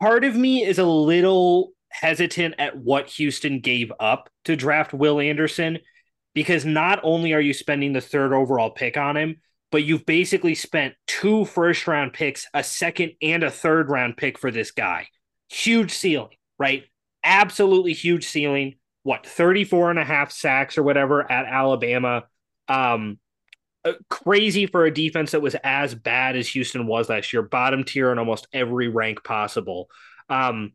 Part 0.02 0.24
of 0.24 0.36
me 0.36 0.64
is 0.64 0.78
a 0.80 0.86
little 0.86 1.72
hesitant 1.90 2.56
at 2.60 2.78
what 2.78 3.08
Houston 3.12 3.60
gave 3.60 3.92
up 4.00 4.30
to 4.46 4.56
draft 4.56 4.94
Will 4.94 5.20
Anderson 5.20 5.80
because 6.38 6.66
not 6.66 7.00
only 7.02 7.34
are 7.34 7.42
you 7.42 7.52
spending 7.52 7.94
the 7.94 8.00
third 8.00 8.32
overall 8.32 8.70
pick 8.70 8.96
on 8.96 9.18
him, 9.18 9.38
but 9.72 9.84
you've 9.84 10.06
basically 10.06 10.54
spent 10.54 10.94
two 11.08 11.46
first 11.46 11.88
round 11.88 12.14
picks, 12.14 12.46
a 12.54 12.64
second 12.64 13.14
and 13.24 13.42
a 13.42 13.50
third 13.50 13.90
round 13.90 14.18
pick 14.18 14.38
for 14.38 14.52
this 14.52 14.70
guy. 14.70 15.08
Huge 15.50 15.90
ceiling, 15.90 16.38
right? 16.60 16.84
Absolutely 17.24 17.94
huge 17.94 18.24
ceiling. 18.28 18.76
What, 19.02 19.26
34 19.26 19.90
and 19.90 19.98
a 19.98 20.04
half 20.04 20.32
sacks 20.32 20.78
or 20.78 20.84
whatever 20.84 21.24
at 21.24 21.48
Alabama? 21.48 22.26
Um, 22.68 23.18
uh, 23.84 23.94
crazy 24.08 24.68
for 24.68 24.86
a 24.86 24.94
defense 24.94 25.32
that 25.32 25.42
was 25.42 25.56
as 25.64 25.96
bad 25.96 26.36
as 26.36 26.48
Houston 26.50 26.86
was 26.86 27.10
last 27.10 27.34
year, 27.34 27.42
bottom 27.42 27.84
tier 27.84 28.12
in 28.12 28.20
almost 28.20 28.48
every 28.54 28.90
rank 28.90 29.24
possible. 29.24 29.90
Um, 30.30 30.74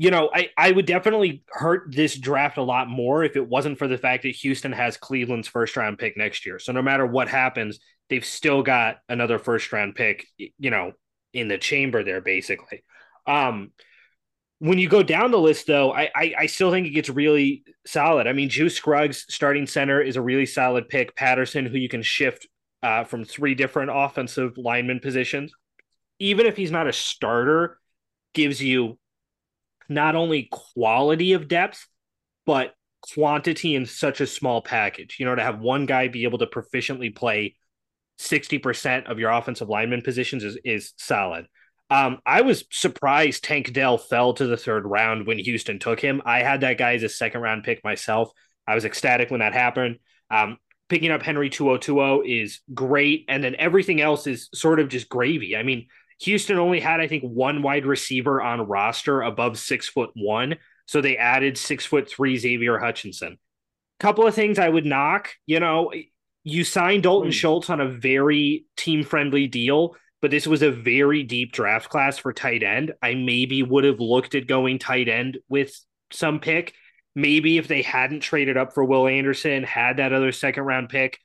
you 0.00 0.10
know, 0.10 0.30
I, 0.32 0.48
I 0.56 0.72
would 0.72 0.86
definitely 0.86 1.44
hurt 1.50 1.94
this 1.94 2.16
draft 2.16 2.56
a 2.56 2.62
lot 2.62 2.88
more 2.88 3.22
if 3.22 3.36
it 3.36 3.46
wasn't 3.46 3.76
for 3.76 3.86
the 3.86 3.98
fact 3.98 4.22
that 4.22 4.34
Houston 4.36 4.72
has 4.72 4.96
Cleveland's 4.96 5.46
first 5.46 5.76
round 5.76 5.98
pick 5.98 6.16
next 6.16 6.46
year. 6.46 6.58
So 6.58 6.72
no 6.72 6.80
matter 6.80 7.04
what 7.04 7.28
happens, 7.28 7.80
they've 8.08 8.24
still 8.24 8.62
got 8.62 8.96
another 9.10 9.38
first 9.38 9.70
round 9.74 9.94
pick, 9.94 10.26
you 10.38 10.70
know, 10.70 10.92
in 11.34 11.48
the 11.48 11.58
chamber 11.58 12.02
there, 12.02 12.22
basically. 12.22 12.82
Um, 13.26 13.72
when 14.58 14.78
you 14.78 14.88
go 14.88 15.02
down 15.02 15.32
the 15.32 15.38
list, 15.38 15.66
though, 15.66 15.92
I, 15.92 16.08
I, 16.16 16.34
I 16.38 16.46
still 16.46 16.70
think 16.70 16.86
it 16.86 16.94
gets 16.94 17.10
really 17.10 17.62
solid. 17.86 18.26
I 18.26 18.32
mean, 18.32 18.48
Juice 18.48 18.76
Scruggs, 18.76 19.26
starting 19.28 19.66
center, 19.66 20.00
is 20.00 20.16
a 20.16 20.22
really 20.22 20.46
solid 20.46 20.88
pick. 20.88 21.14
Patterson, 21.14 21.66
who 21.66 21.76
you 21.76 21.90
can 21.90 22.00
shift 22.00 22.48
uh, 22.82 23.04
from 23.04 23.26
three 23.26 23.54
different 23.54 23.90
offensive 23.92 24.56
lineman 24.56 25.00
positions, 25.00 25.52
even 26.18 26.46
if 26.46 26.56
he's 26.56 26.70
not 26.70 26.88
a 26.88 26.92
starter, 26.94 27.78
gives 28.32 28.62
you 28.62 28.96
not 29.90 30.16
only 30.16 30.48
quality 30.50 31.34
of 31.34 31.48
depth, 31.48 31.86
but 32.46 32.74
quantity 33.14 33.74
in 33.74 33.86
such 33.86 34.20
a 34.20 34.26
small 34.26 34.62
package. 34.62 35.16
You 35.18 35.26
know, 35.26 35.34
to 35.34 35.42
have 35.42 35.60
one 35.60 35.86
guy 35.86 36.08
be 36.08 36.24
able 36.24 36.38
to 36.38 36.46
proficiently 36.46 37.14
play 37.14 37.56
60% 38.18 39.10
of 39.10 39.18
your 39.18 39.30
offensive 39.30 39.68
lineman 39.68 40.02
positions 40.02 40.44
is, 40.44 40.58
is 40.64 40.92
solid. 40.96 41.46
Um, 41.90 42.18
I 42.24 42.42
was 42.42 42.64
surprised 42.70 43.42
Tank 43.42 43.72
Dell 43.72 43.98
fell 43.98 44.32
to 44.34 44.46
the 44.46 44.56
third 44.56 44.86
round 44.86 45.26
when 45.26 45.38
Houston 45.38 45.78
took 45.78 45.98
him. 45.98 46.22
I 46.24 46.40
had 46.40 46.60
that 46.60 46.78
guy 46.78 46.94
as 46.94 47.02
a 47.02 47.08
second 47.08 47.40
round 47.40 47.64
pick 47.64 47.82
myself. 47.82 48.30
I 48.66 48.76
was 48.76 48.84
ecstatic 48.84 49.30
when 49.30 49.40
that 49.40 49.54
happened. 49.54 49.98
Um, 50.30 50.58
picking 50.88 51.10
up 51.10 51.22
Henry 51.22 51.50
To'oTo'o 51.50 52.22
is 52.24 52.60
great. 52.72 53.24
And 53.28 53.42
then 53.42 53.56
everything 53.56 54.00
else 54.00 54.28
is 54.28 54.48
sort 54.54 54.78
of 54.78 54.88
just 54.88 55.08
gravy. 55.08 55.56
I 55.56 55.64
mean, 55.64 55.88
Houston 56.20 56.58
only 56.58 56.80
had, 56.80 57.00
I 57.00 57.08
think, 57.08 57.22
one 57.24 57.62
wide 57.62 57.86
receiver 57.86 58.42
on 58.42 58.60
roster 58.60 59.22
above 59.22 59.58
six 59.58 59.88
foot 59.88 60.10
one. 60.14 60.56
So 60.86 61.00
they 61.00 61.16
added 61.16 61.56
six 61.56 61.86
foot 61.86 62.10
three 62.10 62.36
Xavier 62.36 62.78
Hutchinson. 62.78 63.38
Couple 63.98 64.26
of 64.26 64.34
things 64.34 64.58
I 64.58 64.68
would 64.68 64.86
knock. 64.86 65.30
You 65.46 65.60
know, 65.60 65.92
you 66.42 66.64
signed 66.64 67.02
Dalton 67.04 67.28
Hmm. 67.28 67.32
Schultz 67.32 67.70
on 67.70 67.80
a 67.80 67.88
very 67.88 68.64
team 68.76 69.04
friendly 69.04 69.46
deal, 69.46 69.96
but 70.20 70.30
this 70.30 70.46
was 70.46 70.62
a 70.62 70.70
very 70.70 71.22
deep 71.22 71.52
draft 71.52 71.88
class 71.88 72.18
for 72.18 72.32
tight 72.32 72.62
end. 72.62 72.92
I 73.02 73.14
maybe 73.14 73.62
would 73.62 73.84
have 73.84 74.00
looked 74.00 74.34
at 74.34 74.46
going 74.46 74.78
tight 74.78 75.08
end 75.08 75.38
with 75.48 75.74
some 76.12 76.40
pick. 76.40 76.74
Maybe 77.14 77.58
if 77.58 77.68
they 77.68 77.82
hadn't 77.82 78.20
traded 78.20 78.56
up 78.56 78.72
for 78.72 78.84
Will 78.84 79.06
Anderson, 79.06 79.62
had 79.62 79.98
that 79.98 80.12
other 80.12 80.32
second 80.32 80.64
round 80.64 80.88
pick, 80.88 81.18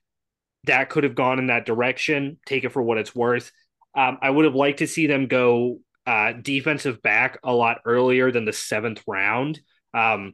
that 0.66 0.90
could 0.90 1.04
have 1.04 1.16
gone 1.16 1.40
in 1.40 1.48
that 1.48 1.66
direction. 1.66 2.40
Take 2.46 2.64
it 2.64 2.72
for 2.72 2.82
what 2.82 2.98
it's 2.98 3.16
worth. 3.16 3.52
Um, 3.96 4.18
I 4.22 4.30
would 4.30 4.46
have 4.46 4.56
liked 4.56 4.80
to 4.80 4.88
see 4.88 5.08
them 5.08 5.28
go 5.28 5.80
uh, 6.06 6.34
defensive 6.34 7.02
back 7.02 7.40
a 7.44 7.54
lot 7.54 7.82
earlier 7.86 8.32
than 8.32 8.46
the 8.46 8.54
seventh 8.54 9.02
round. 9.08 9.60
Um, 9.94 10.34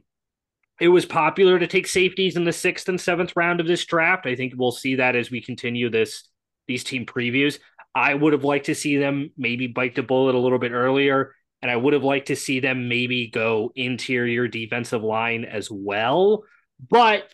it 0.80 0.88
was 0.88 1.06
popular 1.06 1.58
to 1.58 1.66
take 1.66 1.86
safeties 1.86 2.36
in 2.36 2.44
the 2.44 2.52
sixth 2.52 2.88
and 2.88 3.00
seventh 3.00 3.34
round 3.36 3.60
of 3.60 3.66
this 3.66 3.84
draft. 3.84 4.26
I 4.26 4.34
think 4.34 4.54
we'll 4.56 4.72
see 4.72 4.96
that 4.96 5.14
as 5.14 5.30
we 5.30 5.40
continue 5.40 5.88
this 5.90 6.28
these 6.66 6.84
team 6.84 7.06
previews. 7.06 7.58
I 7.94 8.14
would 8.14 8.32
have 8.32 8.44
liked 8.44 8.66
to 8.66 8.74
see 8.74 8.96
them 8.96 9.30
maybe 9.36 9.66
bite 9.66 9.94
the 9.94 10.02
bullet 10.02 10.34
a 10.34 10.38
little 10.38 10.58
bit 10.58 10.72
earlier, 10.72 11.34
and 11.60 11.70
I 11.70 11.76
would 11.76 11.92
have 11.92 12.04
liked 12.04 12.28
to 12.28 12.36
see 12.36 12.60
them 12.60 12.88
maybe 12.88 13.28
go 13.28 13.70
interior 13.74 14.48
defensive 14.48 15.02
line 15.02 15.44
as 15.44 15.70
well. 15.70 16.44
But 16.90 17.32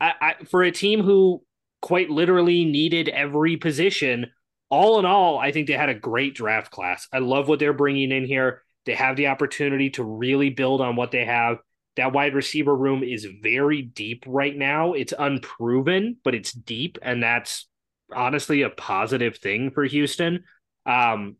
I, 0.00 0.12
I, 0.20 0.44
for 0.44 0.62
a 0.62 0.72
team 0.72 1.02
who 1.02 1.42
quite 1.82 2.10
literally 2.10 2.64
needed 2.64 3.08
every 3.08 3.56
position, 3.56 4.26
all 4.70 4.98
in 4.98 5.04
all, 5.04 5.38
I 5.38 5.52
think 5.52 5.66
they 5.66 5.74
had 5.74 5.88
a 5.88 5.94
great 5.94 6.34
draft 6.34 6.70
class. 6.70 7.08
I 7.12 7.18
love 7.18 7.48
what 7.48 7.58
they're 7.58 7.72
bringing 7.72 8.12
in 8.12 8.24
here. 8.24 8.62
They 8.86 8.94
have 8.94 9.16
the 9.16 9.28
opportunity 9.28 9.90
to 9.90 10.04
really 10.04 10.50
build 10.50 10.80
on 10.80 10.96
what 10.96 11.10
they 11.10 11.24
have. 11.24 11.58
That 11.96 12.12
wide 12.12 12.34
receiver 12.34 12.74
room 12.74 13.02
is 13.02 13.26
very 13.42 13.82
deep 13.82 14.24
right 14.26 14.56
now. 14.56 14.92
It's 14.94 15.12
unproven, 15.18 16.16
but 16.24 16.34
it's 16.34 16.52
deep, 16.52 16.98
and 17.02 17.22
that's 17.22 17.68
honestly 18.14 18.62
a 18.62 18.70
positive 18.70 19.36
thing 19.38 19.70
for 19.72 19.84
Houston. 19.84 20.44
Um, 20.86 21.36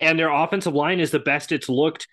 and 0.00 0.18
their 0.18 0.30
offensive 0.30 0.74
line 0.74 1.00
is 1.00 1.10
the 1.10 1.18
best 1.18 1.52
it's 1.52 1.68
looked. 1.68 2.06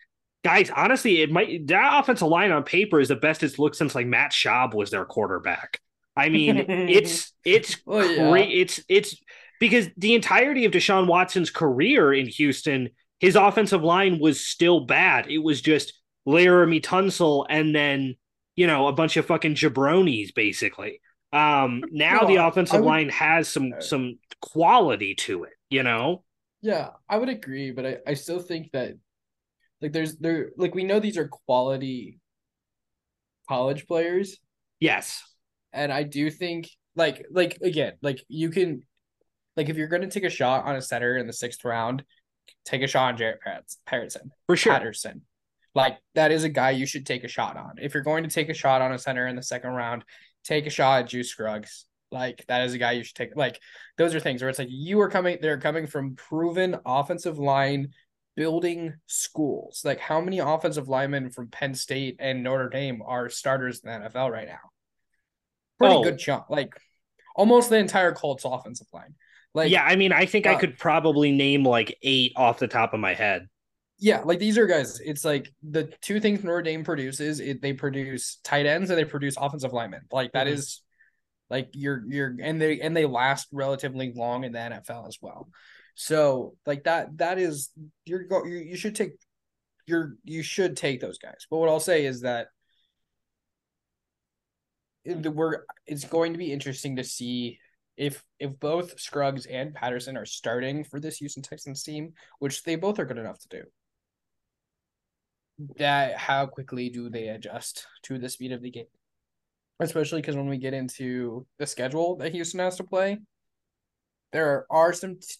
Guys, 0.44 0.70
honestly, 0.70 1.22
it 1.22 1.32
might 1.32 1.68
that 1.68 2.00
offensive 2.00 2.28
line 2.28 2.52
on 2.52 2.64
paper 2.64 3.00
is 3.00 3.08
the 3.08 3.16
best 3.16 3.42
it's 3.44 3.58
looked 3.58 3.76
since 3.76 3.96
like 3.96 4.06
Matt 4.08 4.32
Schaub 4.32 4.74
was 4.74 4.92
their 4.92 5.06
quarterback. 5.06 5.80
I 6.16 6.30
mean, 6.30 6.58
it's 6.70 7.34
it's 7.44 7.78
Oh, 7.88 8.02
yeah. 8.02 8.30
great. 8.30 8.52
It's 8.52 8.80
it's 8.88 9.16
because 9.60 9.88
the 9.98 10.14
entirety 10.16 10.66
of 10.66 10.72
Deshaun 10.72 11.08
Watson's 11.08 11.50
career 11.50 12.14
in 12.14 12.28
Houston, 12.28 12.90
his 13.20 13.36
offensive 13.36 13.84
line 13.84 14.20
was 14.20 14.46
still 14.46 14.82
bad. 14.82 15.30
It 15.30 15.40
was 15.40 15.62
just 15.62 15.94
Laremy 16.28 16.82
Tunsil 16.82 17.46
and 17.50 17.74
then 17.76 18.16
you 18.56 18.68
know 18.68 18.88
a 18.88 18.94
bunch 18.94 19.18
of 19.18 19.26
fucking 19.26 19.56
jabronis 19.56 20.34
basically. 20.34 21.02
Um, 21.34 21.84
now 21.92 22.22
No, 22.22 22.28
the 22.28 22.36
offensive 22.46 22.80
would- 22.80 22.86
line 22.88 23.10
has 23.10 23.48
some 23.48 23.74
some 23.80 24.20
quality 24.42 25.16
to 25.16 25.44
it. 25.46 25.54
You 25.70 25.84
know, 25.84 26.24
Yeah, 26.62 26.92
I 27.10 27.18
would 27.18 27.30
agree, 27.30 27.72
but 27.72 27.86
I, 27.86 27.98
I 28.08 28.14
still 28.14 28.40
think 28.40 28.72
that 28.72 28.94
like 29.82 29.92
there's 29.92 30.16
there 30.18 30.52
like 30.58 30.74
we 30.74 30.84
know 30.84 31.00
these 31.00 31.18
are 31.18 31.28
quality 31.28 32.20
college 33.48 33.86
players, 33.88 34.38
yes, 34.80 35.22
and 35.74 35.92
I 35.92 36.04
do 36.04 36.30
think 36.32 36.70
like 36.96 37.26
like 37.32 37.58
again, 37.62 37.94
like 38.02 38.24
you 38.28 38.50
can 38.50 38.82
like 39.56 39.70
if 39.70 39.78
you're 39.78 39.88
gonna 39.88 40.10
take 40.10 40.24
a 40.24 40.30
shot 40.30 40.66
on 40.66 40.76
a 40.76 40.82
center 40.82 41.18
in 41.18 41.28
the 41.28 41.34
sixth 41.34 41.64
round, 41.64 42.04
take 42.66 42.82
a 42.82 42.88
shot 42.88 43.10
on 43.10 43.18
Jarrett 43.18 43.40
Patterson. 43.86 44.32
for 44.48 44.56
sure. 44.56 44.74
Patterson. 44.74 45.22
Like 45.74 45.98
that 46.16 46.32
is 46.32 46.44
a 46.44 46.50
guy 46.50 46.72
you 46.72 46.86
should 46.86 47.06
take 47.06 47.24
a 47.24 47.28
shot 47.28 47.58
on. 47.58 47.76
If 47.82 47.94
you're 47.94 48.04
going 48.04 48.24
to 48.24 48.30
take 48.30 48.50
a 48.50 48.54
shot 48.54 48.82
on 48.82 48.94
a 48.94 49.00
center 49.00 49.28
in 49.28 49.36
the 49.36 49.44
second 49.44 49.72
round, 49.72 50.06
take 50.44 50.66
a 50.66 50.70
shot 50.70 51.04
at 51.04 51.10
Juice 51.10 51.30
Scruggs. 51.30 51.86
Like 52.12 52.46
that 52.48 52.64
is 52.64 52.74
a 52.74 52.78
guy 52.78 52.94
you 52.94 53.04
should 53.04 53.16
take. 53.16 53.36
Like 53.36 53.60
those 53.98 54.16
are 54.16 54.20
things 54.20 54.42
where 54.42 54.50
it's 54.50 54.60
like 54.60 54.70
you 54.72 55.02
are 55.02 55.10
coming. 55.10 55.38
They're 55.42 55.60
coming 55.60 55.86
from 55.86 56.16
proven 56.16 56.78
offensive 56.86 57.38
line 57.38 57.90
building 58.36 58.94
schools. 59.08 59.82
Like 59.84 60.00
how 60.00 60.22
many 60.22 60.40
offensive 60.40 60.88
linemen 60.88 61.30
from 61.30 61.50
Penn 61.50 61.74
State 61.74 62.18
and 62.20 62.44
Notre 62.44 62.70
Dame 62.70 63.02
are 63.06 63.30
starters 63.30 63.82
in 63.84 63.90
the 63.90 64.10
NFL 64.10 64.32
right 64.32 64.48
now? 64.48 64.60
Pretty 65.78 65.96
oh. 65.96 66.04
good 66.04 66.20
chunk. 66.20 66.50
Like 66.50 66.74
almost 67.36 67.70
the 67.70 67.78
entire 67.78 68.14
Colts 68.14 68.46
offensive 68.46 68.88
line. 68.94 69.16
Like 69.56 69.72
yeah, 69.72 69.86
I 69.86 69.96
mean, 69.96 70.12
I 70.12 70.26
think 70.26 70.46
uh, 70.46 70.52
I 70.52 70.56
could 70.56 70.78
probably 70.78 71.32
name 71.32 71.64
like 71.64 71.98
eight 72.04 72.34
off 72.36 72.60
the 72.60 72.68
top 72.68 72.94
of 72.94 73.00
my 73.00 73.14
head. 73.14 73.48
Yeah, 73.98 74.20
like 74.20 74.38
these 74.38 74.58
are 74.58 74.68
guys. 74.68 75.00
It's 75.00 75.24
like 75.24 75.50
the 75.64 75.86
two 76.02 76.20
things 76.20 76.44
Notre 76.44 76.62
Dame 76.62 76.84
produces. 76.84 77.40
It, 77.40 77.62
they 77.62 77.72
produce 77.72 78.38
tight 78.44 78.66
ends 78.66 78.90
and 78.90 79.00
they 79.00 79.06
produce 79.06 79.38
offensive 79.38 79.72
linemen. 79.72 80.02
Like 80.12 80.34
that 80.34 80.48
mm-hmm. 80.48 80.56
is 80.56 80.82
like 81.50 81.70
you're 81.72 82.04
you're 82.10 82.36
and 82.42 82.62
they 82.62 82.82
and 82.82 82.96
they 82.96 83.06
last 83.06 83.48
relatively 83.54 84.12
long 84.14 84.44
in 84.44 84.52
the 84.52 84.60
NFL 84.60 85.08
as 85.08 85.20
well. 85.22 85.48
So 85.96 86.56
like 86.66 86.84
that 86.84 87.18
that 87.20 87.40
is 87.40 87.70
you're 88.04 88.26
go 88.26 88.44
you, 88.44 88.58
you 88.58 88.76
should 88.76 88.96
take 88.96 89.14
you're 89.88 90.18
you 90.26 90.44
should 90.44 90.76
take 90.76 91.00
those 91.00 91.18
guys. 91.18 91.48
But 91.50 91.60
what 91.60 91.70
I'll 91.70 91.80
say 91.80 92.06
is 92.06 92.22
that 92.22 92.48
we're 95.06 95.64
it's 95.88 96.04
going 96.04 96.34
to 96.34 96.38
be 96.40 96.52
interesting 96.52 96.98
to 96.98 97.06
see 97.06 97.60
if 97.98 98.24
if 98.40 98.60
both 98.60 99.00
Scruggs 99.00 99.46
and 99.46 99.74
Patterson 99.74 100.18
are 100.18 100.26
starting 100.26 100.84
for 100.84 101.00
this 101.00 101.18
Houston 101.18 101.44
Texans 101.44 101.84
team, 101.84 102.14
which 102.40 102.64
they 102.64 102.76
both 102.76 103.00
are 103.00 103.06
good 103.06 103.18
enough 103.18 103.40
to 103.40 103.48
do. 103.50 103.64
That 105.78 106.18
how 106.18 106.48
quickly 106.48 106.90
do 106.90 107.10
they 107.10 107.30
adjust 107.30 107.88
to 108.04 108.18
the 108.18 108.30
speed 108.30 108.52
of 108.52 108.62
the 108.62 108.72
game? 108.72 108.86
Especially 109.80 110.22
because 110.22 110.36
when 110.36 110.50
we 110.50 110.58
get 110.58 110.74
into 110.74 111.46
the 111.60 111.68
schedule 111.68 112.18
that 112.18 112.34
Houston 112.34 112.60
has 112.60 112.78
to 112.78 112.84
play, 112.84 113.20
there 114.32 114.66
are 114.70 114.92
some 114.92 115.16
t- 115.16 115.36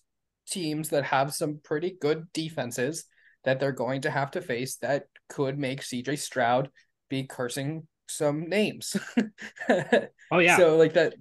teams 0.48 0.90
that 0.90 1.04
have 1.04 1.34
some 1.34 1.60
pretty 1.64 1.98
good 2.00 2.32
defenses 2.34 3.06
that 3.44 3.60
they're 3.60 3.72
going 3.72 4.02
to 4.02 4.12
have 4.12 4.32
to 4.32 4.42
face 4.42 4.78
that 4.78 5.04
could 5.30 5.58
make 5.58 5.82
CJ 5.82 6.18
Stroud 6.18 6.70
be 7.10 7.24
cursing 7.24 7.88
some 8.08 8.50
names. 8.50 8.96
oh 9.70 10.40
yeah. 10.40 10.58
So 10.58 10.78
like 10.78 10.94
that. 10.94 11.16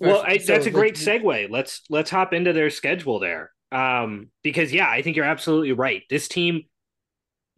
Well, 0.00 0.22
I, 0.26 0.38
so, 0.38 0.52
that's 0.52 0.66
a 0.66 0.70
great 0.70 0.98
like, 1.06 1.22
segue. 1.22 1.50
Let's 1.50 1.82
let's 1.90 2.10
hop 2.10 2.32
into 2.32 2.52
their 2.52 2.70
schedule 2.70 3.18
there. 3.18 3.50
Um, 3.70 4.30
because 4.42 4.72
yeah, 4.72 4.88
I 4.88 5.02
think 5.02 5.16
you're 5.16 5.24
absolutely 5.24 5.72
right. 5.72 6.02
This 6.10 6.28
team. 6.28 6.62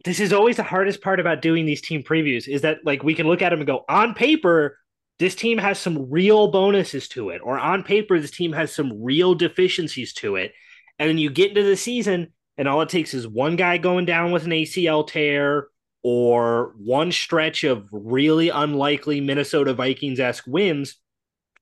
This 0.03 0.19
is 0.19 0.33
always 0.33 0.57
the 0.57 0.63
hardest 0.63 1.01
part 1.01 1.19
about 1.19 1.43
doing 1.43 1.67
these 1.67 1.81
team 1.81 2.01
previews 2.01 2.47
is 2.47 2.61
that 2.61 2.79
like 2.83 3.03
we 3.03 3.13
can 3.13 3.27
look 3.27 3.43
at 3.43 3.49
them 3.49 3.59
and 3.59 3.67
go 3.67 3.85
on 3.87 4.15
paper 4.15 4.79
this 5.19 5.35
team 5.35 5.59
has 5.59 5.77
some 5.77 6.09
real 6.09 6.47
bonuses 6.47 7.07
to 7.07 7.29
it 7.29 7.41
or 7.43 7.59
on 7.59 7.83
paper 7.83 8.19
this 8.19 8.31
team 8.31 8.51
has 8.51 8.73
some 8.73 9.03
real 9.03 9.35
deficiencies 9.35 10.13
to 10.13 10.35
it 10.35 10.51
and 10.97 11.07
then 11.07 11.19
you 11.19 11.29
get 11.29 11.49
into 11.49 11.61
the 11.61 11.77
season 11.77 12.33
and 12.57 12.67
all 12.67 12.81
it 12.81 12.89
takes 12.89 13.13
is 13.13 13.27
one 13.27 13.55
guy 13.55 13.77
going 13.77 14.05
down 14.05 14.31
with 14.31 14.45
an 14.45 14.51
ACL 14.51 15.07
tear 15.07 15.67
or 16.03 16.73
one 16.77 17.11
stretch 17.11 17.63
of 17.63 17.87
really 17.91 18.49
unlikely 18.49 19.21
Minnesota 19.21 19.73
Vikings 19.73 20.19
esque 20.19 20.45
wins, 20.47 20.97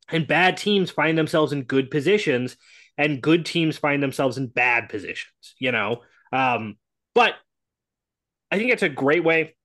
and 0.10 0.28
bad 0.28 0.58
teams 0.58 0.92
find 0.92 1.18
themselves 1.18 1.52
in 1.52 1.64
good 1.64 1.92
positions, 1.92 2.58
and 2.98 3.22
good 3.22 3.46
teams 3.46 3.78
find 3.78 4.02
themselves 4.02 4.38
in 4.38 4.48
bad 4.48 4.90
positions, 4.90 5.56
you 5.60 5.72
know? 5.72 6.02
Um, 6.32 6.78
but 7.14 7.36
I 8.52 8.58
think 8.58 8.72
it's 8.72 8.84
a 8.84 8.90
great 8.90 9.24
way 9.24 9.56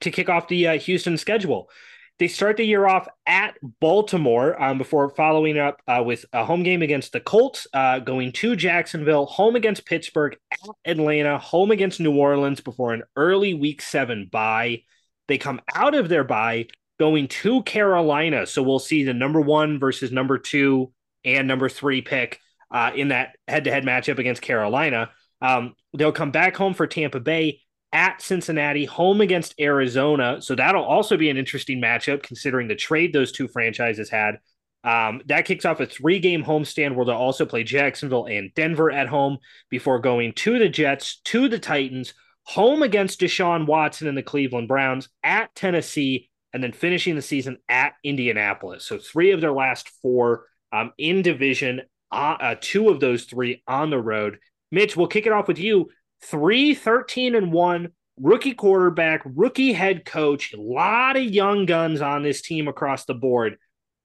to 0.00 0.10
kick 0.10 0.28
off 0.28 0.48
the 0.48 0.68
uh, 0.68 0.78
Houston 0.78 1.16
schedule. 1.16 1.70
They 2.18 2.28
start 2.28 2.56
the 2.56 2.64
year 2.64 2.86
off 2.86 3.06
at 3.26 3.56
Baltimore 3.80 4.60
um, 4.62 4.78
before 4.78 5.10
following 5.10 5.58
up 5.58 5.82
uh, 5.86 6.02
with 6.04 6.24
a 6.32 6.44
home 6.44 6.62
game 6.62 6.80
against 6.80 7.12
the 7.12 7.20
Colts, 7.20 7.66
uh, 7.74 7.98
going 7.98 8.32
to 8.32 8.56
Jacksonville, 8.56 9.26
home 9.26 9.54
against 9.54 9.84
Pittsburgh, 9.84 10.36
at 10.50 10.58
Atlanta, 10.86 11.38
home 11.38 11.70
against 11.70 12.00
New 12.00 12.16
Orleans 12.16 12.60
before 12.60 12.94
an 12.94 13.02
early 13.16 13.52
week 13.52 13.82
seven 13.82 14.28
bye. 14.32 14.82
They 15.28 15.36
come 15.36 15.60
out 15.74 15.94
of 15.94 16.08
their 16.08 16.24
bye 16.24 16.68
going 16.98 17.28
to 17.28 17.62
Carolina. 17.64 18.46
So 18.46 18.62
we'll 18.62 18.78
see 18.78 19.04
the 19.04 19.14
number 19.14 19.40
one 19.40 19.78
versus 19.78 20.10
number 20.10 20.38
two 20.38 20.92
and 21.24 21.46
number 21.46 21.68
three 21.68 22.00
pick 22.00 22.40
uh, 22.70 22.92
in 22.94 23.08
that 23.08 23.36
head 23.46 23.64
to 23.64 23.70
head 23.70 23.84
matchup 23.84 24.18
against 24.18 24.42
Carolina. 24.42 25.10
Um, 25.42 25.74
they'll 25.96 26.12
come 26.12 26.30
back 26.30 26.56
home 26.56 26.74
for 26.74 26.86
Tampa 26.86 27.20
Bay 27.20 27.60
at 27.92 28.20
Cincinnati, 28.20 28.84
home 28.84 29.20
against 29.20 29.54
Arizona. 29.60 30.40
So 30.40 30.54
that'll 30.54 30.84
also 30.84 31.16
be 31.16 31.30
an 31.30 31.36
interesting 31.36 31.80
matchup 31.80 32.22
considering 32.22 32.68
the 32.68 32.74
trade 32.74 33.12
those 33.12 33.32
two 33.32 33.48
franchises 33.48 34.10
had. 34.10 34.38
Um, 34.84 35.20
that 35.26 35.46
kicks 35.46 35.64
off 35.64 35.80
a 35.80 35.86
three 35.86 36.20
game 36.20 36.44
homestand 36.44 36.94
where 36.94 37.04
they'll 37.04 37.16
also 37.16 37.44
play 37.44 37.64
Jacksonville 37.64 38.26
and 38.26 38.54
Denver 38.54 38.90
at 38.90 39.08
home 39.08 39.38
before 39.68 39.98
going 39.98 40.32
to 40.34 40.58
the 40.58 40.68
Jets, 40.68 41.20
to 41.24 41.48
the 41.48 41.58
Titans, 41.58 42.14
home 42.44 42.82
against 42.82 43.20
Deshaun 43.20 43.66
Watson 43.66 44.06
and 44.06 44.16
the 44.16 44.22
Cleveland 44.22 44.68
Browns, 44.68 45.08
at 45.24 45.52
Tennessee, 45.56 46.30
and 46.52 46.62
then 46.62 46.72
finishing 46.72 47.16
the 47.16 47.22
season 47.22 47.58
at 47.68 47.94
Indianapolis. 48.04 48.84
So 48.84 48.98
three 48.98 49.32
of 49.32 49.40
their 49.40 49.52
last 49.52 49.88
four 50.00 50.46
um, 50.72 50.92
in 50.98 51.22
division, 51.22 51.82
uh, 52.12 52.36
uh, 52.40 52.54
two 52.60 52.88
of 52.88 53.00
those 53.00 53.24
three 53.24 53.62
on 53.66 53.90
the 53.90 54.00
road. 54.00 54.38
Mitch, 54.70 54.96
we'll 54.96 55.08
kick 55.08 55.26
it 55.26 55.32
off 55.32 55.48
with 55.48 55.58
you. 55.58 55.88
Three, 56.22 56.74
13 56.74 57.34
and 57.34 57.52
1, 57.52 57.88
rookie 58.20 58.54
quarterback, 58.54 59.22
rookie 59.24 59.72
head 59.72 60.04
coach, 60.04 60.52
a 60.52 60.60
lot 60.60 61.16
of 61.16 61.22
young 61.22 61.66
guns 61.66 62.00
on 62.00 62.22
this 62.22 62.42
team 62.42 62.68
across 62.68 63.04
the 63.04 63.14
board. 63.14 63.56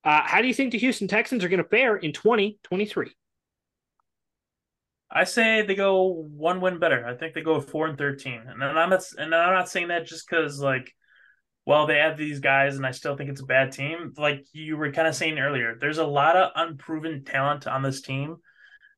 Uh, 0.03 0.21
how 0.23 0.41
do 0.41 0.47
you 0.47 0.53
think 0.53 0.71
the 0.71 0.79
Houston 0.79 1.07
Texans 1.07 1.43
are 1.43 1.49
going 1.49 1.63
to 1.63 1.69
fare 1.69 1.95
in 1.95 2.11
2023? 2.11 3.11
I 5.13 5.25
say 5.25 5.61
they 5.61 5.75
go 5.75 6.25
one 6.35 6.61
win 6.61 6.79
better. 6.79 7.05
I 7.05 7.15
think 7.15 7.33
they 7.33 7.41
go 7.41 7.59
four 7.59 7.87
and 7.87 7.97
thirteen, 7.97 8.41
and 8.47 8.63
I'm 8.63 8.89
not 8.89 9.03
and 9.17 9.35
I'm 9.35 9.53
not 9.53 9.69
saying 9.69 9.89
that 9.89 10.05
just 10.05 10.27
because 10.27 10.59
like, 10.59 10.89
well, 11.65 11.85
they 11.85 11.97
have 11.97 12.17
these 12.17 12.39
guys, 12.39 12.77
and 12.77 12.85
I 12.85 12.91
still 12.91 13.17
think 13.17 13.29
it's 13.29 13.41
a 13.41 13.45
bad 13.45 13.73
team. 13.73 14.13
Like 14.17 14.45
you 14.53 14.77
were 14.77 14.91
kind 14.93 15.09
of 15.09 15.15
saying 15.15 15.37
earlier, 15.37 15.75
there's 15.79 15.97
a 15.97 16.05
lot 16.05 16.37
of 16.37 16.51
unproven 16.55 17.25
talent 17.25 17.67
on 17.67 17.81
this 17.81 18.01
team 18.01 18.37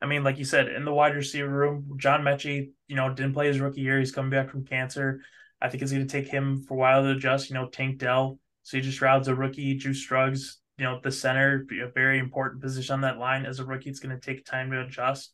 I 0.03 0.05
mean, 0.05 0.23
like 0.23 0.37
you 0.37 0.43
said, 0.43 0.67
in 0.67 0.83
the 0.83 0.93
wide 0.93 1.15
receiver 1.15 1.47
room, 1.47 1.93
John 1.95 2.23
Metchie, 2.23 2.71
you 2.87 2.95
know, 2.97 3.13
didn't 3.13 3.33
play 3.33 3.47
his 3.47 3.61
rookie 3.61 3.81
year. 3.81 3.99
He's 3.99 4.11
coming 4.11 4.31
back 4.31 4.49
from 4.49 4.65
cancer. 4.65 5.21
I 5.61 5.69
think 5.69 5.81
it's 5.81 5.93
going 5.93 6.05
to 6.05 6.11
take 6.11 6.29
him 6.29 6.61
for 6.61 6.73
a 6.73 6.77
while 6.77 7.03
to 7.03 7.11
adjust. 7.11 7.49
You 7.49 7.55
know, 7.55 7.69
Tank 7.69 7.99
Dell, 7.99 8.37
so 8.63 8.75
you 8.75 8.83
just 8.83 8.97
Stroud's 8.97 9.29
a 9.29 9.35
rookie. 9.35 9.75
Juice 9.75 10.03
Scruggs, 10.03 10.59
you 10.77 10.83
know, 10.83 10.99
the 11.01 11.09
center, 11.09 11.65
a 11.81 11.89
very 11.89 12.19
important 12.19 12.61
position 12.61 12.95
on 12.95 13.01
that 13.01 13.17
line 13.17 13.45
as 13.45 13.59
a 13.59 13.65
rookie. 13.65 13.89
It's 13.89 14.01
going 14.01 14.13
to 14.13 14.19
take 14.19 14.45
time 14.45 14.71
to 14.71 14.81
adjust. 14.81 15.31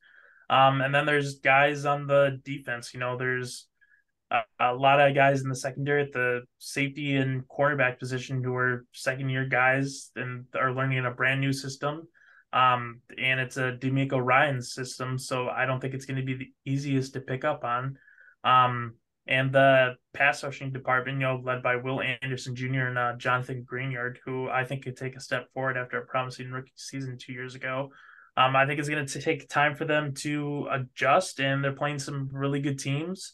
Um, 0.52 0.82
and 0.82 0.94
then 0.94 1.08
there's 1.08 1.40
guys 1.40 1.86
on 1.86 2.06
the 2.06 2.40
defense. 2.46 2.94
You 2.94 3.00
know, 3.00 3.18
there's 3.18 3.68
a, 4.30 4.42
a, 4.60 4.74
lot 4.76 5.00
of 5.00 5.16
guys 5.16 5.42
in 5.42 5.50
the 5.50 5.56
secondary 5.56 6.04
at 6.04 6.12
the 6.12 6.42
safety 6.60 7.18
and 7.18 7.44
cornerback 7.48 7.98
position 7.98 8.44
who 8.44 8.54
are 8.54 8.86
second 8.94 9.30
year 9.30 9.46
guys 9.46 10.12
and 10.16 10.46
are 10.54 10.74
learning 10.74 11.00
in 11.00 11.08
a 11.08 11.12
brand 11.12 11.42
new 11.42 11.54
system. 11.54 12.08
Um, 12.52 13.02
and 13.18 13.40
it's 13.40 13.58
a 13.58 13.74
DeMeco 13.74 14.20
Ryan 14.24 14.62
system, 14.62 15.18
so 15.18 15.50
I 15.50 15.66
don't 15.66 15.80
think 15.80 15.94
it's 15.94 16.06
going 16.06 16.20
to 16.20 16.26
be 16.26 16.36
the 16.36 16.52
easiest 16.66 17.14
to 17.14 17.22
pick 17.22 17.44
up 17.44 17.64
on. 17.64 17.98
Um, 18.44 18.96
and 19.28 19.54
the 19.54 19.96
pass 20.14 20.44
rushing 20.44 20.72
department, 20.72 21.20
you 21.20 21.28
know, 21.28 21.40
led 21.44 21.62
by 21.62 21.76
Will 21.76 22.02
Anderson 22.02 22.56
Jr. 22.56 22.88
and 22.88 22.98
uh, 22.98 23.14
Jonathan 23.18 23.64
Greenard, 23.72 24.18
who 24.26 24.50
I 24.50 24.64
think 24.64 24.84
could 24.84 24.98
take 24.98 25.16
a 25.16 25.20
step 25.20 25.52
forward 25.54 25.78
after 25.78 26.00
a 26.00 26.06
promising 26.06 26.50
rookie 26.50 26.72
season 26.76 27.18
two 27.20 27.34
years 27.34 27.54
ago. 27.54 27.90
Um, 28.36 28.56
I 28.56 28.66
think 28.66 28.80
it's 28.80 28.90
going 28.90 29.06
to 29.06 29.22
take 29.22 29.48
time 29.48 29.76
for 29.76 29.86
them 29.86 30.14
to 30.20 30.68
adjust, 30.72 31.40
and 31.40 31.64
they're 31.64 31.74
playing 31.74 32.00
some 32.00 32.30
really 32.32 32.62
good 32.62 32.80
teams. 32.80 33.34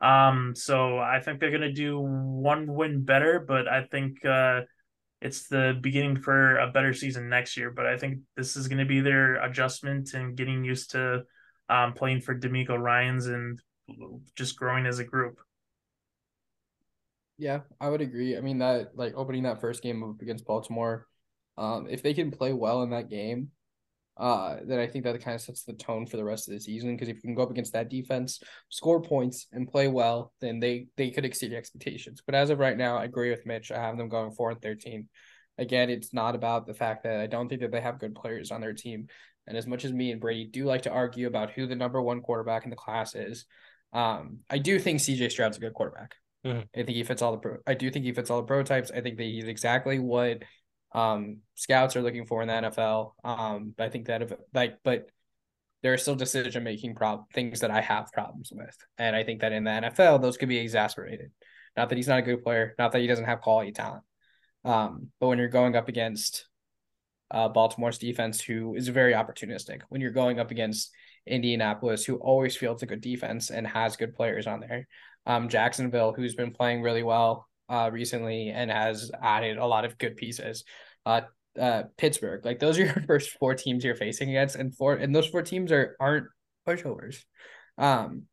Um, 0.00 0.54
so 0.54 0.98
I 0.98 1.20
think 1.20 1.40
they're 1.40 1.50
going 1.50 1.60
to 1.62 1.72
do 1.72 1.98
one 1.98 2.66
win 2.66 3.04
better, 3.04 3.44
but 3.46 3.68
I 3.68 3.84
think 3.84 4.24
uh, 4.24 4.62
it's 5.24 5.48
the 5.48 5.76
beginning 5.80 6.20
for 6.20 6.58
a 6.58 6.70
better 6.70 6.92
season 6.92 7.30
next 7.30 7.56
year. 7.56 7.70
But 7.70 7.86
I 7.86 7.96
think 7.96 8.20
this 8.36 8.56
is 8.56 8.68
going 8.68 8.78
to 8.78 8.84
be 8.84 9.00
their 9.00 9.36
adjustment 9.36 10.12
and 10.12 10.36
getting 10.36 10.62
used 10.62 10.90
to 10.90 11.22
um, 11.70 11.94
playing 11.94 12.20
for 12.20 12.38
DeMeco 12.38 12.78
Ryans 12.78 13.26
and 13.26 13.58
just 14.36 14.58
growing 14.58 14.84
as 14.84 14.98
a 14.98 15.04
group. 15.04 15.38
Yeah, 17.38 17.60
I 17.80 17.88
would 17.88 18.02
agree. 18.02 18.36
I 18.36 18.42
mean 18.42 18.58
that 18.58 18.90
like 18.94 19.14
opening 19.16 19.44
that 19.44 19.62
first 19.62 19.82
game 19.82 20.04
up 20.04 20.20
against 20.20 20.44
Baltimore, 20.44 21.08
um, 21.56 21.86
if 21.88 22.02
they 22.02 22.12
can 22.12 22.30
play 22.30 22.52
well 22.52 22.82
in 22.82 22.90
that 22.90 23.08
game, 23.08 23.50
uh, 24.16 24.56
then 24.64 24.78
I 24.78 24.86
think 24.86 25.04
that 25.04 25.20
kind 25.22 25.34
of 25.34 25.40
sets 25.40 25.64
the 25.64 25.72
tone 25.72 26.06
for 26.06 26.16
the 26.16 26.24
rest 26.24 26.48
of 26.48 26.54
the 26.54 26.60
season. 26.60 26.94
Because 26.94 27.08
if 27.08 27.16
you 27.16 27.22
can 27.22 27.34
go 27.34 27.42
up 27.42 27.50
against 27.50 27.72
that 27.72 27.90
defense, 27.90 28.40
score 28.68 29.02
points, 29.02 29.46
and 29.52 29.68
play 29.68 29.88
well, 29.88 30.32
then 30.40 30.60
they 30.60 30.86
they 30.96 31.10
could 31.10 31.24
exceed 31.24 31.52
expectations. 31.52 32.22
But 32.24 32.34
as 32.34 32.50
of 32.50 32.58
right 32.58 32.76
now, 32.76 32.96
I 32.96 33.04
agree 33.04 33.30
with 33.30 33.46
Mitch. 33.46 33.72
I 33.72 33.80
have 33.80 33.96
them 33.96 34.08
going 34.08 34.32
four 34.32 34.50
and 34.50 34.62
thirteen. 34.62 35.08
Again, 35.58 35.90
it's 35.90 36.12
not 36.12 36.34
about 36.34 36.66
the 36.66 36.74
fact 36.74 37.04
that 37.04 37.20
I 37.20 37.26
don't 37.26 37.48
think 37.48 37.60
that 37.60 37.70
they 37.70 37.80
have 37.80 38.00
good 38.00 38.14
players 38.14 38.50
on 38.50 38.60
their 38.60 38.72
team. 38.72 39.06
And 39.46 39.56
as 39.56 39.66
much 39.66 39.84
as 39.84 39.92
me 39.92 40.10
and 40.10 40.20
Brady 40.20 40.46
do 40.46 40.64
like 40.64 40.82
to 40.82 40.90
argue 40.90 41.26
about 41.26 41.50
who 41.50 41.66
the 41.66 41.76
number 41.76 42.00
one 42.00 42.22
quarterback 42.22 42.64
in 42.64 42.70
the 42.70 42.76
class 42.76 43.14
is, 43.14 43.44
um, 43.92 44.38
I 44.50 44.58
do 44.58 44.78
think 44.78 45.00
CJ 45.00 45.30
Stroud's 45.30 45.58
a 45.58 45.60
good 45.60 45.74
quarterback. 45.74 46.14
Mhm. 46.44 46.62
I 46.74 46.82
think 46.82 46.90
he 46.90 47.04
fits 47.04 47.22
all 47.22 47.32
the 47.32 47.38
pro. 47.38 47.56
I 47.66 47.74
do 47.74 47.90
think 47.90 48.04
he 48.04 48.12
fits 48.12 48.30
all 48.30 48.40
the 48.40 48.46
prototypes. 48.46 48.90
I 48.90 49.00
think 49.00 49.16
that 49.16 49.24
he's 49.24 49.46
exactly 49.46 49.98
what 49.98 50.42
um 50.94 51.38
scouts 51.54 51.96
are 51.96 52.02
looking 52.02 52.26
for 52.26 52.42
in 52.42 52.48
the 52.48 52.54
NFL. 52.54 53.12
Um, 53.24 53.74
I 53.78 53.88
think 53.88 54.06
that 54.06 54.22
if 54.22 54.32
like, 54.52 54.78
but 54.84 55.08
there 55.82 55.92
are 55.92 55.98
still 55.98 56.14
decision 56.14 56.64
making 56.64 56.94
problems, 56.94 57.28
things 57.34 57.60
that 57.60 57.70
I 57.70 57.80
have 57.80 58.12
problems 58.12 58.50
with, 58.54 58.76
and 58.98 59.14
I 59.14 59.24
think 59.24 59.40
that 59.40 59.52
in 59.52 59.64
the 59.64 59.70
NFL 59.70 60.22
those 60.22 60.36
could 60.36 60.48
be 60.48 60.58
exacerbated. 60.58 61.30
Not 61.76 61.88
that 61.88 61.96
he's 61.96 62.08
not 62.08 62.20
a 62.20 62.22
good 62.22 62.42
player, 62.44 62.74
not 62.78 62.92
that 62.92 63.00
he 63.00 63.08
doesn't 63.08 63.24
have 63.24 63.40
quality 63.40 63.72
talent, 63.72 64.04
um, 64.64 65.08
but 65.20 65.28
when 65.28 65.38
you're 65.38 65.48
going 65.48 65.76
up 65.76 65.88
against 65.88 66.46
uh, 67.30 67.48
Baltimore's 67.48 67.98
defense, 67.98 68.40
who 68.40 68.76
is 68.76 68.88
very 68.88 69.12
opportunistic, 69.12 69.80
when 69.88 70.00
you're 70.00 70.12
going 70.12 70.38
up 70.38 70.50
against 70.50 70.92
Indianapolis, 71.26 72.04
who 72.04 72.16
always 72.16 72.56
fields 72.56 72.82
a 72.82 72.86
good 72.86 73.00
defense 73.00 73.50
and 73.50 73.66
has 73.66 73.96
good 73.96 74.14
players 74.14 74.46
on 74.46 74.60
there, 74.60 74.86
um, 75.26 75.48
Jacksonville, 75.48 76.12
who's 76.12 76.34
been 76.34 76.52
playing 76.52 76.82
really 76.82 77.02
well 77.02 77.48
uh, 77.68 77.90
recently 77.92 78.50
and 78.50 78.70
has 78.70 79.10
added 79.20 79.58
a 79.58 79.66
lot 79.66 79.84
of 79.84 79.98
good 79.98 80.16
pieces. 80.16 80.64
Uh, 81.06 81.22
uh, 81.60 81.84
Pittsburgh, 81.96 82.44
like 82.44 82.58
those 82.58 82.78
are 82.78 82.84
your 82.84 82.94
first 83.06 83.30
four 83.38 83.54
teams 83.54 83.84
you're 83.84 83.94
facing 83.94 84.30
against, 84.30 84.56
and 84.56 84.74
four 84.74 84.94
and 84.94 85.14
those 85.14 85.26
four 85.26 85.42
teams 85.42 85.72
are 85.72 85.96
aren't 86.00 86.26
pushovers. 86.66 87.22
Um, 87.78 88.24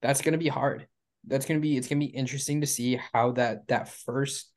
that's 0.00 0.22
gonna 0.22 0.38
be 0.38 0.48
hard. 0.48 0.86
That's 1.26 1.46
gonna 1.46 1.60
be 1.60 1.76
it's 1.76 1.88
gonna 1.88 2.00
be 2.00 2.06
interesting 2.06 2.60
to 2.60 2.66
see 2.66 3.00
how 3.12 3.32
that 3.32 3.68
that 3.68 3.88
first 3.88 4.50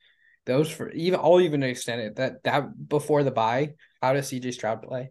those 0.46 0.70
for 0.70 0.90
even 0.90 1.20
I'll 1.20 1.40
even 1.40 1.62
extend 1.62 2.00
it 2.00 2.16
that 2.16 2.42
that 2.44 2.88
before 2.88 3.22
the 3.22 3.30
bye, 3.30 3.74
how 4.00 4.12
does 4.12 4.28
CJ 4.28 4.52
Stroud 4.52 4.82
play? 4.82 5.10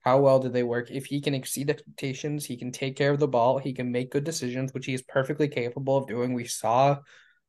How 0.00 0.20
well 0.20 0.38
did 0.38 0.52
they 0.52 0.62
work? 0.62 0.90
If 0.90 1.06
he 1.06 1.20
can 1.20 1.34
exceed 1.34 1.70
expectations, 1.70 2.44
he 2.44 2.56
can 2.56 2.72
take 2.72 2.96
care 2.96 3.10
of 3.10 3.18
the 3.18 3.28
ball, 3.28 3.58
he 3.58 3.72
can 3.72 3.92
make 3.92 4.12
good 4.12 4.24
decisions, 4.24 4.72
which 4.72 4.86
he 4.86 4.94
is 4.94 5.02
perfectly 5.02 5.48
capable 5.48 5.96
of 5.96 6.06
doing. 6.06 6.32
We 6.34 6.46
saw 6.46 6.98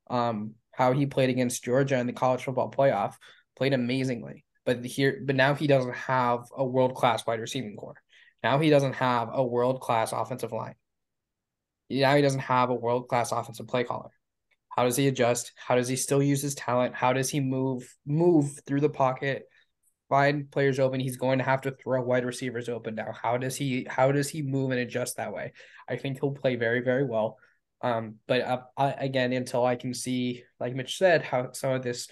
um 0.09 0.55
how 0.79 0.93
he 0.93 1.05
played 1.05 1.29
against 1.29 1.61
Georgia 1.61 1.99
in 1.99 2.07
the 2.07 2.13
college 2.13 2.45
football 2.45 2.71
playoff, 2.71 3.15
played 3.57 3.73
amazingly. 3.73 4.45
But 4.65 4.85
here 4.85 5.21
but 5.25 5.35
now 5.35 5.53
he 5.53 5.67
doesn't 5.67 5.95
have 5.95 6.45
a 6.55 6.65
world 6.65 6.95
class 6.95 7.25
wide 7.27 7.41
receiving 7.41 7.75
corps. 7.75 8.01
Now 8.41 8.59
he 8.59 8.69
doesn't 8.69 8.93
have 8.93 9.29
a 9.33 9.43
world 9.43 9.81
class 9.81 10.13
offensive 10.13 10.53
line. 10.53 10.75
Now 11.89 12.15
he 12.15 12.21
doesn't 12.21 12.39
have 12.39 12.69
a 12.69 12.73
world 12.75 13.09
class 13.09 13.33
offensive 13.33 13.67
play 13.67 13.83
caller. 13.83 14.11
How 14.69 14.85
does 14.85 14.95
he 14.95 15.09
adjust? 15.09 15.51
How 15.57 15.75
does 15.75 15.89
he 15.89 15.97
still 15.97 16.23
use 16.23 16.41
his 16.41 16.55
talent? 16.55 16.95
How 16.95 17.11
does 17.11 17.29
he 17.29 17.41
move 17.41 17.93
move 18.05 18.61
through 18.65 18.79
the 18.79 18.89
pocket? 18.89 19.49
Find 20.07 20.49
players 20.49 20.79
open. 20.79 21.01
He's 21.01 21.17
going 21.17 21.39
to 21.39 21.43
have 21.43 21.61
to 21.61 21.71
throw 21.71 22.01
wide 22.01 22.25
receivers 22.25 22.69
open 22.69 22.95
now. 22.95 23.11
How 23.11 23.35
does 23.35 23.57
he 23.57 23.85
how 23.89 24.13
does 24.13 24.29
he 24.29 24.43
move 24.43 24.71
and 24.71 24.79
adjust 24.79 25.17
that 25.17 25.33
way? 25.33 25.51
I 25.89 25.97
think 25.97 26.21
he'll 26.21 26.31
play 26.31 26.55
very 26.55 26.79
very 26.79 27.03
well. 27.03 27.37
Um, 27.81 28.15
but 28.27 28.41
uh, 28.41 28.61
I, 28.77 28.91
again, 28.91 29.31
until 29.33 29.65
I 29.65 29.75
can 29.75 29.93
see, 29.93 30.43
like 30.59 30.75
Mitch 30.75 30.97
said, 30.97 31.23
how 31.23 31.51
some 31.53 31.71
of 31.71 31.83
this 31.83 32.07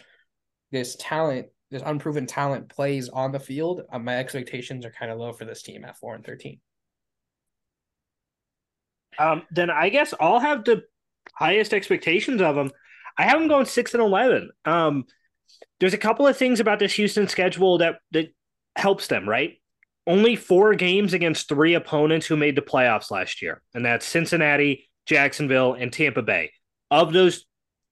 this 0.72 0.95
talent, 0.99 1.47
this 1.72 1.82
unproven 1.86 2.26
talent, 2.26 2.70
plays 2.70 3.09
on 3.09 3.32
the 3.32 3.39
field, 3.39 3.82
uh, 3.91 3.99
my 3.99 4.18
expectations 4.18 4.86
are 4.86 4.91
kind 4.91 5.11
of 5.11 5.18
low 5.18 5.34
for 5.34 5.45
this 5.45 5.63
team 5.63 5.84
at 5.84 5.97
four 5.97 6.15
and 6.15 6.26
thirteen. 6.26 6.59
Um, 9.20 9.43
then 9.51 9.70
I 9.70 9.89
guess 9.89 10.13
I'll 10.20 10.39
have 10.39 10.63
the 10.63 10.84
highest 11.34 11.74
expectations 11.74 12.41
of 12.41 12.55
them. 12.55 12.72
I 13.18 13.24
have 13.24 13.39
them 13.39 13.47
going 13.47 13.65
six 13.65 13.93
and 13.93 14.01
eleven. 14.01 14.51
Um, 14.63 15.05
there's 15.80 15.93
a 15.93 15.97
couple 15.97 16.28
of 16.28 16.38
things 16.38 16.59
about 16.59 16.80
this 16.80 16.93
Houston 16.93 17.28
schedule 17.28 17.80
that 17.80 17.95
that 18.11 18.28
helps 18.76 19.07
them, 19.07 19.28
right? 19.28 19.59
Only 20.05 20.38
four 20.38 20.76
games 20.76 21.13
against 21.13 21.49
three 21.49 21.74
opponents 21.74 22.26
who 22.28 22.38
made 22.38 22.55
the 22.55 22.61
playoffs 22.61 23.11
last 23.11 23.41
year, 23.41 23.61
and 23.74 23.86
that's 23.86 24.05
Cincinnati, 24.05 24.88
Jacksonville, 25.08 25.74
and 25.74 25.91
Tampa 25.91 26.22
Bay. 26.22 26.51
Of 26.91 27.14
those 27.14 27.45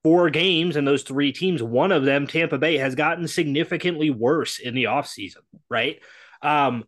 four 0.03 0.29
games 0.29 0.75
and 0.75 0.87
those 0.87 1.03
three 1.03 1.31
teams, 1.31 1.63
one 1.63 1.91
of 1.91 2.05
them, 2.05 2.27
Tampa 2.27 2.57
Bay, 2.57 2.77
has 2.77 2.93
gotten 2.95 3.27
significantly 3.27 4.11
worse 4.11 4.59
in 4.59 4.75
the 4.75 4.83
offseason, 4.83 5.41
right? 5.69 5.99
Um, 6.41 6.83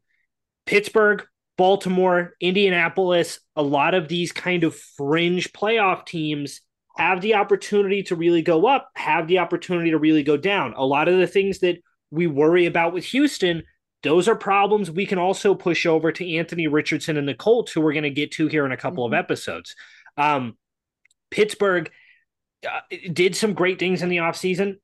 Pittsburgh, 0.66 1.26
Baltimore, 1.58 2.36
Indianapolis, 2.40 3.40
a 3.56 3.64
lot 3.64 3.96
of 3.96 4.08
these 4.08 4.32
kind 4.32 4.64
of 4.64 4.76
fringe 4.76 5.52
playoff 5.54 6.06
teams 6.06 6.62
have 6.98 7.22
the 7.22 7.36
opportunity 7.36 8.04
to 8.04 8.16
really 8.16 8.42
go 8.42 8.68
up, 8.68 8.90
have 8.96 9.28
the 9.28 9.40
opportunity 9.40 9.92
to 9.92 9.98
really 9.98 10.24
go 10.24 10.38
down. 10.38 10.74
A 10.76 10.86
lot 10.86 11.08
of 11.08 11.18
the 11.18 11.28
things 11.28 11.60
that 11.60 11.78
we 12.12 12.28
worry 12.28 12.66
about 12.66 12.94
with 12.94 13.06
Houston, 13.06 13.64
those 14.04 14.28
are 14.28 14.36
problems 14.36 14.92
we 14.92 15.06
can 15.06 15.18
also 15.18 15.56
push 15.56 15.86
over 15.86 16.12
to 16.12 16.36
Anthony 16.36 16.68
Richardson 16.68 17.18
and 17.18 17.28
the 17.28 17.34
Colts, 17.34 17.72
who 17.72 17.82
we're 17.82 17.94
going 17.94 18.04
to 18.04 18.10
get 18.10 18.32
to 18.34 18.48
here 18.48 18.66
in 18.66 18.72
a 18.72 18.78
couple 18.78 19.04
Mhm. 19.04 19.08
of 19.08 19.14
episodes. 19.14 19.76
Um, 20.18 20.58
Pittsburgh 21.32 21.92
uh, 22.66 22.80
did 23.12 23.36
some 23.36 23.54
great 23.54 23.80
things 23.80 24.02
in 24.02 24.10
the 24.10 24.18
offseason. 24.18 24.78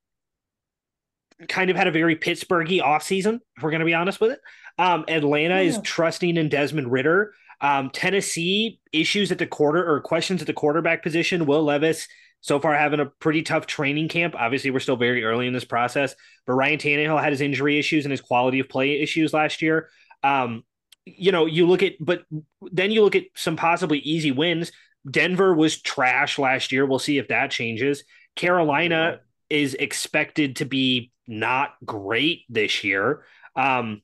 Kind 1.48 1.70
of 1.70 1.76
had 1.76 1.88
a 1.88 1.92
very 1.92 2.16
Pittsburghy 2.16 2.82
offseason, 2.82 3.40
if 3.58 3.64
we're 3.64 3.72
going 3.72 3.80
to 3.80 3.86
be 3.86 3.94
honest 3.94 4.22
with 4.22 4.32
it. 4.32 4.40
Um, 4.78 5.06
Atlanta 5.08 5.60
is 5.60 5.80
trusting 5.84 6.38
in 6.38 6.50
Desmond 6.50 6.92
Ridder. 6.92 7.34
Um, 7.62 7.90
Tennessee 7.92 8.80
issues 8.92 9.32
at 9.32 9.38
the 9.38 9.48
quarter 9.48 9.88
or 9.88 10.02
questions 10.02 10.42
at 10.42 10.48
the 10.48 10.54
quarterback 10.54 11.04
position. 11.04 11.46
Will 11.46 11.64
Levis 11.64 12.08
so 12.44 12.60
far 12.60 12.74
having 12.74 13.00
a 13.00 13.06
pretty 13.06 13.42
tough 13.42 13.68
training 13.68 14.10
camp. 14.10 14.36
Obviously, 14.38 14.70
we're 14.70 14.82
still 14.82 14.98
very 14.98 15.24
early 15.24 15.48
in 15.48 15.54
this 15.54 15.64
process, 15.64 16.14
but 16.46 16.54
Ryan 16.54 16.78
Tannehill 16.78 17.22
had 17.22 17.32
his 17.32 17.40
injury 17.40 17.80
issues 17.80 18.04
and 18.04 18.12
his 18.12 18.20
quality 18.20 18.60
of 18.60 18.68
play 18.68 19.00
issues 19.00 19.34
last 19.34 19.62
year. 19.62 19.90
Um, 20.24 20.64
you 21.06 21.32
know, 21.32 21.46
you 21.46 21.66
look 21.68 21.84
at, 21.84 21.94
but 22.02 22.24
then 22.62 22.92
you 22.92 23.02
look 23.02 23.16
at 23.16 23.24
some 23.36 23.56
possibly 23.56 24.00
easy 24.00 24.32
wins. 24.32 24.74
Denver 25.10 25.54
was 25.54 25.82
trash 25.82 26.40
last 26.40 26.72
year. 26.72 26.86
We'll 26.86 27.00
see 27.00 27.18
if 27.18 27.28
that 27.28 27.52
changes. 27.52 28.04
Carolina 28.36 29.20
is 29.50 29.74
expected 29.74 30.58
to 30.58 30.66
be 30.66 31.12
not 31.28 31.76
great 31.86 32.42
this 32.50 32.84
year. 32.84 33.24
Um, 33.56 34.02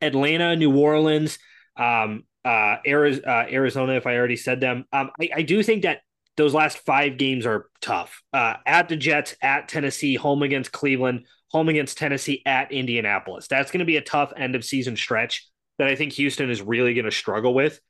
Atlanta, 0.00 0.56
New 0.56 0.76
Orleans, 0.76 1.38
um, 1.76 2.24
uh, 2.44 2.76
uh, 2.86 3.46
Arizona, 3.50 3.94
if 3.94 4.06
I 4.06 4.16
already 4.16 4.36
said 4.36 4.60
them. 4.60 4.84
Um, 4.92 5.10
I, 5.20 5.30
I 5.36 5.42
do 5.42 5.62
think 5.62 5.82
that 5.82 6.00
those 6.36 6.52
last 6.52 6.78
five 6.78 7.16
games 7.16 7.46
are 7.46 7.66
tough. 7.80 8.22
Uh, 8.32 8.54
at 8.66 8.88
the 8.88 8.96
Jets, 8.96 9.34
at 9.40 9.68
Tennessee, 9.68 10.14
home 10.14 10.42
against 10.42 10.72
Cleveland, 10.72 11.26
home 11.50 11.68
against 11.68 11.96
Tennessee, 11.96 12.42
at 12.44 12.72
Indianapolis. 12.72 13.46
That's 13.48 13.70
going 13.70 13.78
to 13.80 13.84
be 13.84 13.96
a 13.96 14.02
tough 14.02 14.32
end 14.36 14.54
of 14.54 14.64
season 14.64 14.96
stretch 14.96 15.48
that 15.78 15.88
I 15.88 15.96
think 15.96 16.12
Houston 16.14 16.50
is 16.50 16.60
really 16.60 16.94
going 16.94 17.04
to 17.04 17.10
struggle 17.10 17.54
with. 17.54 17.80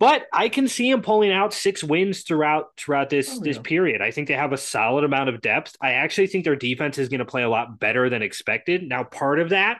But 0.00 0.26
I 0.32 0.48
can 0.48 0.66
see 0.66 0.88
him 0.88 1.02
pulling 1.02 1.30
out 1.30 1.52
six 1.52 1.84
wins 1.84 2.22
throughout 2.22 2.68
throughout 2.78 3.10
this 3.10 3.36
Oh, 3.36 3.40
this 3.40 3.58
period. 3.58 4.00
I 4.00 4.10
think 4.10 4.28
they 4.28 4.34
have 4.34 4.54
a 4.54 4.56
solid 4.56 5.04
amount 5.04 5.28
of 5.28 5.42
depth. 5.42 5.76
I 5.80 5.92
actually 5.92 6.26
think 6.26 6.44
their 6.44 6.56
defense 6.56 6.96
is 6.96 7.10
going 7.10 7.18
to 7.18 7.26
play 7.26 7.42
a 7.42 7.50
lot 7.50 7.78
better 7.78 8.08
than 8.08 8.22
expected. 8.22 8.82
Now, 8.82 9.04
part 9.04 9.38
of 9.38 9.50
that 9.50 9.78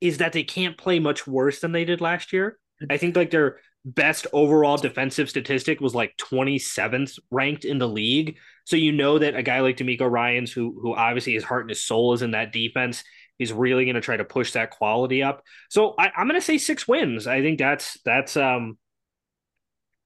is 0.00 0.18
that 0.18 0.32
they 0.32 0.42
can't 0.42 0.76
play 0.76 0.98
much 0.98 1.26
worse 1.28 1.60
than 1.60 1.70
they 1.70 1.84
did 1.84 2.00
last 2.00 2.32
year. 2.32 2.58
I 2.90 2.96
think 2.96 3.14
like 3.14 3.30
their 3.30 3.60
best 3.84 4.26
overall 4.32 4.76
defensive 4.78 5.30
statistic 5.30 5.80
was 5.80 5.94
like 5.94 6.16
27th 6.16 7.18
ranked 7.30 7.64
in 7.64 7.78
the 7.78 7.88
league. 7.88 8.36
So 8.64 8.74
you 8.76 8.90
know 8.90 9.18
that 9.20 9.36
a 9.36 9.42
guy 9.42 9.60
like 9.60 9.76
DeMeco 9.76 10.10
Ryans, 10.10 10.50
who 10.50 10.76
who 10.82 10.92
obviously 10.92 11.34
his 11.34 11.44
heart 11.44 11.62
and 11.62 11.70
his 11.70 11.84
soul 11.84 12.14
is 12.14 12.22
in 12.22 12.32
that 12.32 12.52
defense, 12.52 13.04
is 13.38 13.52
really 13.52 13.84
going 13.84 13.94
to 13.94 14.00
try 14.00 14.16
to 14.16 14.24
push 14.24 14.52
that 14.52 14.70
quality 14.70 15.22
up. 15.22 15.44
So 15.70 15.94
I, 15.98 16.10
I'm 16.16 16.26
going 16.26 16.40
to 16.40 16.44
say 16.44 16.58
six 16.58 16.88
wins. 16.88 17.28
I 17.28 17.42
think 17.42 17.60
that's 17.60 17.96
that's 18.04 18.36
um 18.36 18.76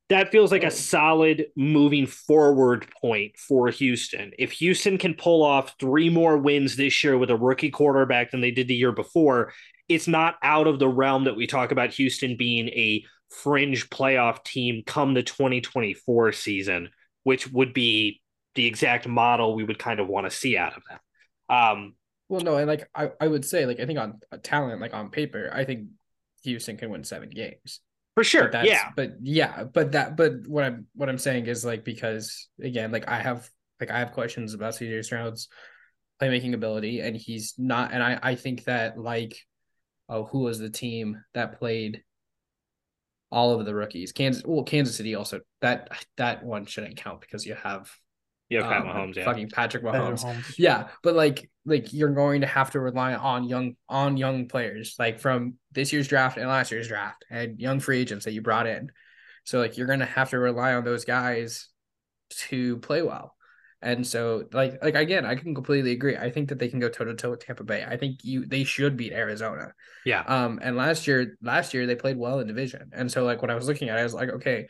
that 0.08 0.30
feels 0.32 0.50
like 0.50 0.64
a 0.64 0.70
solid 0.70 1.46
moving 1.54 2.06
forward 2.06 2.86
point 3.00 3.36
for 3.36 3.68
Houston. 3.68 4.32
If 4.38 4.52
Houston 4.52 4.96
can 4.96 5.14
pull 5.14 5.42
off 5.42 5.74
three 5.78 6.08
more 6.08 6.38
wins 6.38 6.76
this 6.76 7.04
year 7.04 7.18
with 7.18 7.30
a 7.30 7.36
rookie 7.36 7.70
quarterback 7.70 8.30
than 8.30 8.40
they 8.40 8.50
did 8.50 8.68
the 8.68 8.74
year 8.74 8.92
before, 8.92 9.52
it's 9.88 10.08
not 10.08 10.36
out 10.42 10.66
of 10.66 10.78
the 10.78 10.88
realm 10.88 11.24
that 11.24 11.36
we 11.36 11.46
talk 11.46 11.72
about 11.72 11.92
Houston 11.94 12.36
being 12.36 12.68
a 12.68 13.04
fringe 13.30 13.90
playoff 13.90 14.42
team 14.44 14.82
come 14.86 15.12
the 15.12 15.22
2024 15.22 16.32
season, 16.32 16.88
which 17.24 17.50
would 17.52 17.74
be 17.74 18.22
the 18.54 18.66
exact 18.66 19.06
model 19.06 19.54
we 19.54 19.64
would 19.64 19.78
kind 19.78 20.00
of 20.00 20.08
want 20.08 20.26
to 20.28 20.34
see 20.34 20.56
out 20.56 20.76
of 20.76 20.82
them. 20.88 20.98
Um, 21.50 21.94
Well, 22.28 22.40
no, 22.40 22.56
and 22.56 22.66
like 22.66 22.88
I, 22.94 23.10
I 23.20 23.28
would 23.28 23.44
say, 23.44 23.66
like 23.66 23.78
I 23.78 23.86
think 23.86 23.98
on 23.98 24.20
uh, 24.32 24.38
talent, 24.42 24.80
like 24.80 24.94
on 24.94 25.10
paper, 25.10 25.50
I 25.52 25.64
think 25.64 25.88
Houston 26.44 26.76
can 26.78 26.90
win 26.90 27.04
seven 27.04 27.28
games. 27.28 27.80
For 28.18 28.24
sure. 28.24 28.48
But 28.48 28.64
Yeah. 28.64 28.90
But 28.96 29.12
yeah, 29.22 29.62
but 29.62 29.92
that, 29.92 30.16
but 30.16 30.48
what 30.48 30.64
I'm 30.64 30.86
what 30.96 31.08
I'm 31.08 31.18
saying 31.18 31.46
is 31.46 31.64
like 31.64 31.84
because 31.84 32.48
again, 32.60 32.90
like 32.90 33.06
I 33.06 33.20
have 33.20 33.48
like 33.78 33.92
I 33.92 34.00
have 34.00 34.10
questions 34.10 34.54
about 34.54 34.74
CJ 34.74 35.04
Stroud's 35.04 35.46
playmaking 36.20 36.52
ability, 36.52 36.98
and 36.98 37.16
he's 37.16 37.54
not. 37.58 37.92
And 37.92 38.02
I 38.02 38.18
I 38.20 38.34
think 38.34 38.64
that 38.64 38.98
like, 38.98 39.38
oh, 40.08 40.24
who 40.24 40.40
was 40.40 40.58
the 40.58 40.68
team 40.68 41.22
that 41.34 41.60
played 41.60 42.02
all 43.30 43.52
of 43.52 43.64
the 43.64 43.74
rookies? 43.74 44.10
Kansas. 44.10 44.42
Well, 44.44 44.64
Kansas 44.64 44.96
City 44.96 45.14
also 45.14 45.38
that 45.60 46.04
that 46.16 46.44
one 46.44 46.66
shouldn't 46.66 46.96
count 46.96 47.20
because 47.20 47.46
you 47.46 47.54
have 47.54 47.88
You 48.48 48.62
have 48.62 48.70
Pat 48.70 48.82
um, 48.82 48.88
Mahomes, 48.88 49.16
yeah. 49.16 49.24
fucking 49.24 49.50
Patrick 49.50 49.84
Patrick 49.84 50.02
Mahomes. 50.02 50.24
Mahomes. 50.24 50.54
Yeah, 50.58 50.88
but 51.02 51.14
like 51.14 51.50
like 51.66 51.92
you're 51.92 52.14
going 52.14 52.40
to 52.40 52.46
have 52.46 52.70
to 52.70 52.80
rely 52.80 53.14
on 53.14 53.44
young 53.44 53.76
on 53.88 54.16
young 54.16 54.48
players 54.48 54.96
like 54.98 55.20
from 55.20 55.54
this 55.72 55.92
year's 55.92 56.08
draft 56.08 56.38
and 56.38 56.48
last 56.48 56.72
year's 56.72 56.88
draft 56.88 57.24
and 57.30 57.60
young 57.60 57.80
free 57.80 58.00
agents 58.00 58.24
that 58.24 58.32
you 58.32 58.40
brought 58.40 58.66
in. 58.66 58.90
So 59.44 59.58
like 59.58 59.76
you're 59.76 59.86
going 59.86 60.00
to 60.00 60.06
have 60.06 60.30
to 60.30 60.38
rely 60.38 60.74
on 60.74 60.84
those 60.84 61.04
guys 61.04 61.68
to 62.30 62.78
play 62.78 63.02
well. 63.02 63.34
And 63.80 64.04
so, 64.04 64.44
like, 64.52 64.82
like 64.82 64.96
again, 64.96 65.24
I 65.24 65.36
can 65.36 65.54
completely 65.54 65.92
agree. 65.92 66.16
I 66.16 66.30
think 66.30 66.48
that 66.48 66.58
they 66.58 66.66
can 66.66 66.80
go 66.80 66.88
toe 66.88 67.04
to 67.04 67.14
toe 67.14 67.30
with 67.30 67.46
Tampa 67.46 67.62
Bay. 67.62 67.84
I 67.88 67.96
think 67.96 68.24
you 68.24 68.44
they 68.44 68.64
should 68.64 68.96
beat 68.96 69.12
Arizona. 69.12 69.72
Yeah. 70.04 70.22
Um, 70.22 70.58
and 70.60 70.76
last 70.76 71.06
year, 71.06 71.36
last 71.42 71.74
year 71.74 71.86
they 71.86 71.94
played 71.94 72.16
well 72.16 72.40
in 72.40 72.48
division, 72.48 72.90
and 72.92 73.10
so 73.10 73.24
like 73.24 73.40
when 73.40 73.52
I 73.52 73.54
was 73.54 73.68
looking 73.68 73.88
at 73.88 73.96
it, 73.96 74.00
I 74.00 74.02
was 74.02 74.14
like, 74.14 74.30
okay, 74.30 74.66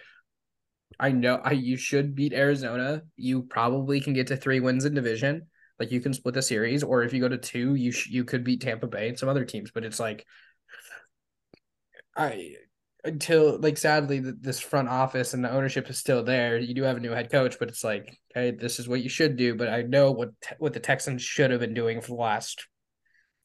I 0.98 1.12
know 1.12 1.40
I 1.42 1.52
you 1.52 1.76
should 1.76 2.14
beat 2.14 2.32
Arizona. 2.32 3.02
You 3.16 3.42
probably 3.42 4.00
can 4.00 4.14
get 4.14 4.28
to 4.28 4.36
three 4.36 4.60
wins 4.60 4.84
in 4.84 4.94
division. 4.94 5.46
Like 5.78 5.92
you 5.92 6.00
can 6.00 6.12
split 6.12 6.34
the 6.34 6.42
series, 6.42 6.82
or 6.82 7.04
if 7.04 7.12
you 7.12 7.20
go 7.20 7.28
to 7.28 7.38
two, 7.38 7.74
you 7.74 7.92
sh- 7.92 8.08
you 8.08 8.24
could 8.24 8.42
beat 8.42 8.60
Tampa 8.60 8.88
Bay 8.88 9.08
and 9.08 9.18
some 9.18 9.28
other 9.28 9.44
teams. 9.44 9.70
But 9.70 9.84
it's 9.84 10.00
like, 10.00 10.26
I 12.16 12.54
until 13.04 13.58
like 13.60 13.78
sadly 13.78 14.18
this 14.20 14.58
front 14.58 14.88
office 14.88 15.34
and 15.34 15.44
the 15.44 15.52
ownership 15.52 15.88
is 15.88 15.98
still 15.98 16.24
there. 16.24 16.58
You 16.58 16.74
do 16.74 16.82
have 16.82 16.96
a 16.96 17.00
new 17.00 17.12
head 17.12 17.30
coach, 17.30 17.58
but 17.58 17.68
it's 17.68 17.84
like, 17.84 18.18
okay, 18.32 18.50
this 18.50 18.80
is 18.80 18.88
what 18.88 19.02
you 19.02 19.08
should 19.08 19.36
do. 19.36 19.54
But 19.54 19.68
I 19.68 19.82
know 19.82 20.10
what 20.10 20.30
what 20.58 20.72
the 20.72 20.80
Texans 20.80 21.22
should 21.22 21.50
have 21.50 21.60
been 21.60 21.74
doing 21.74 22.00
for 22.00 22.08
the 22.08 22.14
last 22.14 22.66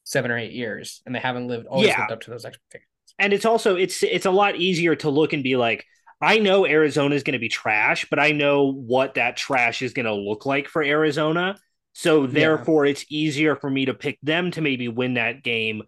seven 0.02 0.30
or 0.30 0.38
eight 0.38 0.52
years, 0.52 1.02
and 1.06 1.14
they 1.14 1.20
haven't 1.20 1.46
lived 1.46 1.66
always 1.66 1.88
yeah. 1.88 2.00
lived 2.00 2.12
up 2.12 2.20
to 2.22 2.30
those 2.30 2.44
expectations. 2.44 2.88
And 3.18 3.32
it's 3.32 3.44
also 3.44 3.76
it's 3.76 4.02
it's 4.02 4.26
a 4.26 4.30
lot 4.30 4.56
easier 4.56 4.96
to 4.96 5.10
look 5.10 5.32
and 5.32 5.44
be 5.44 5.56
like, 5.56 5.84
I 6.20 6.38
know 6.38 6.66
Arizona 6.66 7.14
is 7.14 7.22
going 7.22 7.34
to 7.34 7.38
be 7.38 7.48
trash, 7.48 8.06
but 8.08 8.18
I 8.18 8.32
know 8.32 8.72
what 8.72 9.14
that 9.14 9.36
trash 9.36 9.82
is 9.82 9.92
going 9.92 10.06
to 10.06 10.14
look 10.14 10.46
like 10.46 10.68
for 10.68 10.82
Arizona. 10.82 11.58
So 11.92 12.26
therefore, 12.26 12.86
yeah. 12.86 12.92
it's 12.92 13.04
easier 13.08 13.56
for 13.56 13.70
me 13.70 13.86
to 13.86 13.94
pick 13.94 14.18
them 14.22 14.50
to 14.52 14.60
maybe 14.60 14.88
win 14.88 15.14
that 15.14 15.42
game 15.42 15.82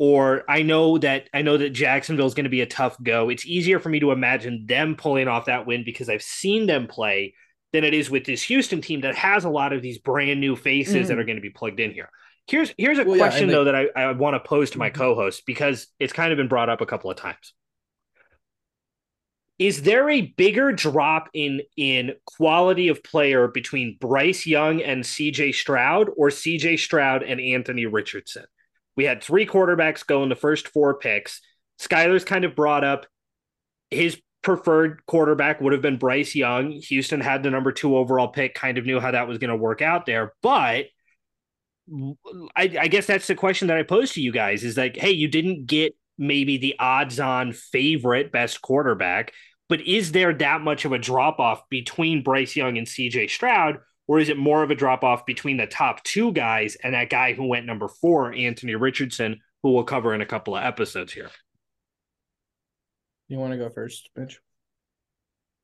or 0.00 0.44
I 0.48 0.62
know 0.62 0.96
that 0.96 1.28
I 1.34 1.42
know 1.42 1.58
that 1.58 1.70
Jacksonville 1.70 2.26
is 2.26 2.32
going 2.32 2.44
to 2.44 2.50
be 2.50 2.62
a 2.62 2.66
tough 2.66 2.96
go. 3.02 3.28
It's 3.28 3.44
easier 3.44 3.78
for 3.78 3.90
me 3.90 4.00
to 4.00 4.12
imagine 4.12 4.64
them 4.66 4.96
pulling 4.96 5.28
off 5.28 5.44
that 5.44 5.66
win 5.66 5.84
because 5.84 6.08
I've 6.08 6.22
seen 6.22 6.64
them 6.64 6.86
play 6.86 7.34
than 7.74 7.84
it 7.84 7.92
is 7.92 8.10
with 8.10 8.24
this 8.24 8.42
Houston 8.44 8.80
team 8.80 9.02
that 9.02 9.14
has 9.14 9.44
a 9.44 9.50
lot 9.50 9.74
of 9.74 9.82
these 9.82 9.98
brand 9.98 10.40
new 10.40 10.56
faces 10.56 10.94
mm-hmm. 10.94 11.08
that 11.08 11.18
are 11.18 11.24
going 11.24 11.36
to 11.36 11.42
be 11.42 11.50
plugged 11.50 11.80
in 11.80 11.92
here. 11.92 12.08
Here's 12.46 12.72
here's 12.78 12.98
a 12.98 13.04
well, 13.04 13.18
question 13.18 13.50
yeah, 13.50 13.56
though 13.56 13.64
that 13.64 13.74
I, 13.74 13.88
I 13.94 14.12
want 14.12 14.42
to 14.42 14.48
pose 14.48 14.70
to 14.70 14.78
my 14.78 14.88
mm-hmm. 14.88 15.02
co-host 15.02 15.44
because 15.44 15.86
it's 15.98 16.14
kind 16.14 16.32
of 16.32 16.38
been 16.38 16.48
brought 16.48 16.70
up 16.70 16.80
a 16.80 16.86
couple 16.86 17.10
of 17.10 17.18
times. 17.18 17.52
Is 19.60 19.82
there 19.82 20.08
a 20.08 20.22
bigger 20.22 20.72
drop 20.72 21.28
in 21.34 21.60
in 21.76 22.14
quality 22.24 22.88
of 22.88 23.04
player 23.04 23.46
between 23.46 23.98
Bryce 24.00 24.46
Young 24.46 24.80
and 24.80 25.04
CJ 25.04 25.54
Stroud 25.54 26.08
or 26.16 26.30
CJ 26.30 26.78
Stroud 26.78 27.22
and 27.22 27.38
Anthony 27.38 27.84
Richardson? 27.84 28.46
We 28.96 29.04
had 29.04 29.22
three 29.22 29.44
quarterbacks 29.44 30.04
go 30.04 30.22
in 30.22 30.30
the 30.30 30.34
first 30.34 30.68
four 30.68 30.98
picks. 30.98 31.42
Skyler's 31.78 32.24
kind 32.24 32.46
of 32.46 32.56
brought 32.56 32.84
up 32.84 33.04
his 33.90 34.18
preferred 34.42 35.04
quarterback 35.06 35.60
would 35.60 35.74
have 35.74 35.82
been 35.82 35.98
Bryce 35.98 36.34
Young. 36.34 36.72
Houston 36.72 37.20
had 37.20 37.42
the 37.42 37.50
number 37.50 37.70
two 37.70 37.98
overall 37.98 38.28
pick, 38.28 38.54
kind 38.54 38.78
of 38.78 38.86
knew 38.86 38.98
how 38.98 39.10
that 39.10 39.28
was 39.28 39.36
going 39.36 39.50
to 39.50 39.56
work 39.56 39.82
out 39.82 40.06
there. 40.06 40.32
But 40.42 40.86
I, 42.56 42.76
I 42.80 42.88
guess 42.88 43.06
that's 43.06 43.26
the 43.26 43.34
question 43.34 43.68
that 43.68 43.76
I 43.76 43.82
posed 43.82 44.14
to 44.14 44.22
you 44.22 44.32
guys 44.32 44.64
is 44.64 44.78
like, 44.78 44.96
hey, 44.96 45.10
you 45.10 45.28
didn't 45.28 45.66
get 45.66 45.94
maybe 46.16 46.58
the 46.58 46.76
odds 46.78 47.18
on 47.18 47.52
favorite 47.52 48.30
best 48.30 48.62
quarterback, 48.62 49.32
but 49.70 49.80
is 49.82 50.10
there 50.10 50.34
that 50.34 50.60
much 50.60 50.84
of 50.84 50.90
a 50.90 50.98
drop 50.98 51.38
off 51.38 51.62
between 51.70 52.24
Bryce 52.24 52.56
Young 52.56 52.76
and 52.76 52.88
CJ 52.88 53.30
Stroud? 53.30 53.78
Or 54.08 54.18
is 54.18 54.28
it 54.28 54.36
more 54.36 54.64
of 54.64 54.72
a 54.72 54.74
drop 54.74 55.04
off 55.04 55.24
between 55.24 55.56
the 55.56 55.68
top 55.68 56.02
two 56.02 56.32
guys 56.32 56.76
and 56.82 56.94
that 56.94 57.10
guy 57.10 57.32
who 57.32 57.46
went 57.46 57.66
number 57.66 57.86
four, 57.86 58.34
Anthony 58.34 58.74
Richardson, 58.74 59.40
who 59.62 59.72
we'll 59.72 59.84
cover 59.84 60.12
in 60.12 60.20
a 60.20 60.26
couple 60.26 60.56
of 60.56 60.64
episodes 60.64 61.12
here? 61.12 61.30
You 63.28 63.38
want 63.38 63.52
to 63.52 63.58
go 63.58 63.70
first, 63.70 64.10
Mitch? 64.16 64.40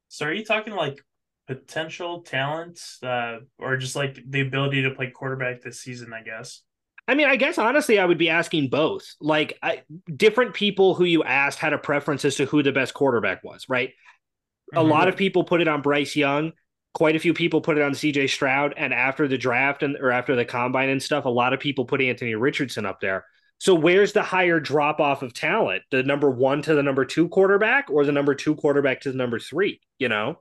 So 0.06 0.26
are 0.26 0.32
you 0.32 0.44
talking 0.44 0.74
like 0.74 1.04
potential 1.48 2.22
talents 2.22 3.02
uh, 3.02 3.40
or 3.58 3.76
just 3.76 3.96
like 3.96 4.20
the 4.28 4.42
ability 4.42 4.82
to 4.82 4.92
play 4.92 5.10
quarterback 5.10 5.62
this 5.62 5.80
season, 5.80 6.12
I 6.12 6.22
guess? 6.22 6.62
I 7.08 7.14
mean, 7.14 7.28
I 7.28 7.36
guess 7.36 7.58
honestly, 7.58 7.98
I 7.98 8.04
would 8.04 8.18
be 8.18 8.30
asking 8.30 8.68
both. 8.68 9.14
Like, 9.20 9.58
I, 9.62 9.82
different 10.14 10.54
people 10.54 10.94
who 10.94 11.04
you 11.04 11.22
asked 11.22 11.58
had 11.58 11.72
a 11.72 11.78
preference 11.78 12.24
as 12.24 12.36
to 12.36 12.46
who 12.46 12.62
the 12.62 12.72
best 12.72 12.94
quarterback 12.94 13.44
was, 13.44 13.68
right? 13.68 13.90
Mm-hmm. 13.90 14.78
A 14.78 14.82
lot 14.82 15.08
of 15.08 15.16
people 15.16 15.44
put 15.44 15.60
it 15.60 15.68
on 15.68 15.82
Bryce 15.82 16.16
Young 16.16 16.52
quite 16.96 17.14
a 17.14 17.18
few 17.18 17.34
people 17.34 17.60
put 17.60 17.76
it 17.76 17.82
on 17.82 17.92
CJ 17.92 18.30
Stroud, 18.30 18.72
and 18.74 18.94
after 18.94 19.28
the 19.28 19.36
draft 19.36 19.82
and 19.82 19.98
or 20.00 20.10
after 20.10 20.34
the 20.34 20.46
combine 20.46 20.88
and 20.88 21.02
stuff, 21.02 21.26
a 21.26 21.28
lot 21.28 21.52
of 21.52 21.60
people 21.60 21.84
put 21.84 22.00
Anthony 22.00 22.34
Richardson 22.34 22.86
up 22.86 23.00
there. 23.00 23.26
So 23.58 23.74
where's 23.74 24.14
the 24.14 24.22
higher 24.22 24.58
drop 24.60 24.98
off 24.98 25.22
of 25.22 25.34
talent? 25.34 25.82
The 25.90 26.02
number 26.02 26.30
one 26.30 26.62
to 26.62 26.74
the 26.74 26.82
number 26.82 27.04
two 27.04 27.28
quarterback, 27.28 27.90
or 27.90 28.06
the 28.06 28.12
number 28.12 28.34
two 28.34 28.54
quarterback 28.54 29.02
to 29.02 29.12
the 29.12 29.18
number 29.18 29.38
three? 29.38 29.80
You 29.98 30.08
know. 30.08 30.40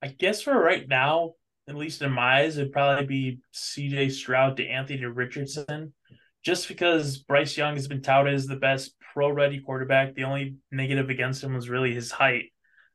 I 0.00 0.06
guess 0.06 0.42
for 0.42 0.56
right 0.56 0.86
now, 0.86 1.34
at 1.68 1.76
least 1.76 2.02
in 2.02 2.12
my 2.12 2.40
eyes, 2.42 2.58
it'd 2.58 2.72
probably 2.72 3.06
be 3.06 3.38
CJ 3.54 4.12
Stroud 4.12 4.56
to 4.56 4.66
Anthony 4.66 5.04
Richardson, 5.04 5.92
just 6.44 6.68
because 6.68 7.18
Bryce 7.18 7.56
Young 7.56 7.74
has 7.74 7.88
been 7.88 8.02
touted 8.02 8.34
as 8.34 8.46
the 8.46 8.56
best 8.56 8.94
pro 9.12 9.30
ready 9.30 9.60
quarterback. 9.60 10.14
The 10.14 10.24
only 10.24 10.56
negative 10.70 11.08
against 11.08 11.42
him 11.42 11.54
was 11.54 11.68
really 11.68 11.94
his 11.94 12.10
height. 12.10 12.46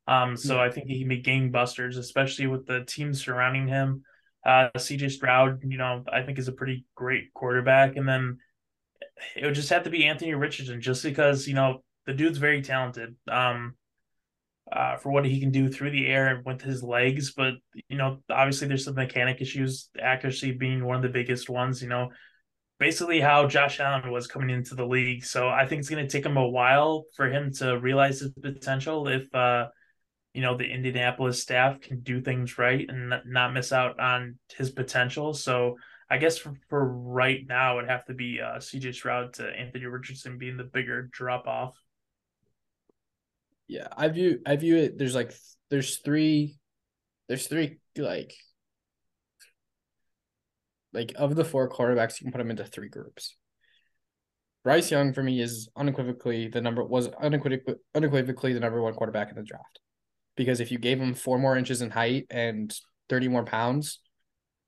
Um, 0.07 0.37
so 0.37 0.59
I 0.59 0.69
think 0.69 0.87
he 0.87 0.99
can 0.99 1.09
be 1.09 1.21
gangbusters, 1.21 1.97
especially 1.97 2.47
with 2.47 2.65
the 2.65 2.85
team 2.85 3.13
surrounding 3.13 3.67
him. 3.67 4.03
Uh, 4.45 4.69
CJ 4.77 5.11
Stroud, 5.11 5.59
you 5.63 5.77
know, 5.77 6.03
I 6.11 6.21
think 6.21 6.39
is 6.39 6.47
a 6.47 6.53
pretty 6.53 6.85
great 6.95 7.33
quarterback. 7.33 7.97
And 7.97 8.07
then 8.07 8.37
it 9.35 9.45
would 9.45 9.55
just 9.55 9.69
have 9.69 9.83
to 9.83 9.89
be 9.89 10.05
Anthony 10.05 10.33
Richardson, 10.33 10.79
just 10.79 11.03
because, 11.03 11.47
you 11.47 11.55
know, 11.55 11.83
the 12.05 12.13
dude's 12.13 12.37
very 12.37 12.61
talented. 12.61 13.15
Um, 13.29 13.75
uh, 14.71 14.97
for 14.97 15.11
what 15.11 15.25
he 15.25 15.39
can 15.39 15.51
do 15.51 15.69
through 15.69 15.91
the 15.91 16.07
air 16.07 16.27
and 16.27 16.45
with 16.45 16.61
his 16.61 16.83
legs, 16.83 17.33
but 17.33 17.53
you 17.89 17.97
know, 17.97 18.19
obviously 18.29 18.67
there's 18.67 18.85
some 18.85 18.95
mechanic 18.95 19.41
issues, 19.41 19.89
accuracy 19.99 20.51
being 20.51 20.83
one 20.83 20.97
of 20.97 21.01
the 21.01 21.09
biggest 21.09 21.49
ones. 21.49 21.81
You 21.81 21.89
know, 21.89 22.09
basically 22.79 23.19
how 23.19 23.47
Josh 23.47 23.79
Allen 23.79 24.11
was 24.11 24.27
coming 24.27 24.49
into 24.49 24.75
the 24.75 24.85
league. 24.85 25.23
So 25.23 25.47
I 25.47 25.65
think 25.65 25.79
it's 25.79 25.89
going 25.89 26.05
to 26.05 26.11
take 26.11 26.25
him 26.25 26.37
a 26.37 26.47
while 26.47 27.05
for 27.15 27.29
him 27.29 27.53
to 27.55 27.79
realize 27.79 28.19
his 28.19 28.31
potential. 28.31 29.07
If 29.07 29.33
uh, 29.33 29.67
you 30.33 30.41
know 30.41 30.57
the 30.57 30.69
Indianapolis 30.69 31.41
staff 31.41 31.81
can 31.81 32.01
do 32.01 32.21
things 32.21 32.57
right 32.57 32.85
and 32.87 33.13
not 33.25 33.53
miss 33.53 33.71
out 33.71 33.99
on 33.99 34.37
his 34.55 34.69
potential. 34.69 35.33
So 35.33 35.77
I 36.09 36.17
guess 36.17 36.37
for, 36.37 36.53
for 36.69 36.87
right 36.87 37.41
now, 37.47 37.77
it'd 37.77 37.89
have 37.89 38.05
to 38.05 38.13
be 38.13 38.39
uh, 38.41 38.59
C.J. 38.59 38.93
Stroud 38.93 39.33
to 39.35 39.47
Anthony 39.47 39.85
Richardson 39.85 40.37
being 40.37 40.55
the 40.57 40.63
bigger 40.63 41.09
drop 41.11 41.47
off. 41.47 41.75
Yeah, 43.67 43.87
I 43.95 44.07
view 44.07 44.39
I 44.45 44.55
view 44.55 44.77
it. 44.77 44.97
There's 44.97 45.15
like 45.15 45.33
there's 45.69 45.97
three, 45.97 46.57
there's 47.27 47.47
three 47.47 47.79
like 47.97 48.33
like 50.93 51.13
of 51.15 51.35
the 51.35 51.45
four 51.45 51.69
quarterbacks, 51.69 52.19
you 52.19 52.25
can 52.25 52.31
put 52.31 52.39
them 52.39 52.51
into 52.51 52.63
three 52.65 52.89
groups. 52.89 53.35
Bryce 54.63 54.91
Young 54.91 55.13
for 55.13 55.23
me 55.23 55.39
is 55.39 55.69
unequivocally 55.77 56.49
the 56.49 56.61
number 56.61 56.83
was 56.83 57.07
unequivocally 57.21 57.77
unequivocally 57.95 58.53
the 58.53 58.59
number 58.59 58.81
one 58.81 58.93
quarterback 58.93 59.29
in 59.29 59.35
the 59.35 59.43
draft. 59.43 59.79
Because 60.35 60.59
if 60.59 60.71
you 60.71 60.77
gave 60.77 60.99
him 60.99 61.13
four 61.13 61.39
more 61.39 61.57
inches 61.57 61.81
in 61.81 61.89
height 61.89 62.27
and 62.29 62.73
30 63.09 63.27
more 63.27 63.43
pounds, 63.43 63.99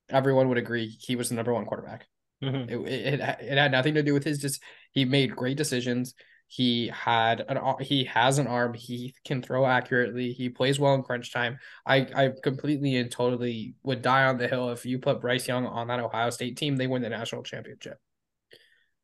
everyone 0.08 0.48
would 0.48 0.58
agree 0.58 0.86
he 0.86 1.16
was 1.16 1.28
the 1.28 1.34
number 1.34 1.52
one 1.52 1.66
quarterback. 1.66 2.06
Mm-hmm. 2.42 2.70
It, 2.70 2.88
it, 2.88 3.20
it 3.20 3.58
had 3.58 3.72
nothing 3.72 3.94
to 3.94 4.02
do 4.02 4.14
with 4.14 4.24
his 4.24 4.38
just 4.38 4.62
he 4.92 5.04
made 5.04 5.36
great 5.36 5.56
decisions. 5.56 6.14
He 6.52 6.88
had 6.88 7.44
an 7.48 7.60
he 7.78 8.02
has 8.06 8.38
an 8.38 8.48
arm. 8.48 8.74
He 8.74 9.14
can 9.24 9.40
throw 9.40 9.64
accurately. 9.64 10.32
He 10.32 10.48
plays 10.48 10.80
well 10.80 10.96
in 10.96 11.04
crunch 11.04 11.32
time. 11.32 11.60
I 11.86 12.08
I 12.12 12.32
completely 12.42 12.96
and 12.96 13.08
totally 13.08 13.76
would 13.84 14.02
die 14.02 14.24
on 14.24 14.36
the 14.36 14.48
hill 14.48 14.70
if 14.70 14.84
you 14.84 14.98
put 14.98 15.20
Bryce 15.20 15.46
Young 15.46 15.64
on 15.64 15.86
that 15.86 16.00
Ohio 16.00 16.28
State 16.30 16.56
team. 16.56 16.74
They 16.74 16.88
win 16.88 17.02
the 17.02 17.08
national 17.08 17.44
championship. 17.44 18.00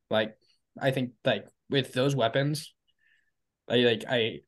Like 0.09 0.35
I 0.77 0.91
think 0.91 1.11
like 1.23 1.47
with 1.69 1.93
those 1.93 2.17
weapons, 2.17 2.73
I 3.69 3.75
like 3.77 4.03
I 4.09 4.39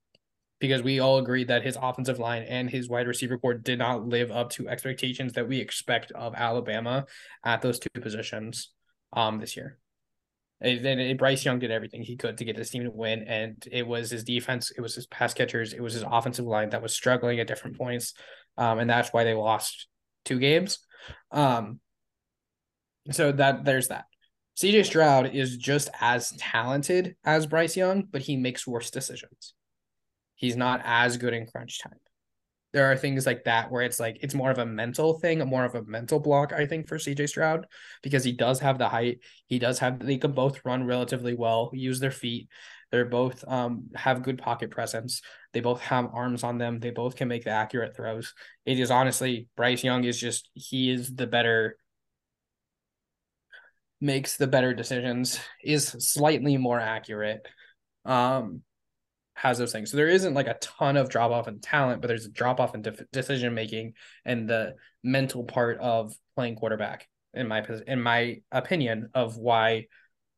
because 0.60 0.84
we 0.84 1.00
all 1.00 1.20
agreed 1.20 1.48
that 1.48 1.64
his 1.64 1.78
offensive 1.82 2.20
line 2.20 2.44
and 2.44 2.70
his 2.70 2.90
wide 2.90 3.08
receiver 3.08 3.38
corps 3.38 3.54
did 3.54 3.80
not 3.80 4.06
live 4.06 4.30
up 4.30 4.50
to 4.50 4.68
expectations 4.68 5.32
that 5.34 5.48
we 5.48 5.60
expect 5.60 6.12
of 6.12 6.36
Alabama 6.36 7.06
at 7.46 7.62
those 7.62 7.80
two 7.80 8.02
positions 8.02 8.72
um 9.14 9.40
this 9.40 9.56
year. 9.56 9.80
Then 10.62 11.16
Bryce 11.18 11.46
Young 11.46 11.60
did 11.60 11.72
everything 11.72 12.02
he 12.02 12.18
could 12.18 12.38
to 12.38 12.46
get 12.46 12.58
this 12.58 12.70
team 12.70 12.84
to 12.84 12.92
win, 12.92 13.24
and 13.24 13.64
it 13.72 13.88
was 13.88 14.10
his 14.10 14.24
defense, 14.26 14.72
it 14.76 14.82
was 14.82 14.94
his 14.94 15.08
pass 15.08 15.34
catchers, 15.34 15.74
it 15.74 15.82
was 15.82 15.94
his 15.94 16.04
offensive 16.06 16.46
line 16.46 16.70
that 16.72 16.82
was 16.82 16.94
struggling 16.94 17.40
at 17.40 17.48
different 17.48 17.78
points, 17.78 18.14
um, 18.58 18.80
and 18.80 18.90
that's 18.90 19.14
why 19.14 19.24
they 19.24 19.34
lost 19.34 19.88
two 20.26 20.38
games. 20.38 20.80
Um, 21.32 21.80
so 23.12 23.32
that 23.32 23.64
there's 23.64 23.88
that. 23.88 24.06
CJ 24.58 24.86
Stroud 24.86 25.34
is 25.34 25.56
just 25.56 25.90
as 26.02 26.34
talented 26.38 27.16
as 27.24 27.48
Bryce 27.48 27.78
Young, 27.78 28.04
but 28.12 28.22
he 28.22 28.36
makes 28.36 28.68
worse 28.68 28.92
decisions. 28.92 29.54
He's 30.36 30.58
not 30.58 30.82
as 30.84 31.16
good 31.16 31.34
in 31.34 31.48
crunch 31.48 31.80
time. 31.82 31.94
There 32.72 32.92
are 32.92 32.96
things 32.96 33.26
like 33.26 33.46
that 33.46 33.72
where 33.72 33.82
it's 33.82 34.00
like 34.00 34.20
it's 34.22 34.36
more 34.36 34.52
of 34.52 34.60
a 34.60 34.66
mental 34.66 35.18
thing, 35.20 35.40
more 35.48 35.66
of 35.66 35.76
a 35.76 35.84
mental 35.84 36.20
block, 36.20 36.54
I 36.54 36.66
think, 36.66 36.88
for 36.88 36.98
CJ 36.98 37.28
Stroud, 37.28 37.66
because 38.04 38.24
he 38.24 38.32
does 38.32 38.60
have 38.60 38.78
the 38.78 38.90
height. 38.90 39.20
He 39.48 39.58
does 39.58 39.80
have 39.80 40.00
they 40.00 40.18
can 40.18 40.34
both 40.34 40.64
run 40.64 40.86
relatively 40.86 41.34
well, 41.34 41.72
use 41.74 42.00
their 42.00 42.12
feet. 42.12 42.48
They're 42.92 43.06
both 43.06 43.44
um 43.48 43.90
have 43.96 44.24
good 44.24 44.38
pocket 44.38 44.72
presence. 44.72 45.22
They 45.54 45.62
both 45.62 45.82
have 45.82 46.10
arms 46.14 46.44
on 46.44 46.58
them. 46.58 46.80
They 46.80 46.92
both 46.92 47.16
can 47.16 47.28
make 47.28 47.44
the 47.44 47.52
accurate 47.52 47.96
throws. 47.96 48.34
It 48.66 48.80
is 48.80 48.92
honestly 48.92 49.48
Bryce 49.56 49.84
Young 49.84 50.04
is 50.04 50.20
just 50.20 50.50
he 50.54 50.92
is 50.92 51.16
the 51.16 51.28
better 51.28 51.78
makes 54.02 54.38
the 54.38 54.48
better 54.48 54.74
decisions, 54.74 55.40
is 55.64 55.88
slightly 55.88 56.58
more 56.58 56.80
accurate. 56.80 57.46
Um 58.06 58.62
has 59.40 59.58
those 59.58 59.72
things. 59.72 59.90
So 59.90 59.98
there 59.98 60.10
isn't 60.10 60.34
like 60.34 60.48
a 60.48 60.58
ton 60.60 60.98
of 60.98 61.10
drop 61.10 61.32
off 61.32 61.48
in 61.48 61.62
talent, 61.62 62.02
but 62.02 62.10
there's 62.10 62.26
a 62.26 62.32
drop 62.32 62.60
off 62.60 62.76
in 62.76 62.82
de- 62.82 63.06
decision 63.14 63.54
making 63.54 63.94
and 64.26 64.50
the 64.50 64.76
mental 65.02 65.46
part 65.46 65.80
of 65.80 66.14
playing 66.36 66.56
quarterback. 66.56 67.08
In 67.34 67.48
my 67.48 67.66
in 67.88 68.02
my 68.02 68.42
opinion, 68.52 69.10
of 69.14 69.38
why 69.38 69.86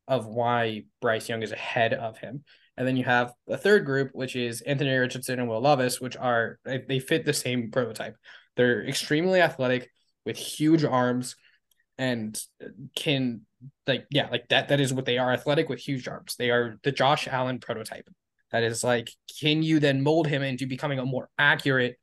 of 0.08 0.28
why 0.28 0.84
Bryce 1.02 1.28
Young 1.30 1.42
is 1.42 1.52
ahead 1.52 1.94
of 1.94 2.20
him. 2.20 2.44
And 2.78 2.88
then 2.88 2.96
you 2.96 3.04
have 3.06 3.34
the 3.48 3.58
third 3.58 3.86
group, 3.86 4.12
which 4.14 4.36
is 4.36 4.62
Anthony 4.62 4.96
Richardson 4.96 5.40
and 5.40 5.50
Will 5.50 5.62
Levis, 5.62 6.00
which 6.00 6.16
are 6.18 6.60
they 6.64 7.00
fit 7.00 7.26
the 7.26 7.34
same 7.34 7.72
prototype. 7.72 8.18
They're 8.56 8.86
extremely 8.86 9.42
athletic 9.42 9.90
with 10.26 10.38
huge 10.38 10.84
arms 10.84 11.36
and 11.98 12.40
can 12.96 13.42
like 13.88 14.06
yeah, 14.12 14.28
like 14.30 14.48
that 14.50 14.70
that 14.70 14.80
is 14.80 14.94
what 14.94 15.06
they 15.06 15.18
are 15.18 15.32
athletic 15.32 15.70
with 15.70 15.80
huge 15.80 16.08
arms. 16.08 16.36
They 16.38 16.52
are 16.52 16.78
the 16.84 16.92
Josh 16.92 17.28
Allen 17.28 17.60
prototype. 17.60 18.08
That 18.52 18.64
is 18.64 18.84
like, 18.84 19.10
can 19.40 19.64
you 19.64 19.80
then 19.80 20.04
mold 20.04 20.28
him 20.28 20.44
into 20.44 20.66
becoming 20.66 21.00
a 21.00 21.06
more 21.06 21.30
accurate 21.38 21.98